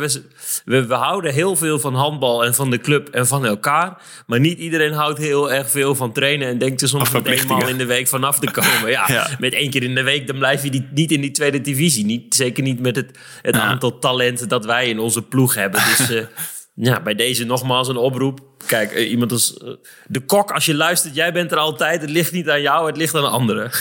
we, 0.66 0.86
we, 0.86 0.94
houden 0.94 1.34
heel 1.34 1.56
veel 1.56 1.80
van 1.80 1.96
handbal 1.96 2.46
en 2.46 2.56
van 2.56 2.70
de 2.70 2.78
club 2.80 3.08
en 3.10 3.28
van 3.28 3.46
elkaar. 3.46 4.02
Maar 4.28 4.40
niet 4.40 4.60
iedereen 4.60 4.94
houdt 4.94 5.18
heel 5.20 5.52
erg 5.52 5.70
veel 5.72 5.96
van 5.96 6.12
trainen. 6.14 6.48
En 6.48 6.58
denkt 6.58 6.82
er 6.82 6.88
soms 6.88 7.12
met 7.12 7.26
eenmaal 7.28 7.68
in 7.68 7.78
de 7.78 7.86
week 7.86 8.08
vanaf 8.08 8.40
te 8.40 8.52
komen. 8.52 8.90
Ja, 8.98 9.04
Ja. 9.08 9.30
Met 9.40 9.54
één 9.54 9.70
keer 9.70 9.84
in 9.84 9.96
de 9.96 10.04
week, 10.04 10.28
dan 10.28 10.38
blijf 10.38 10.64
je 10.64 10.70
die, 10.70 10.88
niet 10.92 11.12
in 11.12 11.22
die 11.22 11.32
tweede 11.32 11.62
divisie. 11.62 12.06
Niet, 12.06 12.36
zeker 12.36 12.64
niet 12.64 12.80
met 12.80 12.96
het, 12.96 13.18
het 13.42 13.56
Ja. 13.56 13.62
aantal 13.62 14.00
talenten 14.00 14.48
dat 14.50 14.66
wij 14.66 14.90
in 14.90 15.00
onze 15.00 15.22
ploeg 15.22 15.54
hebben. 15.56 15.82
Dus 15.98 16.10
eh, 16.10 16.24
ja, 16.82 17.02
bij 17.02 17.16
deze 17.16 17.46
nogmaals 17.46 17.88
een 17.88 17.98
oproep. 17.98 18.40
Kijk, 18.66 18.92
eh, 18.92 19.10
iemand 19.10 19.32
als 19.32 19.58
eh, 19.58 19.70
de 20.08 20.20
kok, 20.20 20.52
als 20.52 20.66
je 20.66 20.76
luistert, 20.76 21.16
jij 21.16 21.34
bent 21.34 21.52
er 21.52 21.58
altijd. 21.58 22.02
Het 22.02 22.10
ligt 22.10 22.32
niet 22.32 22.50
aan 22.50 22.62
jou, 22.62 22.88
het 22.88 22.98
ligt 22.98 23.16
aan 23.16 23.30
anderen. 23.32 23.70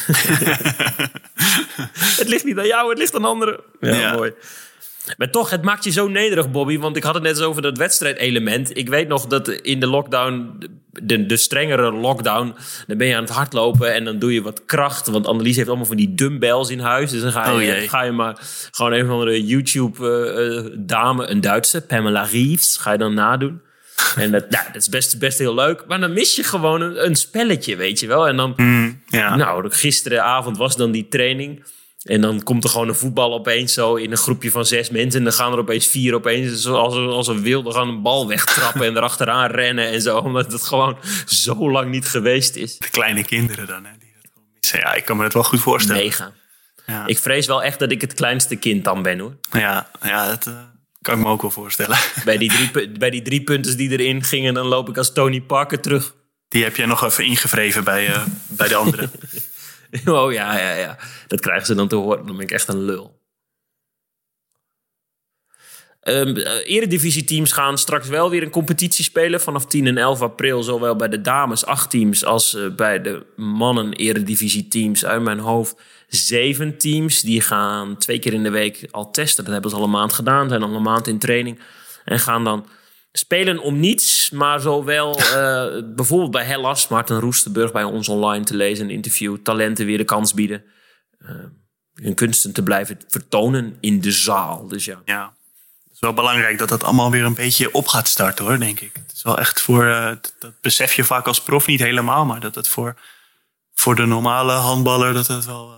het 2.20 2.28
ligt 2.28 2.44
niet 2.44 2.58
aan 2.58 2.66
jou, 2.66 2.88
het 2.90 2.98
ligt 2.98 3.14
aan 3.14 3.24
anderen. 3.24 3.60
Ja, 3.80 3.94
Ja. 3.94 4.12
mooi. 4.12 4.32
Maar 5.16 5.30
toch, 5.30 5.50
het 5.50 5.62
maakt 5.62 5.84
je 5.84 5.90
zo 5.90 6.08
nederig, 6.08 6.50
Bobby. 6.50 6.78
Want 6.78 6.96
ik 6.96 7.02
had 7.02 7.14
het 7.14 7.22
net 7.22 7.32
eens 7.36 7.44
over 7.46 7.62
dat 7.62 7.78
wedstrijdelement. 7.78 8.76
Ik 8.76 8.88
weet 8.88 9.08
nog 9.08 9.26
dat 9.26 9.48
in 9.48 9.80
de 9.80 9.86
lockdown, 9.86 10.58
de, 10.90 11.26
de 11.26 11.36
strengere 11.36 11.92
lockdown... 11.92 12.54
dan 12.86 12.98
ben 12.98 13.06
je 13.06 13.14
aan 13.16 13.22
het 13.22 13.32
hardlopen 13.32 13.94
en 13.94 14.04
dan 14.04 14.18
doe 14.18 14.32
je 14.32 14.42
wat 14.42 14.64
kracht. 14.64 15.06
Want 15.06 15.26
Annelies 15.26 15.56
heeft 15.56 15.68
allemaal 15.68 15.86
van 15.86 15.96
die 15.96 16.14
dumbbells 16.14 16.70
in 16.70 16.80
huis. 16.80 17.10
Dus 17.10 17.22
dan 17.22 17.32
ga 17.32 17.54
Oh 17.54 17.60
je, 17.60 17.66
jee. 17.66 17.88
ga 17.88 18.02
je 18.02 18.12
maar 18.12 18.36
gewoon 18.70 18.92
een 18.92 19.04
of 19.04 19.10
andere 19.10 19.44
YouTube-dame, 19.46 21.26
een 21.26 21.40
Duitse, 21.40 21.80
Pamela 21.80 22.22
Reeves... 22.22 22.76
ga 22.76 22.92
je 22.92 22.98
dan 22.98 23.14
nadoen. 23.14 23.60
En 24.16 24.30
dat, 24.30 24.50
nou, 24.50 24.64
dat 24.66 24.82
is 24.82 24.88
best, 24.88 25.18
best 25.18 25.38
heel 25.38 25.54
leuk. 25.54 25.84
Maar 25.86 26.00
dan 26.00 26.12
mis 26.12 26.36
je 26.36 26.42
gewoon 26.42 26.80
een, 26.80 27.04
een 27.04 27.16
spelletje, 27.16 27.76
weet 27.76 28.00
je 28.00 28.06
wel. 28.06 28.28
En 28.28 28.36
dan, 28.36 28.54
Ja. 29.06 29.36
Nou, 29.36 29.70
gisteravond 29.70 30.56
was 30.56 30.76
dan 30.76 30.90
die 30.90 31.08
training. 31.08 31.64
En 32.08 32.20
dan 32.20 32.42
komt 32.42 32.64
er 32.64 32.70
gewoon 32.70 32.88
een 32.88 32.94
voetbal 32.94 33.34
opeens 33.34 33.72
zo 33.72 33.94
in 33.94 34.10
een 34.10 34.16
groepje 34.16 34.50
van 34.50 34.66
zes 34.66 34.90
mensen. 34.90 35.18
En 35.18 35.24
dan 35.24 35.32
gaan 35.32 35.52
er 35.52 35.58
opeens 35.58 35.86
vier 35.86 36.14
opeens 36.14 36.66
als, 36.66 36.94
als 36.94 37.28
een 37.28 37.42
wilde 37.42 37.72
gaan 37.72 37.88
een 37.88 38.02
bal 38.02 38.28
wegtrappen 38.28 38.82
en 38.86 38.96
erachteraan 38.96 39.50
rennen 39.50 39.86
en 39.86 40.02
zo. 40.02 40.18
Omdat 40.28 40.52
het 40.52 40.62
gewoon 40.62 40.98
zo 41.26 41.70
lang 41.70 41.90
niet 41.90 42.08
geweest 42.08 42.56
is. 42.56 42.78
De 42.78 42.90
kleine 42.90 43.24
kinderen 43.24 43.66
dan, 43.66 43.84
hè, 43.84 43.90
die 43.98 44.12
dat 44.22 44.30
gewoon 44.32 44.48
missen. 44.60 44.78
Ja, 44.78 44.94
ik 44.94 45.04
kan 45.04 45.16
me 45.16 45.24
het 45.24 45.32
wel 45.32 45.44
goed 45.44 45.60
voorstellen. 45.60 46.02
Mega. 46.02 46.32
Ja. 46.86 47.06
Ik 47.06 47.18
vrees 47.18 47.46
wel 47.46 47.62
echt 47.62 47.78
dat 47.78 47.90
ik 47.90 48.00
het 48.00 48.14
kleinste 48.14 48.56
kind 48.56 48.84
dan 48.84 49.02
ben 49.02 49.18
hoor. 49.18 49.36
Ja, 49.50 49.90
ja 50.02 50.28
dat 50.28 50.46
eh, 50.46 50.54
kan 51.02 51.18
ik 51.18 51.24
me 51.24 51.30
ook 51.30 51.42
wel 51.42 51.50
voorstellen. 51.50 51.98
Bij 52.24 52.38
die, 52.38 52.50
drie, 52.50 52.90
bij 52.90 53.10
die 53.10 53.22
drie 53.22 53.42
punten 53.42 53.76
die 53.76 53.90
erin 53.90 54.24
gingen, 54.24 54.54
dan 54.54 54.66
loop 54.66 54.88
ik 54.88 54.96
als 54.96 55.12
Tony 55.12 55.40
Parker 55.40 55.80
terug. 55.80 56.14
Die 56.48 56.62
heb 56.62 56.76
jij 56.76 56.86
nog 56.86 57.04
even 57.04 57.24
ingevreven 57.24 57.84
bij, 57.84 58.06
eh, 58.06 58.22
bij 58.46 58.68
de 58.68 58.74
anderen. 58.74 59.10
Oh 60.06 60.32
ja, 60.32 60.58
ja, 60.58 60.74
ja. 60.74 60.98
Dat 61.26 61.40
krijgen 61.40 61.66
ze 61.66 61.74
dan 61.74 61.88
te 61.88 61.96
horen. 61.96 62.26
Dan 62.26 62.36
ben 62.36 62.44
ik 62.44 62.50
echt 62.50 62.68
een 62.68 62.84
lul. 62.84 63.16
Eh, 66.00 66.34
Eredivisie-teams 66.64 67.52
gaan 67.52 67.78
straks 67.78 68.08
wel 68.08 68.30
weer 68.30 68.42
een 68.42 68.50
competitie 68.50 69.04
spelen. 69.04 69.40
Vanaf 69.40 69.66
10 69.66 69.86
en 69.86 69.98
11 69.98 70.22
april. 70.22 70.62
Zowel 70.62 70.96
bij 70.96 71.08
de 71.08 71.20
dames 71.20 71.64
acht 71.64 71.90
teams 71.90 72.24
als 72.24 72.54
eh, 72.54 72.74
bij 72.74 73.00
de 73.02 73.26
mannen 73.36 73.92
Eredivisie-teams. 73.92 75.04
Uit 75.04 75.22
mijn 75.22 75.38
hoofd 75.38 75.80
zeven 76.08 76.78
teams. 76.78 77.20
Die 77.20 77.40
gaan 77.40 77.96
twee 77.96 78.18
keer 78.18 78.32
in 78.32 78.42
de 78.42 78.50
week 78.50 78.88
al 78.90 79.10
testen. 79.10 79.44
Dat 79.44 79.52
hebben 79.52 79.70
ze 79.70 79.76
al 79.76 79.82
een 79.82 79.90
maand 79.90 80.12
gedaan. 80.12 80.48
Zijn 80.48 80.62
al 80.62 80.74
een 80.74 80.82
maand 80.82 81.06
in 81.06 81.18
training. 81.18 81.60
En 82.04 82.18
gaan 82.18 82.44
dan 82.44 82.66
spelen 83.18 83.58
om 83.58 83.80
niets. 83.80 84.30
Maar 84.30 84.60
zowel 84.60 85.18
eh, 85.18 85.66
bijvoorbeeld 85.94 86.30
bij 86.30 86.44
Hellas. 86.44 86.88
Maarten 86.88 87.20
Roestenburg 87.20 87.72
bij 87.72 87.84
ons 87.84 88.08
online 88.08 88.44
te 88.44 88.56
lezen. 88.56 88.84
Een 88.84 88.90
interview. 88.90 89.36
Talenten 89.42 89.86
weer 89.86 89.98
de 89.98 90.04
kans 90.04 90.34
bieden. 90.34 90.64
eh, 91.18 91.30
hun 91.94 92.14
kunsten 92.14 92.52
te 92.52 92.62
blijven 92.62 92.98
vertonen 93.08 93.76
in 93.80 94.00
de 94.00 94.12
zaal. 94.12 94.68
Dus 94.68 94.84
ja. 94.84 95.02
ja. 95.04 95.36
Het 95.84 95.92
is 95.92 96.00
wel 96.00 96.12
belangrijk 96.12 96.58
dat 96.58 96.68
dat 96.68 96.84
allemaal 96.84 97.10
weer 97.10 97.24
een 97.24 97.34
beetje 97.34 97.72
op 97.72 97.86
gaat 97.88 98.08
starten 98.08 98.44
hoor, 98.44 98.58
denk 98.58 98.80
ik. 98.80 98.90
Het 98.94 99.12
is 99.14 99.22
wel 99.22 99.38
echt 99.38 99.60
voor, 99.60 99.86
eh, 99.86 100.16
dat- 100.38 100.60
besef 100.60 100.94
je 100.94 101.04
vaak 101.04 101.26
als 101.26 101.42
prof 101.42 101.66
niet 101.66 101.80
helemaal, 101.80 102.24
maar 102.24 102.40
dat 102.40 102.54
het 102.54 102.68
voor, 102.68 102.96
voor 103.74 103.94
de 103.94 104.06
normale 104.06 104.52
handballer 104.52 105.14
dat 105.14 105.26
het 105.26 105.44
wel 105.44 105.76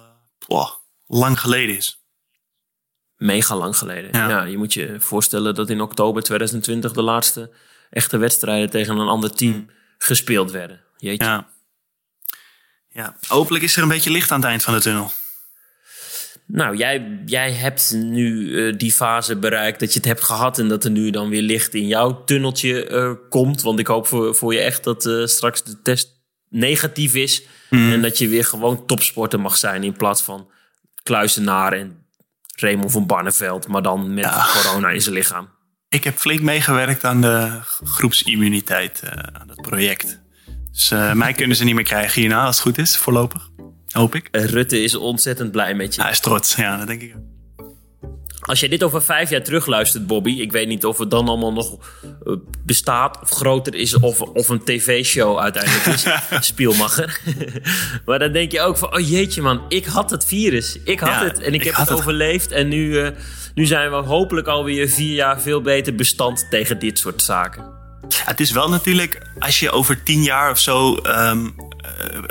lang 1.06 1.40
geleden 1.40 1.76
is. 1.76 1.99
Mega 3.20 3.56
lang 3.56 3.76
geleden. 3.76 4.10
Ja. 4.12 4.28
Ja. 4.28 4.42
je 4.42 4.56
moet 4.56 4.74
je 4.74 4.94
voorstellen 4.98 5.54
dat 5.54 5.70
in 5.70 5.80
oktober 5.80 6.22
2020 6.22 6.92
de 6.92 7.02
laatste 7.02 7.50
echte 7.90 8.16
wedstrijden 8.16 8.70
tegen 8.70 8.96
een 8.96 9.08
ander 9.08 9.32
team 9.32 9.70
gespeeld 9.98 10.50
werden. 10.50 10.80
Jeetje. 10.96 11.24
Ja. 11.24 11.48
ja. 12.88 13.16
Hopelijk 13.28 13.64
is 13.64 13.76
er 13.76 13.82
een 13.82 13.88
beetje 13.88 14.10
licht 14.10 14.30
aan 14.30 14.40
het 14.40 14.48
eind 14.48 14.62
van 14.62 14.74
de 14.74 14.80
tunnel. 14.80 15.10
Nou, 16.46 16.76
jij, 16.76 17.20
jij 17.26 17.52
hebt 17.52 17.92
nu 17.94 18.56
eh, 18.58 18.78
die 18.78 18.92
fase 18.92 19.36
bereikt 19.36 19.80
dat 19.80 19.92
je 19.92 19.98
het 19.98 20.08
hebt 20.08 20.24
gehad 20.24 20.58
en 20.58 20.68
dat 20.68 20.84
er 20.84 20.90
nu 20.90 21.10
dan 21.10 21.28
weer 21.28 21.42
licht 21.42 21.74
in 21.74 21.86
jouw 21.86 22.24
tunneltje 22.24 22.86
eh, 22.86 23.12
komt. 23.28 23.62
Want 23.62 23.78
ik 23.78 23.86
hoop 23.86 24.06
voor, 24.06 24.34
voor 24.34 24.54
je 24.54 24.60
echt 24.60 24.84
dat 24.84 25.06
eh, 25.06 25.26
straks 25.26 25.62
de 25.62 25.82
test 25.82 26.20
negatief 26.48 27.14
is 27.14 27.42
en 27.70 28.02
dat 28.02 28.18
je 28.18 28.28
weer 28.28 28.44
gewoon 28.44 28.86
topsporter 28.86 29.40
mag 29.40 29.56
zijn 29.56 29.84
in 29.84 29.96
plaats 29.96 30.22
van 30.22 30.50
kluizenaar 31.02 31.72
en 31.72 31.99
Raymond 32.60 32.92
van 32.92 33.06
Barneveld, 33.06 33.68
maar 33.68 33.82
dan 33.82 34.14
met 34.14 34.50
corona 34.52 34.88
in 34.88 35.00
zijn 35.00 35.14
lichaam. 35.14 35.48
Ik 35.88 36.04
heb 36.04 36.16
flink 36.16 36.40
meegewerkt 36.40 37.04
aan 37.04 37.20
de 37.20 37.58
groepsimmuniteit, 37.84 39.00
eh, 39.04 39.10
aan 39.10 39.46
dat 39.46 39.60
project. 39.60 40.20
Dus 40.72 40.90
eh, 40.90 41.12
mij 41.12 41.32
kunnen 41.32 41.56
ze 41.56 41.64
niet 41.64 41.74
meer 41.74 41.84
krijgen 41.84 42.20
hierna, 42.20 42.44
als 42.44 42.56
het 42.56 42.66
goed 42.66 42.78
is, 42.78 42.96
voorlopig. 42.96 43.50
Hoop 43.90 44.14
ik. 44.14 44.28
Eh, 44.30 44.44
Rutte 44.44 44.82
is 44.82 44.94
ontzettend 44.94 45.50
blij 45.50 45.74
met 45.74 45.94
je. 45.94 46.02
Hij 46.02 46.10
is 46.10 46.20
trots, 46.20 46.54
ja, 46.54 46.76
dat 46.76 46.86
denk 46.86 47.02
ik 47.02 47.14
ook. 47.16 47.39
Als 48.40 48.60
jij 48.60 48.68
dit 48.68 48.82
over 48.82 49.02
vijf 49.02 49.30
jaar 49.30 49.42
terugluistert, 49.42 50.06
Bobby, 50.06 50.30
ik 50.30 50.52
weet 50.52 50.68
niet 50.68 50.84
of 50.84 50.98
het 50.98 51.10
dan 51.10 51.28
allemaal 51.28 51.52
nog 51.52 51.78
eh, 52.26 52.32
bestaat 52.64 53.18
of 53.22 53.30
groter 53.30 53.74
is 53.74 53.94
of, 53.94 54.20
of 54.20 54.48
een 54.48 54.64
tv-show 54.64 55.38
uiteindelijk 55.38 55.86
is, 55.86 56.06
Spielmacher. 56.50 57.20
maar 58.06 58.18
dan 58.18 58.32
denk 58.32 58.52
je 58.52 58.60
ook 58.60 58.76
van, 58.76 58.94
oh 58.94 59.08
jeetje 59.08 59.42
man, 59.42 59.62
ik 59.68 59.84
had 59.84 60.10
het 60.10 60.24
virus. 60.24 60.78
Ik 60.84 61.00
had 61.00 61.08
Ja, 61.08 61.24
het 61.24 61.40
en 61.40 61.54
ik, 61.54 61.60
ik 61.60 61.66
heb 61.66 61.76
het 61.76 61.90
overleefd. 61.90 62.52
En 62.52 62.68
nu, 62.68 63.00
eh, 63.00 63.10
nu 63.54 63.66
zijn 63.66 63.90
we 63.90 63.96
hopelijk 63.96 64.46
alweer 64.46 64.88
vier 64.88 65.14
jaar 65.14 65.40
veel 65.40 65.60
beter 65.60 65.94
bestand 65.94 66.46
tegen 66.50 66.78
dit 66.78 66.98
soort 66.98 67.22
zaken. 67.22 67.62
Ja, 68.08 68.22
het 68.24 68.40
is 68.40 68.50
wel 68.50 68.68
natuurlijk, 68.68 69.22
als 69.38 69.60
je 69.60 69.70
over 69.70 70.02
tien 70.02 70.22
jaar 70.22 70.50
of 70.50 70.58
zo 70.58 70.96
ehm, 70.96 71.46
eh, 71.46 71.64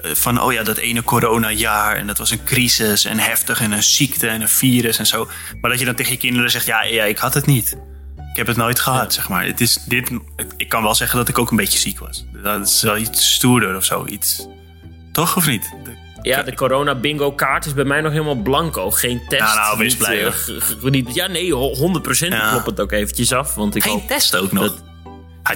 van, 0.01 0.41
oh 0.41 0.53
ja, 0.53 0.63
dat 0.63 0.77
ene 0.77 1.03
coronajaar 1.03 1.95
en 1.95 2.07
dat 2.07 2.17
was 2.17 2.31
een 2.31 2.43
crisis 2.43 3.05
en 3.05 3.19
heftig 3.19 3.61
en 3.61 3.71
een 3.71 3.83
ziekte 3.83 4.27
en 4.27 4.41
een 4.41 4.49
virus 4.49 4.97
en 4.97 5.05
zo. 5.05 5.27
Maar 5.61 5.69
dat 5.69 5.79
je 5.79 5.85
dan 5.85 5.95
tegen 5.95 6.11
je 6.11 6.17
kinderen 6.17 6.51
zegt, 6.51 6.65
ja, 6.65 6.83
ja 6.83 7.03
ik 7.03 7.17
had 7.17 7.33
het 7.33 7.45
niet. 7.45 7.77
Ik 8.31 8.35
heb 8.35 8.47
het 8.47 8.57
nooit 8.57 8.79
gehad, 8.79 9.13
zeg 9.13 9.29
maar. 9.29 9.45
Het 9.45 9.61
is 9.61 9.73
dit, 9.87 10.11
ik 10.57 10.69
kan 10.69 10.83
wel 10.83 10.95
zeggen 10.95 11.17
dat 11.17 11.27
ik 11.27 11.37
ook 11.39 11.51
een 11.51 11.57
beetje 11.57 11.79
ziek 11.79 11.99
was. 11.99 12.25
Dat 12.43 12.67
is 12.67 12.81
wel 12.81 12.97
iets 12.97 13.33
stoerder 13.33 13.75
of 13.75 13.83
zo, 13.85 14.05
iets. 14.05 14.47
Toch 15.11 15.35
of 15.35 15.47
niet? 15.47 15.63
De- 15.83 15.97
Ja, 16.21 16.43
de 16.43 16.53
corona 16.55 16.95
bingo 16.95 17.31
kaart 17.31 17.65
is 17.65 17.73
bij 17.73 17.83
mij 17.83 18.01
nog 18.01 18.11
helemaal 18.11 18.35
blanco. 18.41 18.91
Geen 18.91 19.21
test. 19.27 19.41
Ja, 19.41 19.53
nou, 19.55 19.77
wees 19.77 19.95
blij, 19.95 20.25
eh, 20.25 20.33
niet- 20.81 21.15
ja, 21.15 21.27
nee, 21.27 21.53
ho- 21.53 21.75
100% 21.75 22.33
Ja. 22.33 22.49
klopt 22.51 22.65
het 22.65 22.79
ook 22.79 22.91
eventjes 22.91 23.33
af. 23.33 23.55
Want 23.55 23.75
ik 23.75 23.83
Geen 23.83 24.07
test 24.07 24.35
ook 24.35 24.51
nog. 24.51 24.63
dat- 24.63 24.83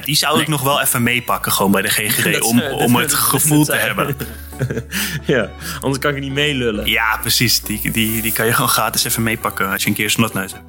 Die 0.01 0.15
zou 0.15 0.41
ik 0.41 0.47
nog 0.47 0.61
wel 0.61 0.81
even 0.81 1.03
meepakken, 1.03 1.51
gewoon 1.51 1.71
bij 1.71 1.81
de 1.81 1.89
GGD, 1.89 2.41
om, 2.51 2.59
zou- 2.59 2.71
om 2.73 2.95
het 2.95 3.13
gevoel 3.13 3.65
te 3.65 3.71
zou- 3.71 3.85
hebben. 3.85 4.15
Ja, 5.25 5.49
anders 5.81 5.99
kan 5.99 6.15
ik 6.15 6.21
niet 6.21 6.31
meelullen. 6.31 6.85
Ja, 6.85 7.17
precies. 7.21 7.61
Die, 7.61 7.91
die, 7.91 8.21
die 8.21 8.31
kan 8.33 8.45
je 8.45 8.53
gewoon 8.53 8.69
gratis 8.69 9.03
even 9.03 9.23
meepakken 9.23 9.69
als 9.71 9.83
je 9.83 9.89
een 9.89 9.95
keer 9.95 10.09
snotneus 10.09 10.51
hebt. 10.51 10.63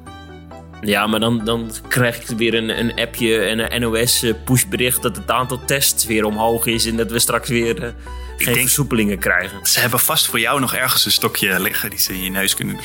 Ja, 0.81 1.07
maar 1.07 1.19
dan, 1.19 1.45
dan 1.45 1.71
krijg 1.87 2.17
ik 2.29 2.37
weer 2.37 2.53
een, 2.53 2.79
een 2.79 2.95
appje 2.99 3.37
en 3.41 3.73
een 3.73 3.81
NOS-pushbericht 3.81 5.01
dat 5.01 5.15
het 5.15 5.31
aantal 5.31 5.65
tests 5.65 6.05
weer 6.05 6.25
omhoog 6.25 6.65
is 6.65 6.85
en 6.85 6.97
dat 6.97 7.11
we 7.11 7.19
straks 7.19 7.49
weer 7.49 7.83
eh, 7.83 7.89
geen 8.37 8.45
denk- 8.53 8.59
versoepelingen 8.59 9.19
krijgen. 9.19 9.59
Ze 9.67 9.79
hebben 9.79 9.99
vast 9.99 10.27
voor 10.27 10.39
jou 10.39 10.59
nog 10.59 10.73
ergens 10.75 11.05
een 11.05 11.11
stokje 11.11 11.59
liggen 11.59 11.89
die 11.89 11.99
ze 11.99 12.13
in 12.13 12.23
je 12.23 12.29
neus 12.29 12.55
kunnen 12.55 12.75
doen. 12.75 12.83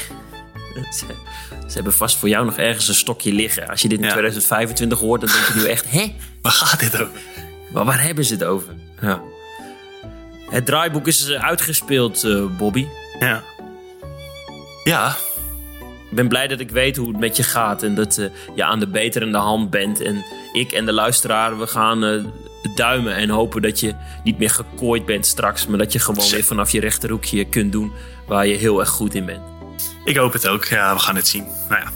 Ze, 0.75 1.05
ze 1.69 1.75
hebben 1.75 1.93
vast 1.93 2.17
voor 2.19 2.29
jou 2.29 2.45
nog 2.45 2.57
ergens 2.57 2.89
een 2.89 2.95
stokje 2.95 3.33
liggen. 3.33 3.69
Als 3.69 3.83
je 3.83 3.89
dit 3.89 3.99
in 3.99 4.05
Ja. 4.05 4.11
2025 4.11 4.99
hoort, 4.99 5.21
dan 5.21 5.31
denk 5.33 5.47
je 5.47 5.55
nu 5.55 5.65
echt, 5.69 5.91
hè? 5.91 6.15
Waar 6.43 6.53
gaat 6.53 6.81
dit 6.81 6.95
over? 6.95 7.21
Maar 7.73 7.85
waar 7.85 8.03
hebben 8.03 8.25
ze 8.25 8.33
het 8.33 8.45
over? 8.45 8.75
Ja. 9.01 9.21
Het 10.51 10.67
draaiboek 10.67 11.07
is 11.07 11.29
eh, 11.29 11.45
uitgespeeld, 11.45 12.25
eh, 12.25 12.45
Bobby. 12.59 12.87
Ja. 13.21 13.43
Ja, 14.85 15.17
Ik 16.11 16.17
ben 16.17 16.29
blij 16.29 16.47
dat 16.47 16.61
ik 16.61 16.71
weet 16.71 16.97
hoe 16.97 17.09
het 17.09 17.19
met 17.19 17.37
je 17.37 17.43
gaat 17.43 17.83
en 17.83 17.95
dat 17.95 18.19
eh, 18.19 18.27
je 18.55 18.65
aan 18.65 18.79
de 18.81 18.87
beterende 18.89 19.39
hand 19.39 19.71
bent. 19.71 20.01
En 20.01 20.25
ik 20.53 20.73
en 20.73 20.85
de 20.87 20.93
luisteraar, 20.93 21.59
we 21.59 21.67
gaan 21.67 22.33
duimen 22.75 23.15
en 23.17 23.29
hopen 23.29 23.63
dat 23.63 23.81
je 23.81 23.95
niet 24.25 24.39
meer 24.39 24.51
gekooid 24.51 25.07
bent 25.07 25.27
straks. 25.27 25.67
Maar 25.67 25.79
dat 25.79 25.93
je 25.93 25.99
gewoon 25.99 26.31
weer 26.31 26.45
vanaf 26.45 26.71
je 26.71 26.81
rechterhoekje 26.81 27.45
kunt 27.45 27.73
doen 27.73 27.93
waar 28.27 28.47
je 28.47 28.55
heel 28.57 28.81
erg 28.81 28.89
goed 28.89 29.15
in 29.15 29.25
bent. 29.25 29.43
Ik 30.05 30.17
hoop 30.17 30.33
het 30.33 30.49
ook. 30.49 30.65
Ja, 30.65 30.95
we 30.95 31.01
gaan 31.01 31.17
het 31.17 31.29
zien. 31.29 31.45
Nou 31.69 31.81
ja. 31.81 31.91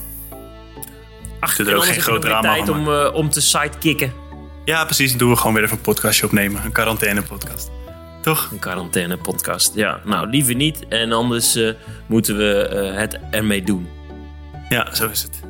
Ach, 1.41 1.59
er 1.59 1.77
ook 1.77 1.85
geen 1.85 2.01
groot 2.01 2.23
drama 2.23 2.41
tijd 2.41 2.69
om, 2.69 2.93
eh, 2.93 3.15
om 3.15 3.31
te 3.31 3.41
sidekicken. 3.41 4.13
ja, 4.65 4.85
precies. 4.85 5.09
Dan 5.09 5.19
doen 5.19 5.31
we 5.31 5.37
gewoon 5.37 5.55
weer 5.55 5.63
even 5.63 5.77
een 5.77 5.83
podcastje 5.83 6.27
opnemen. 6.27 6.65
Een 6.65 6.73
quarantaine 6.73 7.23
podcast. 7.23 7.71
Toch? 8.23 8.49
Een 8.53 8.59
quarantaine 8.59 9.17
podcast. 9.17 9.75
Ja, 9.75 10.01
nou 10.05 10.29
liever 10.29 10.55
niet. 10.55 10.89
En 10.89 11.13
anders 11.13 11.55
eh, 11.55 11.73
moeten 12.07 12.37
we 12.37 12.69
eh, 12.69 12.99
het 12.99 13.19
ermee 13.31 13.63
doen. 13.63 13.89
Ja, 14.69 14.95
zo 14.95 15.09
is 15.09 15.23
het. 15.23 15.41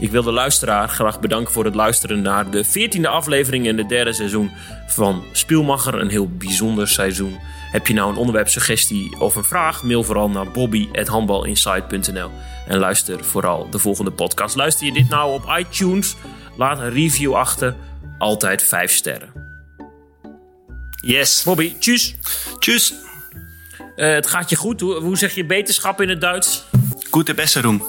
Ik 0.00 0.10
wil 0.10 0.22
de 0.22 0.32
luisteraar 0.32 0.88
graag 0.88 1.20
bedanken 1.20 1.52
voor 1.52 1.64
het 1.64 1.74
luisteren 1.74 2.22
naar 2.22 2.50
de 2.50 2.64
14e 2.66 3.06
aflevering 3.08 3.66
in 3.66 3.78
het 3.78 3.88
derde 3.88 4.12
seizoen 4.12 4.50
van 4.86 5.24
Spielmacher. 5.32 6.00
Een 6.00 6.08
heel 6.08 6.28
bijzonder 6.28 6.88
seizoen. 6.88 7.38
Heb 7.72 7.86
je 7.86 7.94
nou 7.94 8.10
een 8.10 8.16
onderwerpsuggestie 8.16 9.20
of 9.20 9.36
een 9.36 9.44
vraag? 9.44 9.82
Mail 9.82 10.04
vooral 10.04 10.30
naar 10.30 10.50
bobby.handbalinsight.nl 10.50 12.30
En 12.66 12.78
luister 12.78 13.24
vooral 13.24 13.70
de 13.70 13.78
volgende 13.78 14.10
podcast. 14.10 14.56
Luister 14.56 14.86
je 14.86 14.92
dit 14.92 15.08
nou 15.08 15.32
op 15.32 15.54
iTunes? 15.58 16.14
Laat 16.56 16.78
een 16.78 16.90
review 16.90 17.34
achter. 17.34 17.76
Altijd 18.18 18.62
5 18.62 18.92
sterren. 18.92 19.32
Yes. 21.00 21.42
Bobby, 21.44 21.74
tjus. 21.78 22.16
Tjus. 22.58 22.94
Eh, 23.96 24.10
het 24.10 24.26
gaat 24.26 24.50
je 24.50 24.56
goed. 24.56 24.80
Hoe, 24.80 24.94
hoe 24.94 25.16
zeg 25.16 25.34
je 25.34 25.44
beterschap 25.44 26.00
in 26.00 26.08
het 26.08 26.20
Duits? 26.20 26.64
Gute 27.10 27.34
Besserung. 27.34 27.82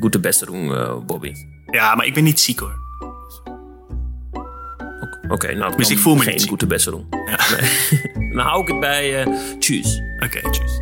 Goede 0.00 0.20
beste 0.20 0.44
doen, 0.44 0.74
eh, 0.74 0.96
Bobby. 1.06 1.32
Ja, 1.66 1.94
maar 1.94 2.06
ik 2.06 2.14
ben 2.14 2.24
niet 2.24 2.40
ziek 2.40 2.58
hoor. 2.58 2.83
Oké, 5.28 5.54
nou, 5.54 5.76
Dus 5.76 5.90
ik 5.90 5.98
voel 5.98 6.14
me 6.14 6.22
geen 6.22 6.34
niet 6.34 6.48
goede 6.48 6.66
beste 6.66 6.90
doen. 6.90 7.06
Ja. 7.26 7.38
Dan 8.34 8.46
hou 8.46 8.62
ik 8.62 8.68
het 8.68 8.80
bij 8.80 9.22
eh 9.22 9.26
tjus. 9.58 10.02
Oké, 10.18 10.50
tjus. 10.50 10.80